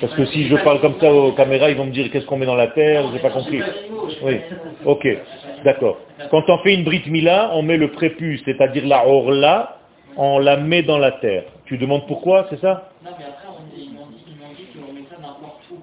Parce 0.01 0.15
que 0.15 0.27
si 0.27 0.47
je 0.49 0.57
parle 0.57 0.81
comme 0.81 1.01
ça 1.01 1.13
aux 1.13 1.33
caméras, 1.33 1.71
ils 1.71 1.77
vont 1.77 1.87
me 1.87 1.93
dire 1.93 2.11
qu'est-ce 2.11 2.27
qu'on 2.27 2.37
met 2.37 2.47
dans 2.47 2.55
la 2.55 2.69
terre, 2.69 3.05
j'ai 3.13 3.21
pas 3.21 3.31
compris. 3.31 3.63
Oui, 4.23 4.41
ok, 4.85 5.09
d'accord. 5.65 5.99
Quand 6.31 6.49
on 6.49 6.59
fait 6.59 6.75
une 6.75 6.85
Brit 6.85 7.05
Mila, 7.07 7.51
on 7.55 7.63
met 7.63 7.79
le 7.79 7.91
prépuce, 7.93 8.43
c'est-à-dire 8.45 8.87
la 8.87 9.07
orla, 9.07 9.79
on 10.17 10.39
la 10.39 10.57
met 10.59 10.83
dans 10.83 10.99
la 10.99 11.13
terre. 11.13 11.45
Tu 11.65 11.79
demandes 11.79 12.07
pourquoi, 12.07 12.47
c'est 12.51 12.61
ça? 12.61 12.91
Non, 13.05 13.11
mais 13.19 13.25
après, 13.25 13.49
ils 13.77 13.93
m'ont 13.93 14.07
dit 14.07 14.67
qu'on 14.75 14.93
met 14.93 15.05
ça 15.11 15.17
n'importe 15.21 15.63
où. 15.73 15.79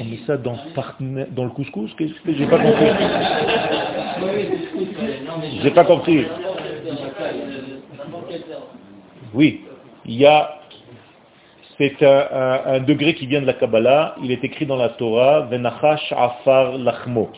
On 0.00 0.04
met 0.04 0.20
ça 0.26 0.36
dans, 0.36 0.56
dans 1.30 1.44
le 1.44 1.50
couscous? 1.50 1.94
Qu'est-ce 1.96 2.20
que 2.20 2.34
j'ai 2.34 2.46
pas 2.46 2.58
compris? 2.62 2.86
J'ai 5.62 5.70
pas 5.70 5.84
compris. 5.84 6.26
Oui, 9.34 9.60
il 10.06 10.14
y 10.14 10.26
a, 10.26 10.58
c'est 11.78 12.02
un, 12.02 12.80
degré 12.80 13.14
qui 13.14 13.26
vient 13.26 13.40
de 13.40 13.46
la 13.46 13.54
Kabbalah, 13.54 14.16
il 14.22 14.32
est 14.32 14.42
écrit 14.44 14.66
dans 14.66 14.76
la 14.76 14.90
Torah, 14.90 15.42
Venachash 15.42 16.12
Afar 16.12 16.78
Lachmo. 16.78 17.30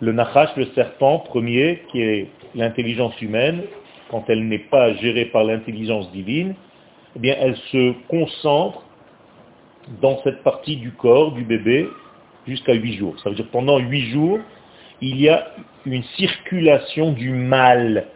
Le 0.00 0.12
Nachash, 0.12 0.50
le 0.56 0.66
serpent 0.76 1.18
premier, 1.20 1.82
qui 1.90 2.00
est 2.00 2.28
l'intelligence 2.54 3.20
humaine, 3.20 3.62
quand 4.10 4.24
elle 4.28 4.46
n'est 4.46 4.58
pas 4.58 4.94
gérée 4.94 5.26
par 5.26 5.44
l'intelligence 5.44 6.10
divine, 6.12 6.54
eh 7.16 7.18
bien, 7.18 7.34
elle 7.38 7.56
se 7.72 7.92
concentre 8.08 8.82
dans 10.00 10.20
cette 10.22 10.42
partie 10.42 10.76
du 10.76 10.92
corps 10.92 11.32
du 11.32 11.42
bébé 11.42 11.88
jusqu'à 12.46 12.74
huit 12.74 12.94
jours. 12.94 13.18
Ça 13.22 13.30
veut 13.30 13.36
dire 13.36 13.48
pendant 13.50 13.78
huit 13.78 14.10
jours, 14.10 14.38
il 15.00 15.20
y 15.20 15.28
a 15.28 15.48
une 15.86 16.02
circulation 16.16 17.12
du 17.12 17.30
mal 17.30 18.06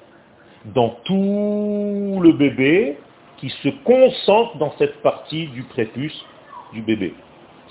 dans 0.65 0.91
tout 1.05 2.21
le 2.23 2.33
bébé 2.33 2.99
qui 3.39 3.51
se 3.51 3.69
concentre 3.85 4.57
dans 4.59 4.73
cette 4.79 5.03
partie 5.03 5.47
du 5.49 5.63
prépuce 5.63 6.25
du 6.73 6.83
bébé. 6.83 7.15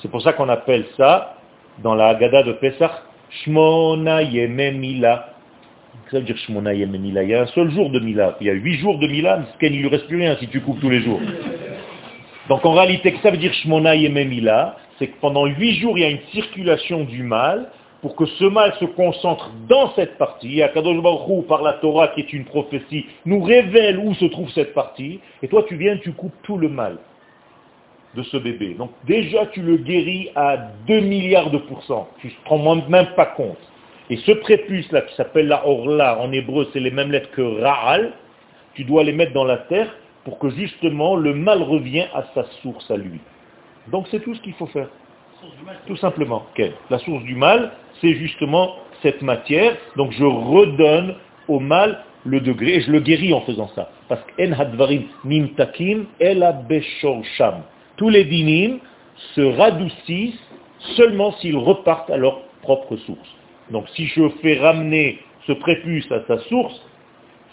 C'est 0.01 0.09
pour 0.09 0.22
ça 0.22 0.34
qu'on 0.34 0.49
appelle 0.49 0.86
ça, 0.97 1.38
dans 1.84 1.95
la 1.95 2.07
Haggadah 2.07 2.43
de 2.43 2.53
Pesach, 2.53 2.91
Shmona 3.30 4.24
Yeme 4.24 4.78
Mila. 4.78 5.34
Ça 6.09 6.18
veut 6.20 6.26
dire 6.26 6.38
Shmona 6.38 6.74
Yeme 6.74 6.97
Mila. 6.97 7.24
Il 7.24 7.30
y 7.30 7.36
a 7.36 7.41
un 7.43 7.47
seul 7.47 7.72
jour 7.72 7.89
de 7.89 7.99
Mila. 7.99 8.36
Il 8.41 8.47
y 8.47 8.49
a 8.49 8.53
huit 8.53 8.78
jours 8.78 8.99
de 8.99 9.07
Mila, 9.07 9.45
il 9.62 9.72
ne 9.72 9.78
lui 9.78 9.88
reste 9.88 10.07
plus 10.07 10.18
rien 10.18 10.36
si 10.38 10.47
tu 10.47 10.62
coupes 10.62 10.80
tous 10.80 10.89
les 10.89 11.01
jours. 11.01 11.20
Donc 12.49 12.66
en 12.66 12.74
réalité, 12.74 13.16
ça 13.24 13.32
veut 13.32 13.38
dire 13.38 13.53
Shmona 13.53 13.95
Yeme 13.95 14.28
Mila 14.28 14.76
C'est 14.99 15.07
que 15.07 15.20
pendant 15.22 15.45
huit 15.45 15.76
jours, 15.76 15.97
il 15.97 16.01
y 16.01 16.05
a 16.05 16.09
une 16.09 16.22
circulation 16.34 17.03
du 17.03 17.24
mal 17.24 17.70
pour 18.02 18.16
que 18.16 18.26
ce 18.26 18.45
mal 18.45 18.74
se 18.80 18.86
concentre 18.86 19.52
dans 19.70 19.93
cette 19.93 20.18
partie, 20.18 20.62
Akadosh 20.62 21.02
Baruch 21.02 21.45
par 21.47 21.62
la 21.62 21.74
Torah 21.74 22.10
qui 22.10 22.22
est 22.22 22.34
une 22.34 22.45
prophétie, 22.45 23.06
nous 23.26 23.41
révèle 23.41 23.99
où 23.99 24.14
se 24.16 24.26
trouve 24.26 24.49
cette 24.52 24.74
partie, 24.74 25.20
et 25.43 25.47
toi 25.47 25.64
tu 25.68 25.76
viens, 25.76 25.97
tu 25.97 26.12
coupes 26.14 26.36
tout 26.43 26.58
le 26.58 26.68
mal 26.68 26.97
de 28.16 28.24
ce 28.24 28.38
bébé. 28.38 28.74
Donc 28.74 28.91
déjà 29.06 29.45
tu 29.47 29.62
le 29.62 29.78
guéris 29.78 30.30
à 30.36 30.58
2 30.88 30.99
milliards 31.02 31.52
de 31.52 31.60
pourcents, 31.60 32.10
tu 32.20 32.28
ne 32.28 32.32
te 32.32 32.49
rends 32.49 32.76
même 32.76 33.14
pas 33.16 33.28
compte. 33.28 33.60
Et 34.10 34.18
ce 34.18 34.32
prépuce 34.32 34.91
là 34.91 35.02
qui 35.02 35.16
s'appelle 35.16 35.47
la 35.47 35.66
Orla, 35.68 36.20
en 36.20 36.32
hébreu 36.32 36.68
c'est 36.74 36.80
les 36.80 36.91
mêmes 36.91 37.12
lettres 37.12 37.32
que 37.32 37.62
Ra'al, 37.62 38.14
tu 38.74 38.84
dois 38.84 39.04
les 39.04 39.14
mettre 39.14 39.34
dans 39.34 39.45
la 39.45 39.58
terre 39.58 39.95
pour 40.24 40.39
que 40.39 40.49
justement 40.49 41.16
le 41.16 41.34
mal 41.34 41.62
revienne 41.62 42.10
à 42.14 42.24
sa 42.34 42.45
source 42.62 42.89
à 42.89 42.97
lui. 42.97 43.20
Donc 43.91 44.08
c'est 44.10 44.20
tout 44.20 44.34
ce 44.34 44.41
qu'il 44.41 44.54
faut 44.54 44.68
faire. 44.68 44.88
Tout 45.88 45.97
simplement. 45.97 46.45
La 46.89 46.99
source 46.99 47.24
du 47.24 47.36
mal, 47.36 47.72
c'est 48.02 48.16
justement 48.16 48.76
cette 49.02 49.22
matière. 49.22 49.78
Donc 49.95 50.12
je 50.12 50.26
redonne 50.26 51.16
au 51.47 51.60
mal 51.60 52.04
le 52.26 52.39
degré 52.39 52.76
et 52.76 52.82
je 52.82 52.91
le 52.91 52.99
guéris 52.99 53.34
en 53.34 53.41
faisant 53.41 53.70
ça. 53.76 53.91
Parce 54.10 54.22
que 54.24 54.47
en 54.47 54.60
hadvarim 54.60 55.08
takim 55.56 56.06
sham. 57.38 57.64
Tous 57.97 58.10
les 58.10 58.26
dinim 58.26 58.80
se 59.36 59.41
radoucissent 59.41 60.39
seulement 60.95 61.32
s'ils 61.34 61.58
repartent 61.58 62.10
à 62.10 62.18
leur 62.18 62.41
propre 62.62 62.95
source. 62.97 63.36
Donc 63.70 63.88
si 63.89 64.08
je 64.08 64.30
fais 64.41 64.58
ramener 64.60 65.20
ce 65.47 65.54
prépuce 65.54 66.12
à 66.12 66.24
sa 66.28 66.39
source, 66.49 66.80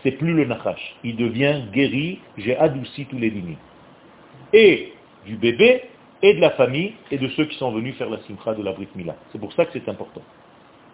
c'est 0.02 0.12
plus 0.12 0.32
le 0.32 0.44
nachash. 0.44 0.96
Il 1.04 1.16
devient 1.16 1.62
guéri, 1.72 2.20
j'ai 2.36 2.56
adouci 2.56 3.06
tous 3.06 3.18
les 3.18 3.30
dinim. 3.30 3.56
Et 4.52 4.92
du 5.26 5.36
bébé, 5.36 5.82
et 6.22 6.34
de 6.34 6.40
la 6.40 6.50
famille, 6.50 6.94
et 7.10 7.18
de 7.18 7.28
ceux 7.28 7.44
qui 7.44 7.56
sont 7.58 7.70
venus 7.72 7.94
faire 7.96 8.10
la 8.10 8.18
simcha 8.26 8.54
de 8.54 8.62
la 8.62 8.72
Brit 8.72 8.88
Mila. 8.96 9.16
C'est 9.32 9.38
pour 9.38 9.52
ça 9.52 9.64
que 9.64 9.72
c'est 9.72 9.88
important. 9.88 10.22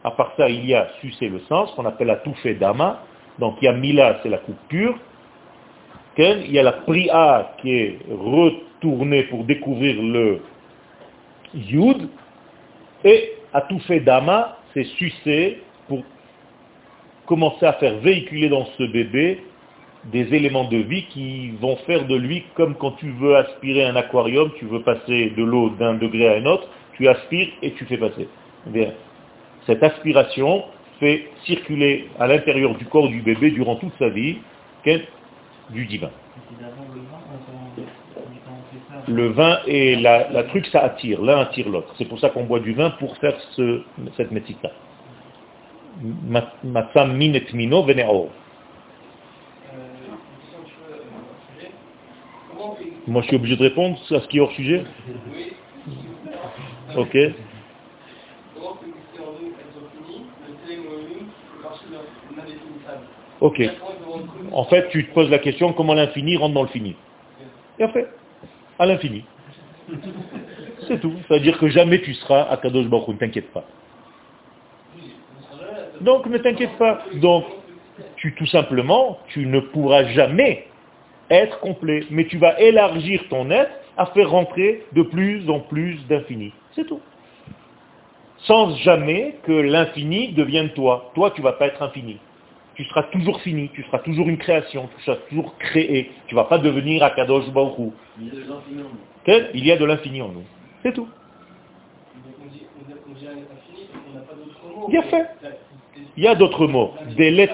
À 0.04 0.10
part 0.10 0.32
ça, 0.36 0.50
il 0.50 0.66
y 0.66 0.74
a 0.74 0.88
sucer 1.00 1.28
le 1.28 1.40
sens, 1.48 1.72
qu'on 1.72 1.86
appelle 1.86 2.08
la 2.08 2.20
d'ama. 2.54 3.02
Donc 3.38 3.56
il 3.60 3.64
y 3.64 3.68
a 3.68 3.72
Mila, 3.72 4.20
c'est 4.22 4.28
la 4.28 4.38
coupe 4.38 4.58
pure. 4.68 4.94
Il 6.18 6.52
y 6.52 6.58
a 6.58 6.62
la 6.62 6.72
Pri'a 6.72 7.54
qui 7.60 7.72
est 7.72 7.98
retournée 8.10 9.24
pour 9.24 9.44
découvrir 9.44 10.00
le 10.00 10.40
Yud. 11.54 12.08
Et 13.02 13.32
à 13.52 13.66
d'ama, 14.00 14.58
c'est 14.72 14.84
sucer 14.84 15.62
pour 15.88 16.02
commencer 17.26 17.66
à 17.66 17.72
faire 17.74 17.96
véhiculer 17.98 18.48
dans 18.48 18.66
ce 18.78 18.82
bébé 18.84 19.42
des 20.12 20.34
éléments 20.34 20.68
de 20.68 20.76
vie 20.76 21.04
qui 21.06 21.50
vont 21.60 21.76
faire 21.86 22.06
de 22.06 22.14
lui 22.14 22.44
comme 22.54 22.74
quand 22.74 22.92
tu 22.92 23.10
veux 23.12 23.36
aspirer 23.36 23.86
un 23.86 23.96
aquarium, 23.96 24.50
tu 24.58 24.66
veux 24.66 24.82
passer 24.82 25.32
de 25.36 25.42
l'eau 25.42 25.70
d'un 25.70 25.94
degré 25.94 26.28
à 26.28 26.32
un 26.34 26.46
autre, 26.46 26.68
tu 26.92 27.08
aspires 27.08 27.48
et 27.62 27.72
tu 27.72 27.86
fais 27.86 27.96
passer. 27.96 28.28
Bien. 28.66 28.92
Cette 29.66 29.82
aspiration 29.82 30.64
fait 31.00 31.28
circuler 31.44 32.08
à 32.18 32.26
l'intérieur 32.26 32.76
du 32.76 32.84
corps 32.86 33.08
du 33.08 33.20
bébé 33.20 33.50
durant 33.50 33.76
toute 33.76 33.92
sa 33.98 34.08
vie 34.08 34.38
du 35.70 35.86
divin. 35.86 36.10
Le 39.08 39.28
vin 39.28 39.58
et 39.66 39.96
la, 39.96 40.44
truc, 40.44 40.66
ça 40.66 40.80
attire, 40.80 41.22
l'un 41.22 41.40
attire 41.40 41.68
l'autre. 41.68 41.94
C'est 41.98 42.04
pour 42.04 42.20
ça 42.20 42.30
qu'on 42.30 42.44
boit 42.44 42.60
du 42.60 42.72
vin 42.72 42.90
pour 42.90 43.16
faire 43.18 43.34
ce, 43.52 43.82
cette 44.16 44.30
mética. 44.30 44.70
Matsam. 46.64 47.16
Moi, 53.06 53.22
je 53.22 53.26
suis 53.26 53.36
obligé 53.36 53.56
de 53.56 53.62
répondre 53.62 53.98
à 54.10 54.20
ce 54.20 54.28
qui 54.28 54.38
est 54.38 54.40
hors 54.40 54.52
sujet? 54.52 54.84
Ok. 56.96 57.16
Ok. 63.44 63.60
En 64.52 64.64
fait, 64.64 64.88
tu 64.88 65.06
te 65.06 65.12
poses 65.12 65.28
la 65.28 65.38
question 65.38 65.74
comment 65.74 65.92
l'infini 65.92 66.38
rentre 66.38 66.54
dans 66.54 66.62
le 66.62 66.68
fini? 66.68 66.96
Et 67.78 67.86
fait, 67.88 68.08
à 68.78 68.86
l'infini. 68.86 69.22
C'est 70.88 70.98
tout. 70.98 71.12
C'est-à-dire 71.28 71.58
que 71.58 71.68
jamais 71.68 72.00
tu 72.00 72.14
seras 72.14 72.44
à 72.44 72.56
Kadosh 72.56 72.86
Baruch 72.86 73.08
ne 73.08 73.18
t'inquiète 73.18 73.52
pas. 73.52 73.64
Donc 76.00 76.24
ne 76.24 76.38
t'inquiète 76.38 76.74
pas. 76.78 77.02
Donc, 77.16 77.44
tu 78.16 78.34
tout 78.34 78.46
simplement, 78.46 79.18
tu 79.28 79.44
ne 79.44 79.60
pourras 79.60 80.04
jamais 80.04 80.66
être 81.28 81.60
complet. 81.60 82.06
Mais 82.08 82.24
tu 82.24 82.38
vas 82.38 82.58
élargir 82.58 83.24
ton 83.28 83.50
être 83.50 83.72
à 83.98 84.06
faire 84.06 84.30
rentrer 84.30 84.86
de 84.92 85.02
plus 85.02 85.50
en 85.50 85.60
plus 85.60 85.98
d'infini. 86.06 86.54
C'est 86.74 86.86
tout. 86.86 87.00
Sans 88.38 88.74
jamais 88.76 89.36
que 89.42 89.52
l'infini 89.52 90.32
devienne 90.32 90.70
toi. 90.70 91.12
Toi, 91.14 91.30
tu 91.32 91.42
ne 91.42 91.44
vas 91.44 91.52
pas 91.52 91.66
être 91.66 91.82
infini. 91.82 92.18
Tu 92.74 92.84
seras 92.84 93.04
toujours 93.04 93.40
fini, 93.40 93.70
tu 93.72 93.82
seras 93.84 94.00
toujours 94.00 94.28
une 94.28 94.38
création, 94.38 94.88
tu 94.96 95.04
seras 95.04 95.18
toujours 95.28 95.56
créé. 95.58 96.10
Tu 96.26 96.34
ne 96.34 96.40
vas 96.40 96.46
pas 96.46 96.58
devenir 96.58 97.02
Akadosh 97.02 97.48
Baruch 97.50 97.92
Il 98.18 99.64
y 99.64 99.70
a 99.70 99.76
de 99.76 99.84
l'infini 99.84 100.22
en 100.22 100.28
nous. 100.28 100.44
C'est 100.82 100.92
tout. 100.92 101.08
Bien 104.88 105.02
fait. 105.02 105.26
Il 106.16 106.24
y 106.24 106.28
a 106.28 106.34
d'autres 106.34 106.66
mots. 106.66 106.94
Delet 107.16 107.50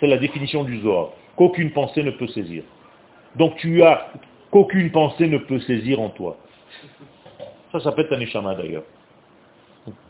C'est 0.00 0.06
la 0.06 0.16
définition 0.16 0.64
du 0.64 0.80
Zohar 0.80 1.10
qu'aucune 1.36 1.70
pensée 1.70 2.02
ne 2.02 2.10
peut 2.10 2.26
saisir. 2.28 2.62
Donc 3.36 3.56
tu 3.56 3.82
as 3.82 4.08
qu'aucune 4.50 4.90
pensée 4.90 5.28
ne 5.28 5.38
peut 5.38 5.60
saisir 5.60 6.00
en 6.00 6.10
toi. 6.10 6.36
Ça 7.72 7.80
s'appelle 7.80 8.08
Taneshama 8.08 8.54
d'ailleurs. 8.54 8.84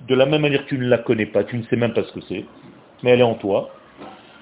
De 0.08 0.14
la 0.14 0.26
même 0.26 0.42
manière 0.42 0.64
que 0.64 0.70
tu 0.70 0.78
ne 0.78 0.88
la 0.88 0.98
connais 0.98 1.26
pas, 1.26 1.44
tu 1.44 1.56
ne 1.56 1.62
sais 1.64 1.76
même 1.76 1.94
pas 1.94 2.02
ce 2.02 2.12
que 2.12 2.20
c'est, 2.22 2.44
mais 3.03 3.11
elle 3.11 3.20
est 3.20 3.24
en 3.24 3.34
toi. 3.34 3.70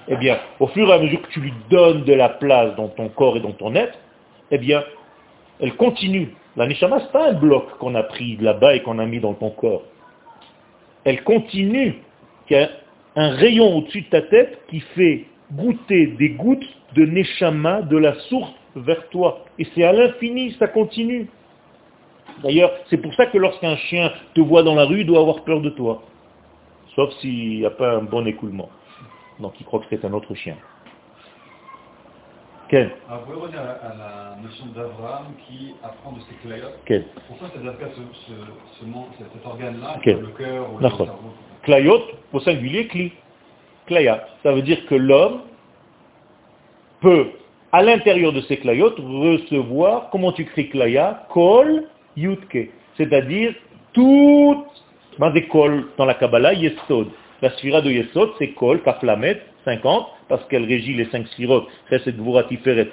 Eh 0.07 0.15
bien, 0.17 0.39
au 0.59 0.67
fur 0.67 0.89
et 0.89 0.93
à 0.93 0.99
mesure 0.99 1.21
que 1.21 1.31
tu 1.31 1.39
lui 1.39 1.53
donnes 1.69 2.03
de 2.03 2.13
la 2.13 2.29
place 2.29 2.75
dans 2.75 2.87
ton 2.89 3.09
corps 3.09 3.37
et 3.37 3.39
dans 3.39 3.51
ton 3.51 3.75
être, 3.75 3.97
eh 4.49 4.57
bien, 4.57 4.83
elle 5.59 5.75
continue. 5.75 6.33
La 6.57 6.67
neshama, 6.67 6.99
ce 6.99 7.05
n'est 7.05 7.11
pas 7.11 7.29
un 7.29 7.33
bloc 7.33 7.77
qu'on 7.77 7.95
a 7.95 8.03
pris 8.03 8.37
là-bas 8.37 8.75
et 8.75 8.81
qu'on 8.81 8.99
a 8.99 9.05
mis 9.05 9.19
dans 9.19 9.33
ton 9.33 9.51
corps. 9.51 9.83
Elle 11.05 11.23
continue. 11.23 11.95
Il 12.49 12.57
y 12.57 12.59
a 12.59 12.69
un 13.15 13.29
rayon 13.29 13.77
au-dessus 13.77 14.01
de 14.01 14.09
ta 14.09 14.21
tête 14.23 14.59
qui 14.69 14.81
fait 14.95 15.25
goûter 15.53 16.07
des 16.07 16.29
gouttes 16.29 16.67
de 16.95 17.05
neshama 17.05 17.81
de 17.83 17.97
la 17.97 18.15
source 18.29 18.51
vers 18.75 19.07
toi. 19.09 19.45
Et 19.59 19.67
c'est 19.73 19.83
à 19.83 19.93
l'infini, 19.93 20.55
ça 20.59 20.67
continue. 20.67 21.29
D'ailleurs, 22.43 22.71
c'est 22.89 22.97
pour 22.97 23.13
ça 23.15 23.27
que 23.27 23.37
lorsqu'un 23.37 23.75
chien 23.77 24.11
te 24.33 24.41
voit 24.41 24.63
dans 24.63 24.75
la 24.75 24.85
rue, 24.85 25.01
il 25.01 25.05
doit 25.05 25.19
avoir 25.19 25.43
peur 25.43 25.61
de 25.61 25.69
toi. 25.69 26.03
Sauf 26.95 27.13
s'il 27.19 27.59
n'y 27.59 27.65
a 27.65 27.71
pas 27.71 27.91
un 27.95 28.03
bon 28.03 28.25
écoulement. 28.25 28.69
Donc 29.39 29.53
il 29.59 29.65
croit 29.65 29.79
que 29.79 29.85
c'est 29.89 30.03
un 30.05 30.13
autre 30.13 30.33
chien. 30.35 30.57
Quel? 32.71 32.89
Alors, 33.09 33.19
vous 33.19 33.33
pouvez 33.33 33.41
revenir 33.41 33.59
à 33.59 33.97
la, 33.97 34.37
notion 34.41 34.65
d'Abraham 34.67 35.25
qui 35.45 35.73
apprend 35.83 36.13
de 36.13 36.21
ses 36.21 36.35
clayot. 36.35 36.69
Quel? 36.85 37.05
Pourquoi 37.27 37.49
ça 37.49 37.73
faire 37.73 37.89
ce, 37.93 38.31
ce, 38.31 39.33
cet 39.33 39.45
organe-là, 39.45 39.99
le 40.05 40.27
cœur 40.27 40.73
ou 40.73 40.77
le 40.77 40.89
cerveau? 40.89 41.33
Klayot, 41.63 42.01
au 42.31 42.39
singulier, 42.39 42.87
kli. 42.87 43.11
Klaya. 43.87 44.25
Ça 44.41 44.53
veut 44.53 44.61
dire 44.61 44.85
que 44.85 44.95
l'homme 44.95 45.41
peut, 47.01 47.27
à 47.73 47.83
l'intérieur 47.83 48.31
de 48.31 48.39
ses 48.41 48.57
klayot, 48.57 48.95
recevoir, 48.95 50.09
comment 50.09 50.31
tu 50.31 50.45
cries 50.45 50.69
klaya 50.69 51.25
Kol 51.29 51.83
yutke. 52.15 52.69
C'est-à-dire, 52.95 53.53
toute, 53.91 54.65
ben, 55.19 55.31
des 55.31 55.47
kol 55.47 55.87
dans 55.97 56.05
la 56.05 56.13
Kabbalah, 56.13 56.53
yesod. 56.53 57.07
La 57.41 57.49
sphira 57.51 57.81
de 57.81 57.91
yesod, 57.91 58.31
c'est 58.39 58.49
kol, 58.49 58.81
kaflamet, 58.83 59.41
50, 59.65 60.07
parce 60.29 60.45
qu'elle 60.47 60.65
régit 60.65 60.93
les 60.93 61.05
cinq 61.05 61.27
sphirot, 61.27 61.67
chesed, 61.89 62.17
gvura, 62.17 62.43
tiferet, 62.43 62.87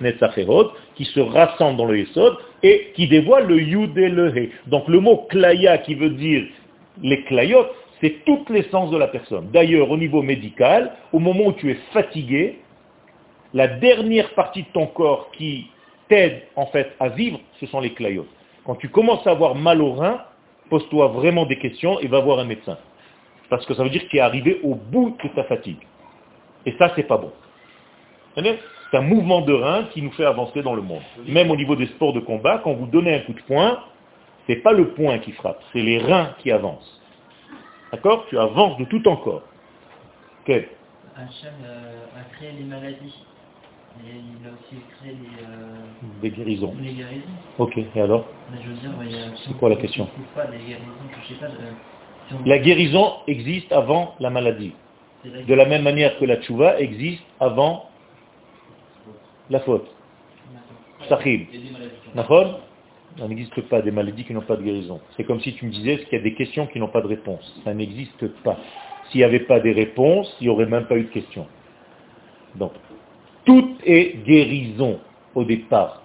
qui 0.94 1.04
se 1.04 1.20
rassemblent 1.20 1.76
dans 1.76 1.86
le 1.86 1.98
yesod, 1.98 2.36
et 2.62 2.92
qui 2.94 3.08
dévoilent 3.08 3.46
le 3.46 3.60
yud 3.60 3.96
et 3.96 4.08
le 4.08 4.36
he. 4.36 4.50
Donc 4.66 4.88
le 4.88 5.00
mot 5.00 5.26
klaya, 5.28 5.78
qui 5.78 5.94
veut 5.94 6.10
dire 6.10 6.44
les 7.02 7.22
klayot, 7.24 7.66
c'est 8.00 8.24
toute 8.24 8.48
l'essence 8.50 8.90
de 8.90 8.96
la 8.96 9.08
personne. 9.08 9.50
D'ailleurs, 9.52 9.90
au 9.90 9.96
niveau 9.96 10.22
médical, 10.22 10.92
au 11.12 11.18
moment 11.18 11.46
où 11.46 11.52
tu 11.52 11.70
es 11.70 11.78
fatigué, 11.92 12.58
la 13.54 13.66
dernière 13.66 14.34
partie 14.34 14.62
de 14.62 14.68
ton 14.72 14.86
corps 14.86 15.30
qui 15.32 15.68
t'aide 16.08 16.42
en 16.56 16.66
fait 16.66 16.92
à 17.00 17.08
vivre, 17.08 17.40
ce 17.60 17.66
sont 17.66 17.80
les 17.80 17.92
klayot. 17.92 18.26
Quand 18.64 18.74
tu 18.74 18.88
commences 18.88 19.26
à 19.26 19.30
avoir 19.30 19.54
mal 19.54 19.80
au 19.80 19.92
rein, 19.92 20.20
pose-toi 20.68 21.08
vraiment 21.08 21.46
des 21.46 21.58
questions 21.58 22.00
et 22.00 22.08
va 22.08 22.20
voir 22.20 22.38
un 22.38 22.44
médecin. 22.44 22.78
Parce 23.50 23.64
que 23.66 23.74
ça 23.74 23.82
veut 23.82 23.90
dire 23.90 24.02
que 24.04 24.08
tu 24.08 24.16
es 24.16 24.20
arrivé 24.20 24.60
au 24.62 24.74
bout 24.74 25.16
de 25.22 25.28
ta 25.28 25.44
fatigue. 25.44 25.80
Et 26.66 26.74
ça, 26.78 26.92
c'est 26.94 27.04
pas 27.04 27.16
bon. 27.16 27.32
C'est 28.36 28.96
un 28.96 29.02
mouvement 29.02 29.40
de 29.42 29.52
rein 29.52 29.84
qui 29.92 30.02
nous 30.02 30.12
fait 30.12 30.24
avancer 30.24 30.62
dans 30.62 30.74
le 30.74 30.82
monde. 30.82 31.02
Même 31.26 31.50
au 31.50 31.56
niveau 31.56 31.76
des 31.76 31.86
sports 31.86 32.12
de 32.12 32.20
combat, 32.20 32.60
quand 32.62 32.74
vous 32.74 32.86
donnez 32.86 33.14
un 33.14 33.20
coup 33.20 33.32
de 33.32 33.42
poing, 33.42 33.82
c'est 34.46 34.56
pas 34.56 34.72
le 34.72 34.88
poing 34.90 35.18
qui 35.18 35.32
frappe, 35.32 35.60
c'est 35.72 35.82
les 35.82 35.98
reins 35.98 36.34
qui 36.38 36.50
avancent. 36.50 37.00
D'accord? 37.92 38.26
Tu 38.28 38.38
avances 38.38 38.78
de 38.78 38.84
tout 38.84 39.00
ton 39.00 39.16
corps. 39.16 39.42
Ok. 40.40 40.50
Hachem 41.16 41.52
euh, 41.64 42.06
a 42.14 42.64
maladies. 42.64 43.14
Et 43.96 44.10
il 44.14 44.46
a 44.46 44.52
aussi 44.52 44.76
créé 45.00 45.12
euh, 45.12 46.20
Des 46.22 46.30
guérisons. 46.30 46.74
les 46.80 46.92
guérisons. 46.92 47.22
Ok, 47.58 47.76
et 47.78 48.00
alors 48.00 48.26
Mais 48.52 48.58
je 48.62 48.68
veux 48.68 48.74
dire, 48.76 48.90
C'est 49.46 49.56
quoi 49.58 49.68
la 49.70 49.76
question 49.76 50.04
on 50.04 50.06
trouve 50.06 50.24
pas 50.34 50.46
des 50.46 50.58
guérisons, 50.58 50.84
que 51.10 51.16
je 51.28 51.34
sais 51.34 51.40
pas, 51.40 51.46
euh, 51.46 51.72
si 52.28 52.34
on- 52.34 52.48
La 52.48 52.58
guérison 52.58 53.12
existe 53.26 53.72
avant 53.72 54.14
la 54.20 54.30
maladie. 54.30 54.72
la- 55.24 55.42
De 55.42 55.54
la 55.54 55.64
même 55.66 55.82
manière 55.82 56.16
que 56.18 56.24
la 56.24 56.36
tchouva 56.36 56.78
existe 56.80 57.24
avant 57.40 57.90
la 59.50 59.60
faute. 59.60 59.88
Sahib. 61.08 61.46
Il 61.52 61.60
y 61.60 61.62
a 61.62 61.66
des 61.66 61.72
maladies 61.72 61.90
qui 62.02 62.08
ont- 62.08 62.14
D'accord 62.14 62.60
Il 63.20 63.24
n'existe 63.24 63.60
pas 63.62 63.80
des 63.82 63.90
maladies 63.90 64.22
qui 64.24 64.32
n'ont 64.34 64.42
pas 64.42 64.54
de 64.56 64.62
guérison. 64.62 65.00
C'est 65.16 65.24
comme 65.24 65.40
si 65.40 65.52
tu 65.54 65.64
me 65.66 65.70
disais 65.72 65.98
qu'il 66.04 66.12
y 66.12 66.20
a 66.20 66.22
des 66.22 66.34
questions 66.34 66.66
qui 66.68 66.78
n'ont 66.78 66.88
pas 66.88 67.00
de 67.00 67.06
réponse. 67.08 67.60
Ça 67.64 67.74
n'existe 67.74 68.28
pas. 68.44 68.56
S'il 69.10 69.18
n'y 69.20 69.24
avait 69.24 69.40
pas 69.40 69.58
des 69.58 69.72
réponses, 69.72 70.36
il 70.40 70.44
n'y 70.44 70.50
aurait 70.50 70.66
même 70.66 70.84
pas 70.84 70.96
eu 70.96 71.04
de 71.04 71.08
questions. 71.08 71.46
Donc, 72.54 72.72
tout 73.44 73.76
est 73.84 74.24
guérison 74.24 75.00
au 75.34 75.44
départ. 75.44 76.02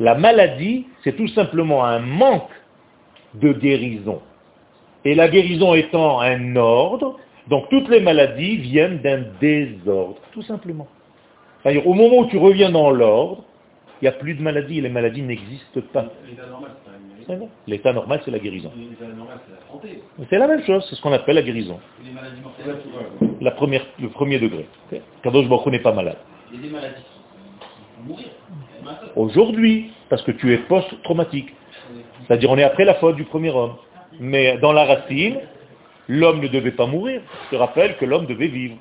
La 0.00 0.14
maladie, 0.14 0.86
c'est 1.02 1.16
tout 1.16 1.28
simplement 1.28 1.84
un 1.84 1.98
manque 1.98 2.50
de 3.34 3.52
guérison. 3.52 4.20
Et 5.04 5.14
la 5.14 5.28
guérison 5.28 5.74
étant 5.74 6.20
un 6.20 6.56
ordre, 6.56 7.18
donc 7.48 7.68
toutes 7.70 7.88
les 7.88 8.00
maladies 8.00 8.56
viennent 8.56 8.98
d'un 8.98 9.24
désordre, 9.40 10.18
tout 10.32 10.42
simplement. 10.42 10.86
C'est-à-dire, 11.62 11.86
au 11.86 11.94
moment 11.94 12.18
où 12.18 12.26
tu 12.26 12.38
reviens 12.38 12.70
dans 12.70 12.90
l'ordre, 12.90 13.44
il 14.00 14.04
n'y 14.04 14.08
a 14.08 14.12
plus 14.12 14.34
de 14.34 14.42
maladies, 14.42 14.80
les 14.80 14.88
maladies 14.88 15.22
n'existent 15.22 15.80
pas. 15.92 16.06
L'état 16.28 16.46
normal, 16.46 16.70
c'est 16.84 16.90
maladie. 17.30 17.52
L'état 17.66 17.92
normal, 17.92 18.20
la 18.26 18.38
guérison. 18.38 18.72
L'état 18.76 19.06
normal, 19.06 19.38
c'est 19.46 19.54
la 19.54 19.72
santé. 19.72 20.02
C'est 20.30 20.38
la 20.38 20.46
même 20.46 20.62
chose, 20.62 20.86
c'est 20.88 20.94
ce 20.94 21.02
qu'on 21.02 21.12
appelle 21.12 21.34
la 21.34 21.42
guérison. 21.42 21.80
Les 22.04 22.12
maladies 22.12 22.40
mortelles. 22.40 22.76
La 23.40 23.50
première, 23.50 23.84
le 24.00 24.08
premier 24.08 24.38
degré. 24.38 24.66
Kadosh 25.22 25.48
Baruch 25.48 25.66
n'est 25.66 25.80
pas 25.80 25.92
malade. 25.92 26.18
Il 26.50 26.56
y 26.56 26.58
a 26.58 26.66
des 26.66 26.72
maladies 26.72 27.02
qui 27.02 27.98
vont 27.98 28.08
mourir. 28.08 28.28
Aujourd'hui, 29.16 29.92
parce 30.08 30.22
que 30.22 30.32
tu 30.32 30.52
es 30.52 30.58
post-traumatique. 30.58 31.54
C'est-à-dire, 32.26 32.50
on 32.50 32.58
est 32.58 32.64
après 32.64 32.84
la 32.84 32.94
faute 32.94 33.16
du 33.16 33.24
premier 33.24 33.50
homme. 33.50 33.74
Mais 34.20 34.58
dans 34.58 34.72
la 34.72 34.84
racine, 34.84 35.38
l'homme 36.08 36.40
ne 36.40 36.48
devait 36.48 36.72
pas 36.72 36.86
mourir. 36.86 37.20
Je 37.46 37.56
te 37.56 37.56
rappelle 37.56 37.96
que 37.96 38.04
l'homme 38.04 38.26
devait 38.26 38.48
vivre. 38.48 38.76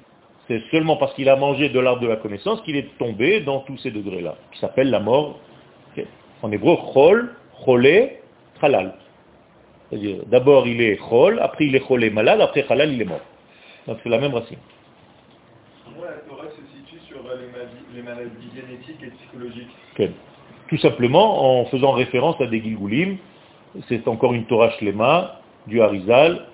C'est 0.47 0.61
seulement 0.71 0.95
parce 0.95 1.13
qu'il 1.13 1.27
a 1.29 1.35
mangé 1.35 1.69
de 1.69 1.79
l'arbre 1.79 2.01
de 2.01 2.07
la 2.07 2.15
connaissance 2.15 2.61
qu'il 2.61 2.77
est 2.77 2.97
tombé 2.97 3.41
dans 3.41 3.59
tous 3.61 3.77
ces 3.79 3.91
degrés-là, 3.91 4.35
qui 4.53 4.59
s'appelle 4.59 4.89
la 4.89 4.99
mort. 4.99 5.39
En 6.43 6.51
hébreu, 6.51 6.77
chol, 6.93 7.33
cholé, 7.65 8.19
halal. 8.61 8.93
C'est-à-dire, 9.89 10.17
d'abord 10.27 10.67
il 10.67 10.79
est 10.81 10.97
chol, 10.97 11.39
après 11.39 11.65
il 11.65 11.75
est 11.75 11.79
cholé, 11.79 12.11
malade, 12.11 12.39
après 12.41 12.63
halal, 12.69 12.93
il 12.93 13.01
est 13.01 13.05
mort. 13.05 13.21
Donc 13.87 13.97
c'est 14.03 14.09
la 14.09 14.19
même 14.19 14.33
racine. 14.35 14.59
Moi, 15.95 16.05
la 16.05 16.17
Torah 16.29 16.45
se 16.49 16.61
situe 16.77 17.01
sur 17.07 17.17
euh, 17.25 17.37
les 17.97 18.03
maladies, 18.03 18.51
génétiques 18.55 19.01
et 19.01 19.09
psychologiques. 19.17 20.13
Tout 20.69 20.77
simplement 20.77 21.59
en 21.61 21.65
faisant 21.65 21.93
référence 21.93 22.39
à 22.39 22.45
des 22.45 22.61
Gilgulim. 22.61 23.17
C'est 23.89 24.07
encore 24.07 24.33
une 24.33 24.45
Torah 24.45 24.69
Shlema 24.77 25.41
du 25.65 25.81
Harizal. 25.81 26.45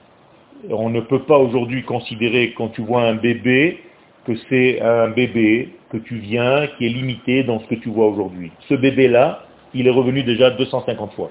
On 0.69 0.89
ne 0.89 1.01
peut 1.01 1.23
pas 1.23 1.37
aujourd'hui 1.37 1.83
considérer 1.83 2.53
quand 2.53 2.69
tu 2.69 2.81
vois 2.81 3.01
un 3.01 3.15
bébé 3.15 3.81
que 4.25 4.33
c'est 4.49 4.81
un 4.81 5.09
bébé 5.09 5.69
que 5.89 5.97
tu 5.97 6.15
viens, 6.15 6.67
qui 6.77 6.85
est 6.85 6.89
limité 6.89 7.43
dans 7.43 7.59
ce 7.59 7.67
que 7.67 7.75
tu 7.75 7.89
vois 7.89 8.07
aujourd'hui. 8.07 8.51
Ce 8.69 8.73
bébé-là, 8.75 9.43
il 9.73 9.85
est 9.87 9.91
revenu 9.91 10.23
déjà 10.23 10.49
250 10.51 11.11
fois. 11.13 11.29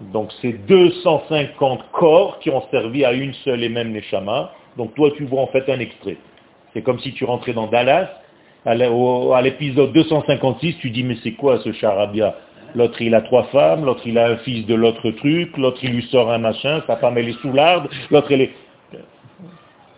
Donc 0.00 0.32
c'est 0.40 0.54
250 0.66 1.90
corps 1.92 2.38
qui 2.38 2.48
ont 2.48 2.62
servi 2.70 3.04
à 3.04 3.12
une 3.12 3.34
seule 3.44 3.62
et 3.62 3.68
même 3.68 3.92
Neshama. 3.92 4.52
Donc 4.78 4.94
toi 4.94 5.10
tu 5.14 5.24
vois 5.24 5.42
en 5.42 5.46
fait 5.48 5.68
un 5.70 5.78
extrait. 5.78 6.16
C'est 6.72 6.80
comme 6.80 6.98
si 7.00 7.12
tu 7.12 7.24
rentrais 7.24 7.52
dans 7.52 7.66
Dallas, 7.66 8.08
à 8.66 9.42
l'épisode 9.42 9.92
256, 9.92 10.78
tu 10.78 10.90
dis 10.90 11.04
mais 11.04 11.16
c'est 11.22 11.32
quoi 11.32 11.58
ce 11.60 11.72
charabia? 11.72 12.34
L'autre 12.74 13.00
il 13.00 13.14
a 13.14 13.22
trois 13.22 13.44
femmes, 13.44 13.84
l'autre 13.84 14.02
il 14.06 14.18
a 14.18 14.26
un 14.28 14.36
fils 14.38 14.66
de 14.66 14.74
l'autre 14.74 15.10
truc, 15.12 15.56
l'autre 15.56 15.78
il 15.82 15.92
lui 15.92 16.02
sort 16.10 16.30
un 16.30 16.38
machin, 16.38 16.82
sa 16.86 16.96
femme 16.96 17.16
elle 17.16 17.28
est 17.28 17.40
soularde, 17.40 17.88
l'autre 18.10 18.32
elle 18.32 18.42
est... 18.42 18.50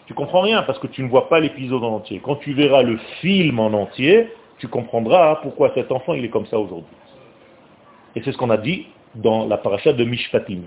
Tu 0.06 0.14
comprends 0.14 0.42
rien 0.42 0.62
parce 0.62 0.78
que 0.78 0.86
tu 0.86 1.02
ne 1.02 1.08
vois 1.08 1.28
pas 1.28 1.40
l'épisode 1.40 1.82
en 1.82 1.96
entier. 1.96 2.20
Quand 2.22 2.36
tu 2.36 2.52
verras 2.52 2.82
le 2.82 2.98
film 3.20 3.58
en 3.58 3.72
entier, 3.72 4.28
tu 4.58 4.68
comprendras 4.68 5.36
pourquoi 5.42 5.72
cet 5.74 5.90
enfant 5.90 6.14
il 6.14 6.24
est 6.24 6.30
comme 6.30 6.46
ça 6.46 6.58
aujourd'hui. 6.58 6.96
Et 8.16 8.22
c'est 8.22 8.32
ce 8.32 8.38
qu'on 8.38 8.50
a 8.50 8.56
dit 8.56 8.86
dans 9.14 9.46
la 9.46 9.56
paracha 9.56 9.92
de 9.92 10.04
Mishpatim. 10.04 10.60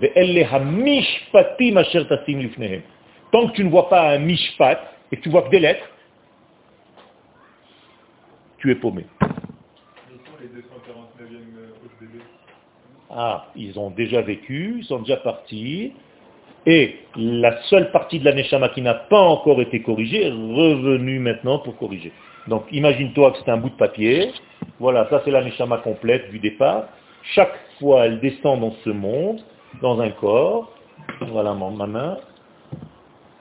Tant 3.32 3.48
que 3.48 3.52
tu 3.52 3.64
ne 3.64 3.70
vois 3.70 3.88
pas 3.88 4.10
un 4.10 4.18
mishpat 4.18 4.78
et 5.10 5.16
que 5.16 5.22
tu 5.22 5.28
vois 5.28 5.42
que 5.42 5.50
des 5.50 5.60
lettres, 5.60 5.88
tu 8.62 8.70
es 8.70 8.76
paumé. 8.76 9.04
Quels 9.18 10.18
sont 10.24 10.38
les 10.40 10.46
249e 10.46 11.74
OSBB 11.84 12.22
Ah, 13.10 13.46
ils 13.56 13.76
ont 13.78 13.90
déjà 13.90 14.22
vécu, 14.22 14.76
ils 14.78 14.84
sont 14.84 15.00
déjà 15.00 15.16
partis, 15.16 15.92
et 16.64 16.96
la 17.16 17.60
seule 17.64 17.90
partie 17.90 18.20
de 18.20 18.24
la 18.24 18.32
Neshama 18.32 18.68
qui 18.68 18.80
n'a 18.82 18.94
pas 18.94 19.20
encore 19.20 19.60
été 19.60 19.82
corrigée 19.82 20.26
est 20.28 20.30
revenue 20.30 21.18
maintenant 21.18 21.58
pour 21.58 21.76
corriger. 21.76 22.12
Donc 22.46 22.64
imagine-toi 22.70 23.32
que 23.32 23.38
c'est 23.44 23.50
un 23.50 23.56
bout 23.56 23.70
de 23.70 23.74
papier, 23.74 24.30
voilà, 24.78 25.08
ça 25.10 25.20
c'est 25.24 25.32
la 25.32 25.42
Neshama 25.42 25.78
complète 25.78 26.30
du 26.30 26.38
départ. 26.38 26.84
Chaque 27.34 27.58
fois 27.80 28.06
elle 28.06 28.20
descend 28.20 28.60
dans 28.60 28.74
ce 28.84 28.90
monde, 28.90 29.40
dans 29.80 30.00
un 30.00 30.10
corps, 30.10 30.70
voilà 31.20 31.52
mon- 31.52 31.72
ma 31.72 31.86
main, 31.88 32.18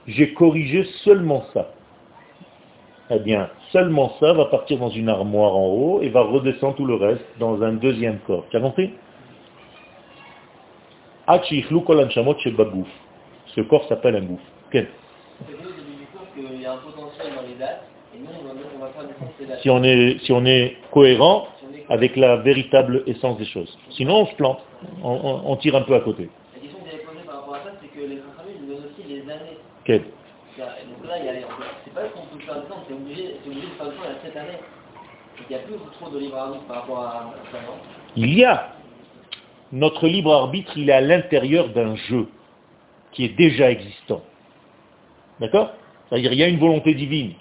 j'ai 0.07 0.33
corrigé 0.33 0.83
seulement 1.03 1.45
ça 1.53 1.71
eh 3.13 3.19
bien, 3.19 3.49
seulement 3.71 4.13
ça 4.19 4.31
va 4.33 4.45
partir 4.45 4.77
dans 4.77 4.89
une 4.89 5.09
armoire 5.09 5.55
en 5.55 5.67
haut 5.67 6.01
et 6.01 6.07
va 6.09 6.21
redescendre 6.21 6.75
tout 6.75 6.85
le 6.85 6.95
reste 6.95 7.25
dans 7.39 7.61
un 7.61 7.73
deuxième 7.73 8.19
corps. 8.19 8.45
Tu 8.49 8.57
as 8.57 8.61
compris 8.61 8.91
Ce 13.47 13.61
corps 13.61 13.87
s'appelle 13.89 14.15
un 14.15 14.21
gouffre. 14.21 14.43
Okay. 14.67 14.87
Si 19.61 19.69
on 19.69 19.83
est, 19.83 20.19
si 20.19 20.31
on 20.31 20.45
est 20.45 20.77
cohérent 20.91 21.47
avec 21.89 22.15
la 22.15 22.37
véritable 22.37 23.03
essence 23.07 23.37
des 23.37 23.45
choses. 23.45 23.77
Sinon, 23.89 24.21
on 24.21 24.25
se 24.27 24.35
plante, 24.35 24.59
on, 25.03 25.55
tire 25.57 25.75
un 25.75 25.81
peu 25.81 25.95
à 25.95 25.99
côté. 25.99 26.29
La 26.53 26.61
question 26.61 26.79
que 26.79 27.05
posée 27.05 27.25
par 27.25 27.41
rapport 27.41 27.55
à 27.55 27.59
ça, 27.59 27.71
c'est 27.81 27.87
que 27.89 28.05
les 28.05 28.15
donnent 28.15 28.85
aussi 28.85 29.03
les 29.07 29.21
années 29.29 29.57
il 35.49 35.55
n'y 35.55 35.55
a 35.55 35.59
trop 35.99 36.09
de 36.09 36.19
libre 36.19 36.37
arbitre 36.37 36.65
par 36.65 36.77
rapport 36.77 36.99
à 36.99 37.33
Il 38.15 38.33
y 38.33 38.43
a. 38.45 38.73
Notre 39.71 40.07
libre 40.07 40.33
arbitre, 40.33 40.77
il 40.77 40.89
est 40.89 40.93
à 40.93 41.01
l'intérieur 41.01 41.69
d'un 41.69 41.95
jeu 41.95 42.27
qui 43.13 43.25
est 43.25 43.35
déjà 43.37 43.71
existant. 43.71 44.21
D'accord? 45.39 45.71
C'est-à-dire, 46.09 46.33
il 46.33 46.39
y 46.39 46.43
a 46.43 46.47
une 46.47 46.59
volonté 46.59 46.93
divine. 46.93 47.33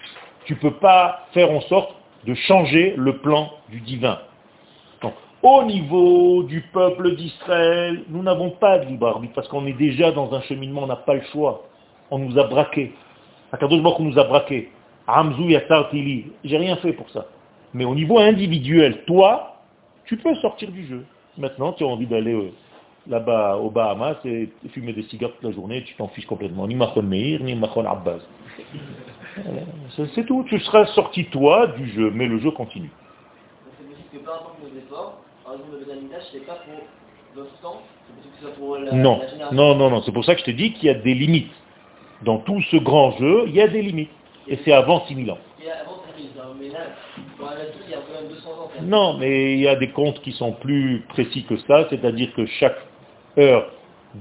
Tu 0.45 0.53
ne 0.53 0.59
peux 0.59 0.75
pas 0.75 1.27
faire 1.33 1.51
en 1.51 1.61
sorte 1.61 1.93
de 2.25 2.33
changer 2.33 2.93
le 2.97 3.17
plan 3.17 3.51
du 3.69 3.81
divin. 3.81 4.19
Donc, 5.01 5.13
au 5.43 5.63
niveau 5.63 6.43
du 6.43 6.61
peuple 6.73 7.15
d'Israël, 7.15 8.03
nous 8.07 8.23
n'avons 8.23 8.51
pas 8.51 8.79
de 8.79 8.85
libre 8.85 9.07
arbitre 9.07 9.33
parce 9.33 9.47
qu'on 9.49 9.65
est 9.65 9.73
déjà 9.73 10.11
dans 10.11 10.33
un 10.33 10.41
cheminement, 10.41 10.83
on 10.83 10.87
n'a 10.87 10.95
pas 10.95 11.15
le 11.15 11.23
choix. 11.31 11.63
On 12.11 12.19
nous 12.19 12.37
a 12.39 12.45
braqués. 12.45 12.93
Akadosh 13.51 13.81
Baruch 13.81 13.99
nous 13.99 14.17
a 14.17 14.23
braqués. 14.23 14.71
Hamzou 15.07 15.49
Yatar 15.49 15.89
Tili. 15.89 16.25
J'ai 16.43 16.57
rien 16.57 16.75
fait 16.77 16.93
pour 16.93 17.09
ça. 17.09 17.25
Mais 17.73 17.85
au 17.85 17.95
niveau 17.95 18.19
individuel, 18.19 19.03
toi, 19.05 19.61
tu 20.05 20.17
peux 20.17 20.35
sortir 20.35 20.71
du 20.71 20.85
jeu. 20.87 21.05
Maintenant, 21.37 21.73
tu 21.73 21.83
as 21.83 21.87
envie 21.87 22.05
d'aller 22.07 22.33
euh, 22.33 22.51
là-bas 23.07 23.57
aux 23.57 23.69
Bahamas 23.69 24.17
et 24.25 24.49
fumer 24.71 24.93
des 24.93 25.03
cigares 25.03 25.31
toute 25.31 25.43
la 25.43 25.51
journée, 25.51 25.83
tu 25.83 25.95
t'en 25.95 26.07
fiches 26.09 26.25
complètement. 26.25 26.67
Ni 26.67 26.75
Mahon 26.75 27.01
Meir, 27.01 27.41
ni 27.41 27.55
Mahon 27.55 27.85
Abbas. 27.85 28.19
C'est 30.15 30.25
tout. 30.25 30.45
Tu 30.47 30.59
seras 30.59 30.85
sorti, 30.87 31.25
toi, 31.25 31.67
du 31.67 31.89
jeu, 31.91 32.11
mais 32.13 32.27
le 32.27 32.39
jeu 32.39 32.51
continue. 32.51 32.89
Donc 32.89 33.73
c'est 33.77 33.85
possible 33.87 34.09
que 34.11 34.17
peu 34.17 34.31
importe 34.31 34.55
nos 34.61 34.77
efforts, 34.77 35.17
par 35.43 35.53
exemple 35.53 35.71
le 35.79 35.85
Bédamidage, 35.85 36.23
c'est 36.31 36.45
pas 36.45 36.55
pour 36.55 37.43
notre 37.43 37.59
temps, 37.61 37.81
c'est 38.07 38.15
possible 38.15 38.33
que 38.33 38.39
ce 38.39 38.45
soit 38.47 38.55
pour 38.55 38.77
la, 38.77 38.91
Non, 38.91 39.21
la 39.39 39.51
non, 39.51 39.75
non, 39.75 39.89
non. 39.89 40.01
C'est 40.03 40.11
pour 40.11 40.25
ça 40.25 40.35
que 40.35 40.41
je 40.41 40.45
te 40.45 40.51
dis 40.51 40.73
qu'il 40.73 40.85
y 40.85 40.89
a 40.89 40.95
des 40.95 41.13
limites. 41.13 41.51
Dans 42.23 42.37
tout 42.37 42.61
ce 42.69 42.77
grand 42.77 43.11
jeu, 43.17 43.45
il 43.47 43.55
y 43.55 43.61
a 43.61 43.67
des 43.67 43.81
limites. 43.81 44.11
Et 44.51 44.59
c'est 44.65 44.73
avant 44.73 45.05
6000 45.07 45.31
ans. 45.31 45.37
Et 45.63 45.71
avant, 45.71 46.01
c'est 46.05 46.13
fini, 46.17 46.29
mais 46.59 46.67
là, 46.67 46.79
pour 47.37 47.47
un 47.47 47.51
tout, 47.51 47.79
il 47.87 47.91
y 47.91 47.93
a 47.93 47.99
quand 47.99 48.21
même 48.21 48.29
200 48.29 48.49
ans. 48.49 48.53
quand 48.67 48.81
même. 48.81 48.89
Non, 48.89 49.17
mais 49.17 49.53
il 49.53 49.59
y 49.61 49.67
a 49.69 49.75
des 49.77 49.91
comptes 49.91 50.21
qui 50.21 50.33
sont 50.33 50.51
plus 50.51 51.05
précis 51.07 51.45
que 51.45 51.55
ça, 51.59 51.87
c'est-à-dire 51.89 52.33
que 52.33 52.45
chaque 52.45 52.77
heure 53.37 53.71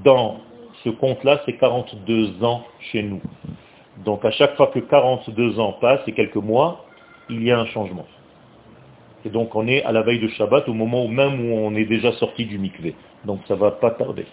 dans 0.05 0.39
ce 0.85 0.91
compte-là, 0.91 1.41
c'est 1.45 1.57
42 1.57 2.45
ans 2.45 2.62
chez 2.93 3.03
nous. 3.03 3.20
Donc 4.05 4.24
à 4.24 4.31
chaque 4.31 4.57
fois 4.57 4.68
que 4.68 4.78
42 4.78 5.59
ans 5.59 5.72
passent 5.81 6.07
et 6.07 6.12
quelques 6.12 6.37
mois, 6.37 6.85
il 7.28 7.43
y 7.43 7.51
a 7.51 7.59
un 7.59 7.66
changement. 7.66 8.07
Et 9.24 9.31
donc 9.31 9.57
on 9.57 9.66
est 9.66 9.83
à 9.83 9.91
la 9.91 10.03
veille 10.03 10.20
de 10.20 10.28
Shabbat 10.28 10.68
au 10.68 10.74
moment 10.74 11.09
même 11.09 11.51
où 11.51 11.57
on 11.57 11.74
est 11.74 11.85
déjà 11.85 12.12
sorti 12.12 12.47
du 12.47 12.57
mikvé. 12.57 12.95
Donc 13.24 13.41
ça 13.49 13.57
va 13.57 13.72
pas 13.72 13.91
tarder. 13.91 14.26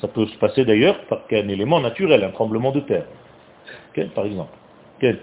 Ça 0.00 0.06
peut 0.06 0.26
se 0.26 0.38
passer 0.38 0.64
d'ailleurs 0.64 0.98
par 1.06 1.22
un 1.32 1.48
élément 1.48 1.80
naturel, 1.80 2.22
un 2.22 2.30
tremblement 2.30 2.70
de 2.70 2.80
terre. 2.80 3.06
Par 4.14 4.24
exemple. 4.24 4.52
Quel? 5.00 5.18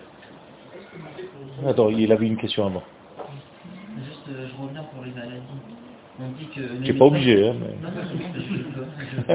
Attends, 1.66 1.90
il 1.90 2.12
avait 2.12 2.28
une 2.28 2.38
question 2.38 2.66
avant. 2.66 2.84
Juste, 3.98 4.20
euh, 4.30 4.48
je 4.48 4.62
reviens 4.62 4.84
pour 4.84 5.04
les 5.04 5.12
maladies. 5.12 5.42
On 6.20 6.30
dit 6.32 6.48
que... 6.48 6.84
Tu 6.84 6.92
n'es 6.94 6.98
pas 6.98 7.06
obligé, 7.06 7.48
hein, 7.50 7.54
Non, 7.54 7.68
mais... 7.68 9.34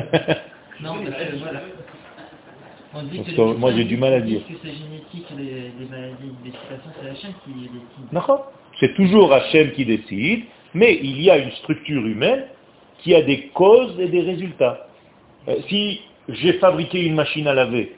non, 0.82 0.94
non, 0.94 1.04
parce 1.04 1.24
que 1.24 1.36
voilà. 1.36 1.60
On 2.94 3.02
dit 3.02 3.16
Parce 3.18 3.28
que 3.30 3.34
que 3.36 3.56
moi, 3.56 3.72
j'ai 3.74 3.84
du 3.84 3.96
mal 3.96 4.14
à 4.14 4.20
dire. 4.20 4.40
que 4.46 4.54
c'est 4.62 4.72
génétique, 4.72 5.26
les, 5.36 5.72
les 5.78 5.86
maladies, 5.90 6.32
les 6.44 6.50
situations, 6.50 6.90
c'est 7.02 7.20
chaîne 7.20 7.34
qui 7.44 7.50
les 7.50 7.66
décide. 7.68 8.12
D'accord 8.12 8.52
C'est 8.80 8.94
toujours 8.94 9.32
Hachem 9.32 9.72
qui 9.72 9.84
décide, 9.84 10.44
mais 10.74 10.98
il 11.02 11.20
y 11.20 11.30
a 11.30 11.38
une 11.38 11.50
structure 11.52 12.04
humaine 12.06 12.44
qui 12.98 13.14
a 13.14 13.22
des 13.22 13.48
causes 13.48 13.98
et 13.98 14.08
des 14.08 14.20
résultats. 14.22 14.86
Euh, 15.48 15.56
si 15.68 16.00
j'ai 16.28 16.54
fabriqué 16.54 17.04
une 17.04 17.14
machine 17.14 17.46
à 17.48 17.54
laver 17.54 17.95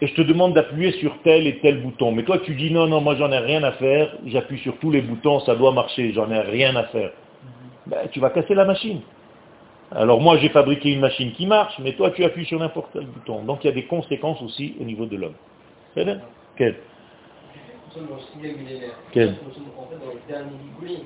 et 0.00 0.06
je 0.06 0.14
te 0.14 0.22
demande 0.22 0.54
d'appuyer 0.54 0.92
sur 0.92 1.20
tel 1.22 1.46
et 1.46 1.58
tel 1.58 1.82
bouton, 1.82 2.12
mais 2.12 2.22
toi 2.22 2.38
tu 2.38 2.54
dis 2.54 2.70
non, 2.70 2.86
non, 2.86 3.00
moi 3.00 3.16
j'en 3.16 3.30
ai 3.30 3.38
rien 3.38 3.62
à 3.62 3.72
faire, 3.72 4.16
j'appuie 4.26 4.58
sur 4.58 4.78
tous 4.78 4.90
les 4.90 5.02
boutons, 5.02 5.40
ça 5.40 5.54
doit 5.54 5.72
marcher, 5.72 6.12
j'en 6.12 6.30
ai 6.30 6.40
rien 6.40 6.74
à 6.76 6.84
faire, 6.84 7.12
ben, 7.86 8.08
tu 8.10 8.20
vas 8.20 8.30
casser 8.30 8.54
la 8.54 8.64
machine. 8.64 9.00
Alors 9.92 10.20
moi 10.20 10.38
j'ai 10.38 10.48
fabriqué 10.50 10.92
une 10.92 11.00
machine 11.00 11.32
qui 11.32 11.46
marche, 11.46 11.74
mais 11.80 11.92
toi 11.92 12.10
tu 12.10 12.24
appuies 12.24 12.46
sur 12.46 12.58
n'importe 12.58 12.90
quel 12.92 13.06
bouton. 13.06 13.42
Donc 13.42 13.64
il 13.64 13.66
y 13.66 13.70
a 13.70 13.74
des 13.74 13.86
conséquences 13.86 14.40
aussi 14.42 14.74
au 14.80 14.84
niveau 14.84 15.06
de 15.06 15.16
l'homme. 15.16 15.34
C'est 15.94 16.04
bien 16.04 16.20
Quel? 16.56 16.76
Quel? 19.10 19.34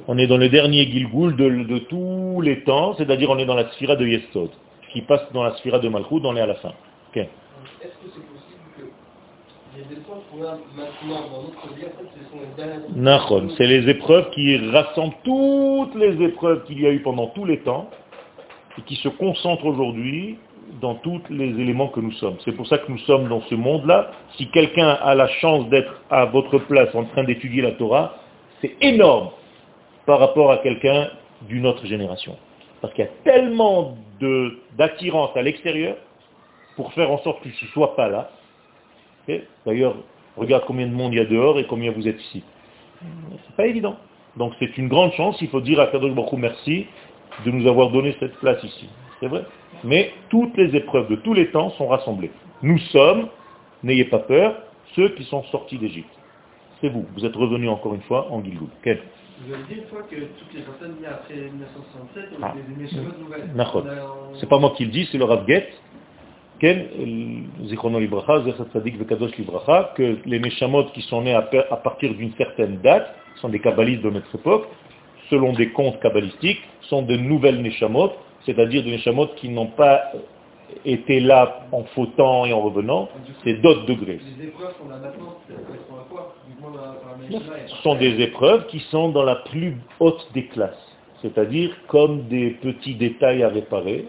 On 0.07 0.19
est 0.19 0.27
dans 0.27 0.37
le 0.37 0.51
dernier 0.51 0.85
Gilgoul 0.85 1.35
de, 1.35 1.49
de 1.65 1.79
tous 1.79 2.43
les 2.43 2.63
temps, 2.65 2.95
c'est-à-dire 2.97 3.31
on 3.31 3.39
est 3.39 3.47
dans 3.47 3.55
la 3.55 3.71
sphira 3.71 3.97
de 3.97 4.07
Yestod, 4.07 4.51
qui 4.93 5.01
passe 5.01 5.33
dans 5.33 5.43
la 5.43 5.57
sphira 5.57 5.79
de 5.79 5.89
Malchut, 5.89 6.21
on 6.23 6.37
est 6.37 6.43
à 6.43 6.47
la 6.47 6.57
fin. 6.57 6.75
Ok. 7.09 7.17
Est-ce 7.17 7.89
que 7.89 7.89
c'est 8.15 8.34
c'est 13.57 13.67
les 13.67 13.89
épreuves 13.89 14.31
qui 14.31 14.57
rassemblent 14.71 15.15
toutes 15.25 15.95
les 15.97 16.25
épreuves 16.25 16.65
qu'il 16.65 16.81
y 16.81 16.87
a 16.87 16.91
eu 16.91 17.01
pendant 17.01 17.29
tous 17.29 17.45
les 17.45 17.59
temps 17.59 17.89
et 18.79 18.83
qui 18.83 18.97
se 18.97 19.09
concentrent 19.09 19.67
aujourd'hui 19.67 20.39
dans 20.81 20.95
tous 20.97 21.21
les 21.31 21.49
éléments 21.49 21.89
que 21.89 22.01
nous 22.01 22.13
sommes. 22.13 22.37
C'est 22.45 22.53
pour 22.53 22.67
ça 22.67 22.79
que 22.79 22.91
nous 22.91 22.99
sommes 22.99 23.29
dans 23.29 23.43
ce 23.43 23.55
monde-là. 23.55 24.11
Si 24.37 24.49
quelqu'un 24.51 24.89
a 24.89 25.15
la 25.15 25.29
chance 25.29 25.69
d'être 25.69 26.01
à 26.11 26.25
votre 26.27 26.59
place 26.59 26.95
en 26.95 27.05
train 27.05 27.25
d'étudier 27.25 27.63
la 27.63 27.73
Torah, 27.73 28.17
c'est 28.61 28.77
énorme 28.81 29.31
par 30.07 30.21
rapport 30.21 30.51
à 30.51 30.59
quelqu'un 30.59 31.09
d'une 31.43 31.67
autre 31.67 31.87
génération. 31.87 32.37
Parce 32.81 32.93
qu'il 32.95 33.05
y 33.05 33.09
a 33.09 33.11
tellement 33.25 33.97
d'attirance 34.77 35.37
à 35.37 35.43
l'extérieur 35.43 35.97
pour 36.77 36.93
faire 36.93 37.11
en 37.11 37.19
sorte 37.19 37.43
tu 37.43 37.49
ne 37.49 37.71
sois 37.71 37.95
pas 37.97 38.09
là. 38.09 38.31
D'ailleurs, 39.67 39.97
regarde 40.37 40.65
combien 40.67 40.87
de 40.87 40.93
monde 40.93 41.13
il 41.13 41.17
y 41.17 41.21
a 41.21 41.25
dehors 41.25 41.59
et 41.59 41.67
combien 41.67 41.91
vous 41.93 42.07
êtes 42.07 42.21
ici. 42.21 42.43
C'est 43.47 43.57
pas 43.57 43.67
évident. 43.67 43.97
Donc 44.37 44.53
c'est 44.59 44.77
une 44.79 44.89
grande 44.89 45.13
chance, 45.13 45.37
il 45.41 45.49
faut 45.49 45.61
dire 45.61 45.79
à 45.81 45.87
Kadosh 45.87 46.13
Baruch 46.13 46.33
Hu 46.33 46.37
merci 46.37 46.87
de 47.45 47.51
nous 47.51 47.69
avoir 47.69 47.91
donné 47.91 48.17
cette 48.21 48.35
place 48.37 48.63
ici. 48.65 48.89
C'est 49.21 49.29
vrai. 49.29 49.45
Mais 49.85 50.13
toutes 50.31 50.57
les 50.57 50.75
épreuves 50.77 51.09
de 51.09 51.17
tous 51.17 51.35
les 51.35 51.51
temps 51.51 51.71
sont 51.71 51.87
rassemblées. 51.87 52.31
Nous 52.63 52.79
sommes, 52.79 53.29
n'ayez 53.83 54.05
pas 54.07 54.21
peur, 54.21 54.57
ceux 54.97 55.11
qui 55.11 55.25
sont 55.25 55.43
sortis 55.45 55.79
d'Égypte. 55.79 56.09
C'est 56.81 56.89
vous. 56.89 57.07
Vous 57.15 57.25
êtes 57.25 57.37
revenus 57.37 57.69
encore 57.71 57.95
une 57.95 58.03
fois 58.03 58.31
en 58.31 58.43
Gilgoul. 58.43 58.69
Quel? 58.83 59.03
Vous 59.47 59.53
avez 59.53 59.63
dit 59.65 59.81
une 59.81 59.87
fois 59.87 60.03
que 60.03 60.17
toutes 60.17 60.55
les 60.55 60.63
personnes 60.63 60.97
nées 61.01 61.07
après 61.07 61.35
1967 61.35 62.25
ont 62.33 62.43
Ah. 62.43 62.55
des 62.55 63.23
nouvelles. 63.23 64.39
C'est 64.41 64.49
pas 64.49 64.59
moi 64.59 64.73
qui 64.77 64.85
le 64.85 64.91
dis, 64.91 65.09
c'est 65.11 65.19
le 65.19 65.25
Rav 65.25 65.45
Que 66.61 66.67
les 70.27 70.39
Neshamot 70.41 70.85
qui 70.95 71.03
sont 71.03 71.23
nés 71.23 71.35
à, 71.35 71.43
pa- 71.43 71.67
à 71.71 71.77
partir 71.77 72.15
d'une 72.15 72.33
certaine 72.35 72.79
date, 72.79 73.15
sont 73.41 73.49
des 73.49 73.61
kabbalistes 73.61 74.03
de 74.03 74.11
notre 74.11 74.33
époque, 74.35 74.67
selon 75.31 75.53
des 75.53 75.71
contes 75.71 76.01
kabbalistiques, 76.01 76.61
sont 76.83 77.03
de 77.03 77.17
nouvelles 77.17 77.61
Neshamot, 77.61 78.13
c'est-à-dire 78.47 78.83
des 78.85 78.93
Neshamot 78.93 79.29
qui 79.37 79.49
n'ont 79.49 79.67
pas 79.69 80.13
été 80.85 81.21
là 81.21 81.67
en 81.73 81.85
fautant 81.95 82.47
et 82.47 82.53
en 82.53 82.61
revenant, 82.61 83.09
c'est 83.43 83.55
d'autres 83.61 83.87
degrés. 83.87 84.21
Les 84.39 84.47
épreuves 84.47 84.75
qu'on 84.79 84.91
a 84.91 84.99
maintenant, 84.99 85.37
à 85.51 86.05
quoi 86.11 86.35
Ce 87.69 87.77
sont 87.83 87.95
des 87.97 88.21
épreuves 88.23 88.67
qui 88.69 88.81
sont 88.91 89.09
dans 89.11 89.25
la 89.25 89.37
plus 89.37 89.77
haute 90.01 90.27
des 90.35 90.47
classes, 90.47 90.97
c'est-à-dire 91.23 91.71
comme 91.89 92.23
des 92.29 92.51
petits 92.51 92.95
détails 92.95 93.43
à 93.43 93.49
réparer. 93.49 94.07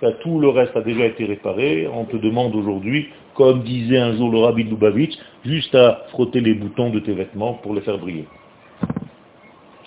Là, 0.00 0.12
tout 0.12 0.38
le 0.38 0.48
reste 0.48 0.76
a 0.76 0.80
déjà 0.80 1.06
été 1.06 1.24
réparé. 1.24 1.88
On 1.92 2.04
te 2.04 2.16
demande 2.16 2.54
aujourd'hui, 2.54 3.08
comme 3.34 3.62
disait 3.62 3.98
un 3.98 4.16
jour 4.16 4.30
le 4.30 4.38
rabbi 4.38 4.62
Lubavitch, 4.64 5.16
juste 5.44 5.74
à 5.74 6.04
frotter 6.10 6.40
les 6.40 6.54
boutons 6.54 6.90
de 6.90 7.00
tes 7.00 7.12
vêtements 7.12 7.54
pour 7.54 7.74
les 7.74 7.80
faire 7.80 7.98
briller. 7.98 8.26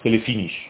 C'est 0.04 0.10
les 0.10 0.20
finishes. 0.20 0.70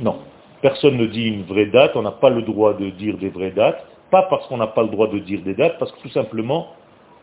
Non. 0.00 0.18
Personne 0.60 0.96
ne 0.96 1.06
dit 1.06 1.28
une 1.28 1.44
vraie 1.44 1.66
date, 1.66 1.96
on 1.96 2.02
n'a 2.02 2.12
pas 2.12 2.30
le 2.30 2.42
droit 2.42 2.74
de 2.74 2.90
dire 2.90 3.16
des 3.16 3.30
vraies 3.30 3.50
dates, 3.50 3.84
pas 4.10 4.22
parce 4.24 4.46
qu'on 4.46 4.58
n'a 4.58 4.66
pas 4.66 4.82
le 4.82 4.88
droit 4.88 5.08
de 5.08 5.18
dire 5.18 5.40
des 5.42 5.54
dates, 5.54 5.78
parce 5.78 5.90
que 5.92 6.00
tout 6.02 6.10
simplement, 6.10 6.68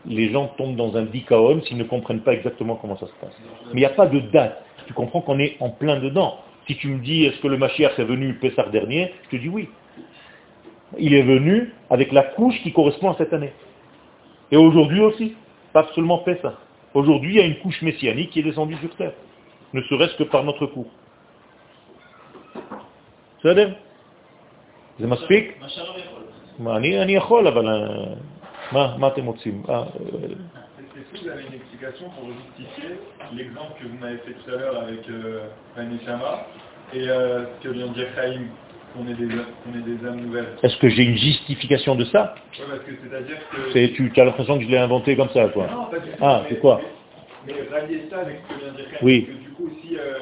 les 0.06 0.30
gens 0.30 0.48
tombent 0.58 0.76
dans 0.76 0.96
un 0.96 1.02
dikaon 1.02 1.62
s'ils 1.62 1.76
ne 1.76 1.84
comprennent 1.84 2.22
pas 2.22 2.32
exactement 2.32 2.76
comment 2.76 2.96
ça 2.96 3.06
se 3.06 3.12
passe. 3.20 3.36
Mais 3.66 3.74
il 3.74 3.78
n'y 3.80 3.84
a 3.84 3.90
pas 3.90 4.06
de 4.06 4.18
date. 4.18 4.62
Tu 4.86 4.94
comprends 4.94 5.20
qu'on 5.20 5.38
est 5.38 5.56
en 5.60 5.70
plein 5.70 6.00
dedans. 6.00 6.38
Si 6.66 6.76
tu 6.76 6.88
me 6.88 6.98
dis, 6.98 7.24
est-ce 7.24 7.40
que 7.40 7.48
le 7.48 7.56
Mashiach 7.56 7.98
est 7.98 8.04
venu 8.04 8.34
Pessar 8.34 8.70
dernier 8.70 9.12
Je 9.24 9.36
te 9.36 9.42
dis 9.42 9.48
oui 9.48 9.68
Il 10.97 11.13
est 11.13 11.23
venu 11.23 11.73
avec 11.89 12.11
la 12.11 12.23
couche 12.23 12.61
qui 12.63 12.71
correspond 12.71 13.11
à 13.11 13.15
cette 13.17 13.33
année. 13.33 13.53
Et 14.51 14.57
aujourd'hui 14.57 15.01
aussi, 15.01 15.35
pas 15.73 15.87
seulement 15.95 16.19
Pessar. 16.19 16.61
Aujourd'hui, 16.93 17.33
il 17.33 17.37
y 17.37 17.41
a 17.41 17.45
une 17.45 17.59
couche 17.59 17.81
messianique 17.81 18.29
qui 18.29 18.39
est 18.39 18.43
descendue 18.43 18.77
sur 18.77 18.95
terre, 18.95 19.13
ne 19.73 19.81
serait-ce 19.81 20.15
que 20.15 20.23
par 20.23 20.43
notre 20.43 20.65
cours. 20.67 20.91
בסדר? 23.39 23.73
זה 24.99 25.07
מספיק? 25.07 25.59
מה, 26.59 26.77
אני, 26.77 27.01
אני 27.01 27.15
יכול, 27.15 27.47
אבל 27.47 27.69
אה, 27.69 28.13
מה, 28.71 28.95
מה 28.97 29.07
אתם 29.07 29.25
רוצים? 29.25 29.63
אה, 29.69 29.75
אה, 29.75 29.83
Est-ce 30.95 31.19
que 31.19 31.23
vous 31.23 31.29
avez 31.29 31.43
une 31.43 31.53
explication 31.53 32.09
pour 32.09 32.29
justifier 32.31 32.99
l'exemple 33.33 33.73
que 33.79 33.87
vous 33.87 33.97
m'avez 33.97 34.17
fait 34.19 34.33
tout 34.33 34.51
à 34.51 34.55
l'heure 34.55 34.81
avec 34.81 35.09
euh, 35.09 35.47
Vanishama 35.75 36.47
et 36.93 37.07
euh, 37.09 37.45
ce 37.45 37.67
que 37.67 37.73
vient 37.73 37.87
de 37.87 37.93
dire 37.93 38.07
Chaim, 38.15 38.45
qu'on 38.92 39.06
est, 39.06 39.14
des, 39.14 40.06
âmes 40.06 40.20
nouvelles 40.22 40.56
Est-ce 40.62 40.76
que 40.78 40.88
j'ai 40.88 41.04
une 41.04 41.16
justification 41.16 41.94
de 41.94 42.04
ça? 42.06 42.34
Ouais, 42.58 42.64
parce 42.68 42.80
que 42.80 42.92
c'est-à-dire 43.02 43.36
que... 43.50 43.72
C'est- 43.72 43.92
Tu 43.92 44.12
as 44.20 44.24
l'impression 44.24 44.58
que 44.58 44.64
je 44.64 44.70
l'ai 44.70 44.78
inventé 44.78 45.16
comme 45.16 45.30
ça, 45.30 45.48
quoi. 45.48 45.68
Non, 45.70 45.84
pas 45.90 45.98
du 45.98 46.10
tout. 46.10 46.16
Ah, 46.20 46.44
c'est 46.48 46.58
quoi? 46.58 46.80
Mais, 47.46 47.54
mais 47.54 47.76
rallier 47.76 48.02
ça 48.10 48.20
avec 48.20 48.40
ce 48.48 48.54
que 48.54 48.60
vient 48.60 48.72
de 48.72 48.76
dire 48.76 48.86
Oui. 49.02 49.20
parce 49.22 49.38
que 49.38 49.42
du 49.42 49.50
coup, 49.54 49.70
si 49.82 49.96
euh, 49.96 50.18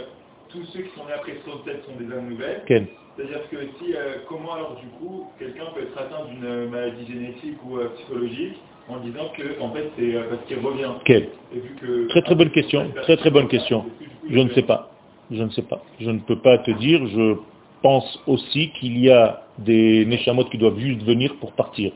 tous 0.48 0.64
ceux 0.72 0.82
qui 0.82 0.98
sont 0.98 1.06
nés 1.06 1.12
après 1.12 1.32
67 1.44 1.84
sont 1.84 1.96
des 1.96 2.12
âmes 2.12 2.28
nouvelles, 2.28 2.62
c'est-à-dire 2.66 3.48
que 3.50 3.56
si, 3.78 3.94
euh, 3.94 4.18
comment 4.28 4.54
alors 4.54 4.76
du 4.80 4.86
coup, 4.98 5.26
quelqu'un 5.38 5.64
peut 5.74 5.82
être 5.82 5.98
atteint 5.98 6.26
d'une 6.26 6.44
euh, 6.44 6.68
maladie 6.68 7.06
génétique 7.06 7.58
ou 7.64 7.78
euh, 7.78 7.88
psychologique 7.96 8.56
en 8.88 8.98
disant 9.00 9.32
que 9.36 9.60
en 9.60 9.72
fait 9.72 9.90
c'est 9.96 10.14
euh, 10.14 10.22
parce 10.30 10.44
qu'il 10.46 10.58
revient. 10.58 10.92
Ken 11.04 11.24
Et 11.52 11.58
vu 11.58 11.74
que... 11.80 12.06
Très 12.08 12.22
très 12.22 12.34
bonne 12.36 12.50
question, 12.50 12.90
très 13.02 13.16
très 13.16 13.30
bonne 13.30 13.48
question. 13.48 13.86
Je 14.30 14.38
ne 14.38 14.50
sais 14.50 14.62
pas. 14.62 14.94
Je 15.30 15.42
ne 15.42 15.50
sais 15.50 15.62
pas. 15.62 15.84
Je 16.00 16.10
ne 16.10 16.20
peux 16.20 16.38
pas 16.38 16.58
te 16.58 16.70
dire. 16.70 17.06
Je 17.08 17.36
pense 17.82 18.18
aussi 18.26 18.70
qu'il 18.70 18.98
y 18.98 19.10
a 19.10 19.42
des 19.58 20.04
Neshamot 20.06 20.44
qui 20.44 20.58
doivent 20.58 20.78
juste 20.78 21.02
venir 21.02 21.36
pour 21.36 21.52
partir, 21.52 21.92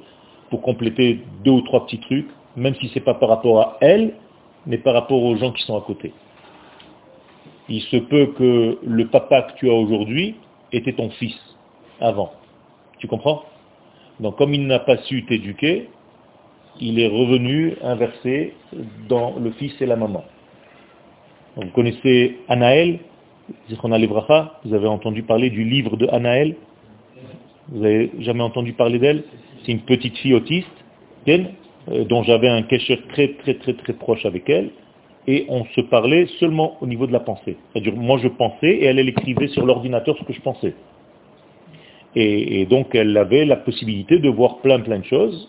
pour 0.50 0.62
compléter 0.62 1.20
deux 1.44 1.50
ou 1.50 1.60
trois 1.62 1.86
petits 1.86 2.00
trucs, 2.00 2.28
même 2.56 2.74
si 2.76 2.90
c'est 2.92 3.00
pas 3.00 3.14
par 3.14 3.28
rapport 3.28 3.60
à 3.60 3.76
elles, 3.80 4.14
mais 4.66 4.78
par 4.78 4.94
rapport 4.94 5.22
aux 5.22 5.36
gens 5.36 5.52
qui 5.52 5.62
sont 5.64 5.76
à 5.76 5.80
côté. 5.80 6.12
Il 7.68 7.82
se 7.82 7.96
peut 7.96 8.26
que 8.38 8.78
le 8.84 9.06
papa 9.08 9.42
que 9.42 9.58
tu 9.58 9.70
as 9.70 9.74
aujourd'hui 9.74 10.34
était 10.72 10.92
ton 10.92 11.10
fils 11.10 11.36
avant. 12.00 12.32
Tu 12.98 13.06
comprends? 13.06 13.44
Donc 14.20 14.36
comme 14.36 14.54
il 14.54 14.66
n'a 14.66 14.78
pas 14.78 14.98
su 14.98 15.24
t'éduquer, 15.24 15.88
il 16.80 17.00
est 17.00 17.08
revenu 17.08 17.76
inversé 17.82 18.54
dans 19.08 19.34
le 19.38 19.50
fils 19.52 19.74
et 19.80 19.86
la 19.86 19.96
maman. 19.96 20.24
Vous 21.56 21.68
connaissez 21.68 22.38
Anaël, 22.48 22.98
Zichron 23.68 23.92
Alevracha, 23.92 24.60
vous 24.64 24.74
avez 24.74 24.86
entendu 24.86 25.22
parler 25.22 25.50
du 25.50 25.64
livre 25.64 25.96
de 25.96 26.06
Anaël 26.08 26.54
Vous 27.68 27.84
avez 27.84 28.10
jamais 28.20 28.42
entendu 28.42 28.72
parler 28.72 28.98
d'elle? 28.98 29.24
C'est 29.64 29.72
une 29.72 29.80
petite 29.80 30.16
fille 30.18 30.34
autiste, 30.34 30.68
euh, 31.28 32.04
dont 32.04 32.22
j'avais 32.22 32.48
un 32.48 32.62
kesher 32.62 33.00
très 33.08 33.28
très 33.34 33.54
très 33.54 33.74
très 33.74 33.92
proche 33.92 34.24
avec 34.26 34.48
elle, 34.48 34.70
et 35.26 35.46
on 35.48 35.64
se 35.66 35.80
parlait 35.82 36.26
seulement 36.38 36.76
au 36.80 36.86
niveau 36.86 37.06
de 37.06 37.12
la 37.12 37.20
pensée. 37.20 37.56
C'est-à-dire, 37.72 37.94
moi 37.96 38.18
je 38.22 38.28
pensais, 38.28 38.68
et 38.68 38.84
elle, 38.84 38.98
écrivait 38.98 39.48
sur 39.48 39.66
l'ordinateur 39.66 40.16
ce 40.18 40.24
que 40.24 40.32
je 40.32 40.40
pensais. 40.40 40.74
Et, 42.14 42.60
et 42.60 42.66
donc 42.66 42.94
elle 42.94 43.16
avait 43.16 43.44
la 43.44 43.56
possibilité 43.56 44.18
de 44.18 44.28
voir 44.28 44.58
plein 44.58 44.80
plein 44.80 44.98
de 44.98 45.04
choses, 45.04 45.48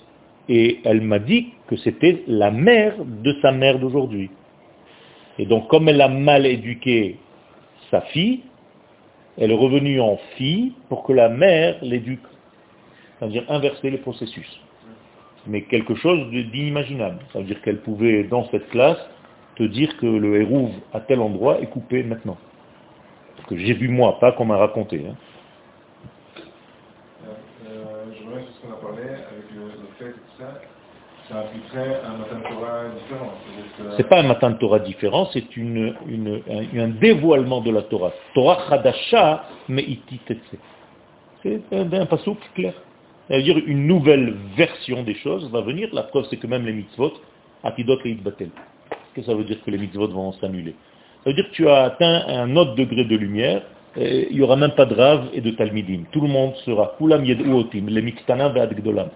et 0.49 0.79
elle 0.83 1.01
m'a 1.01 1.19
dit 1.19 1.49
que 1.67 1.75
c'était 1.77 2.23
la 2.27 2.51
mère 2.51 2.95
de 3.05 3.35
sa 3.41 3.51
mère 3.51 3.79
d'aujourd'hui. 3.79 4.29
Et 5.39 5.45
donc 5.45 5.67
comme 5.67 5.89
elle 5.89 6.01
a 6.01 6.07
mal 6.07 6.45
éduqué 6.45 7.17
sa 7.93 8.01
fille, 8.01 8.41
elle 9.37 9.51
est 9.51 9.55
revenue 9.55 10.01
en 10.01 10.17
fille 10.35 10.73
pour 10.89 11.03
que 11.03 11.13
la 11.13 11.29
mère 11.29 11.75
l'éduque. 11.83 12.25
C'est-à-dire 13.19 13.45
inverser 13.49 13.91
les 13.91 13.99
processus. 13.99 14.49
Mais 15.45 15.61
quelque 15.61 15.93
chose 15.93 16.27
d'inimaginable. 16.31 17.19
Ça 17.31 17.39
veut 17.39 17.45
dire 17.45 17.61
qu'elle 17.61 17.81
pouvait, 17.81 18.23
dans 18.23 18.45
cette 18.49 18.67
classe, 18.69 18.97
te 19.57 19.63
dire 19.63 19.95
que 19.97 20.07
le 20.07 20.41
hérouve 20.41 20.71
à 20.93 21.01
tel 21.01 21.19
endroit 21.19 21.59
est 21.61 21.67
coupé 21.67 22.01
maintenant. 22.01 22.37
Que 23.47 23.57
j'ai 23.57 23.73
vu 23.73 23.89
moi, 23.89 24.19
pas 24.19 24.31
qu'on 24.31 24.45
m'a 24.45 24.57
raconté. 24.57 25.03
hein. 25.07 25.15
Euh, 27.67 28.05
je 28.17 28.25
reviens 28.25 28.41
sur 28.45 28.53
ce 28.55 28.61
qu'on 28.61 28.73
a 28.73 28.77
parlé 28.77 29.03
avec 29.03 29.45
le, 29.53 29.61
le 29.83 29.89
fait 29.99 30.09
et 30.09 30.13
tout 30.13 30.35
ça. 30.39 30.45
Ça 30.47 30.51
impliquerait 30.51 30.57
un 30.57 30.57
matin 30.57 30.57
de 30.57 30.57
Torah 30.57 30.57
différent. 30.57 31.22
C'est-à-dire 31.22 31.22
que- 31.22 31.22
C'est 33.97 34.09
pas 34.09 34.19
un 34.19 34.23
matin 34.23 34.51
de 34.51 34.57
Torah 34.57 34.79
différent, 34.79 35.29
c'est 35.33 35.55
une, 35.57 35.95
un, 36.75 36.87
dévoilement 36.89 37.61
de 37.61 37.71
la 37.71 37.81
Torah. 37.83 38.11
Torah 38.33 38.59
Chadasha 38.69 39.45
Me'iti 39.69 40.19
Tetse. 40.19 40.57
C'est 41.41 41.61
un, 41.71 41.91
un 41.91 42.05
pasouk 42.05 42.37
clair. 42.55 42.73
Ça 43.27 43.37
veut 43.37 43.43
dire 43.43 43.57
une 43.65 43.87
nouvelle 43.87 44.35
version 44.55 45.03
des 45.03 45.15
choses 45.15 45.49
va 45.49 45.61
venir. 45.61 45.89
La 45.93 46.03
preuve, 46.03 46.25
c'est 46.29 46.37
que 46.37 46.47
même 46.47 46.65
les 46.65 46.73
mitzvot, 46.73 47.13
Atidot 47.63 47.99
et 48.05 48.11
Itbatel. 48.11 48.49
Qu'est-ce 48.89 49.25
que 49.25 49.31
ça 49.31 49.37
veut 49.37 49.45
dire 49.45 49.57
que 49.63 49.71
les 49.71 49.77
mitzvot 49.77 50.07
vont 50.07 50.33
s'annuler? 50.33 50.75
Ça 51.23 51.29
veut 51.29 51.35
dire 51.35 51.49
que 51.49 51.55
tu 51.55 51.67
as 51.69 51.83
atteint 51.83 52.23
un 52.27 52.55
autre 52.57 52.75
degré 52.75 53.05
de 53.05 53.15
lumière, 53.15 53.61
il 53.95 54.35
n'y 54.35 54.41
aura 54.41 54.55
même 54.55 54.71
pas 54.71 54.85
de 54.85 54.95
Rav 54.95 55.29
et 55.33 55.41
de 55.41 55.51
Talmidim. 55.51 56.03
Tout 56.11 56.21
le 56.21 56.27
monde 56.27 56.55
sera 56.65 56.95
Kulam 56.97 57.23
Yed'uotim, 57.23 57.87
les 57.87 58.01
Miktanim 58.01 58.55
et 58.57 58.75
Gdolam. 58.75 59.09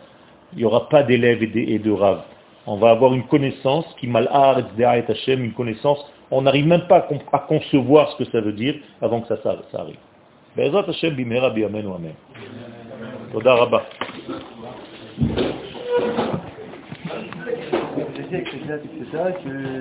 Il 0.54 0.60
n'y 0.60 0.66
aura 0.66 0.90
pas 0.90 1.04
d'élèves 1.04 1.44
et 1.44 1.48
de, 1.48 1.60
et 1.60 1.80
de 1.80 1.92
Rav. 1.92 2.22
On 2.66 2.78
va 2.78 2.90
avoir 2.92 3.14
une 3.14 3.26
connaissance 3.28 3.86
qui 4.00 4.08
mal'ar 4.08 4.60
et 4.60 5.04
Hashem, 5.08 5.44
une 5.44 5.54
connaissance, 5.54 6.00
on 6.32 6.42
n'arrive 6.42 6.68
même 6.68 6.88
pas 6.88 7.08
à, 7.32 7.40
concevoir 7.40 8.12
ce 8.12 8.24
que 8.24 8.30
ça 8.32 8.42
veut 8.42 8.52
dire 8.52 8.76
avant 9.02 9.22
que 9.22 9.28
ça, 9.30 9.38
ça, 9.42 9.80
arrive. 9.80 9.96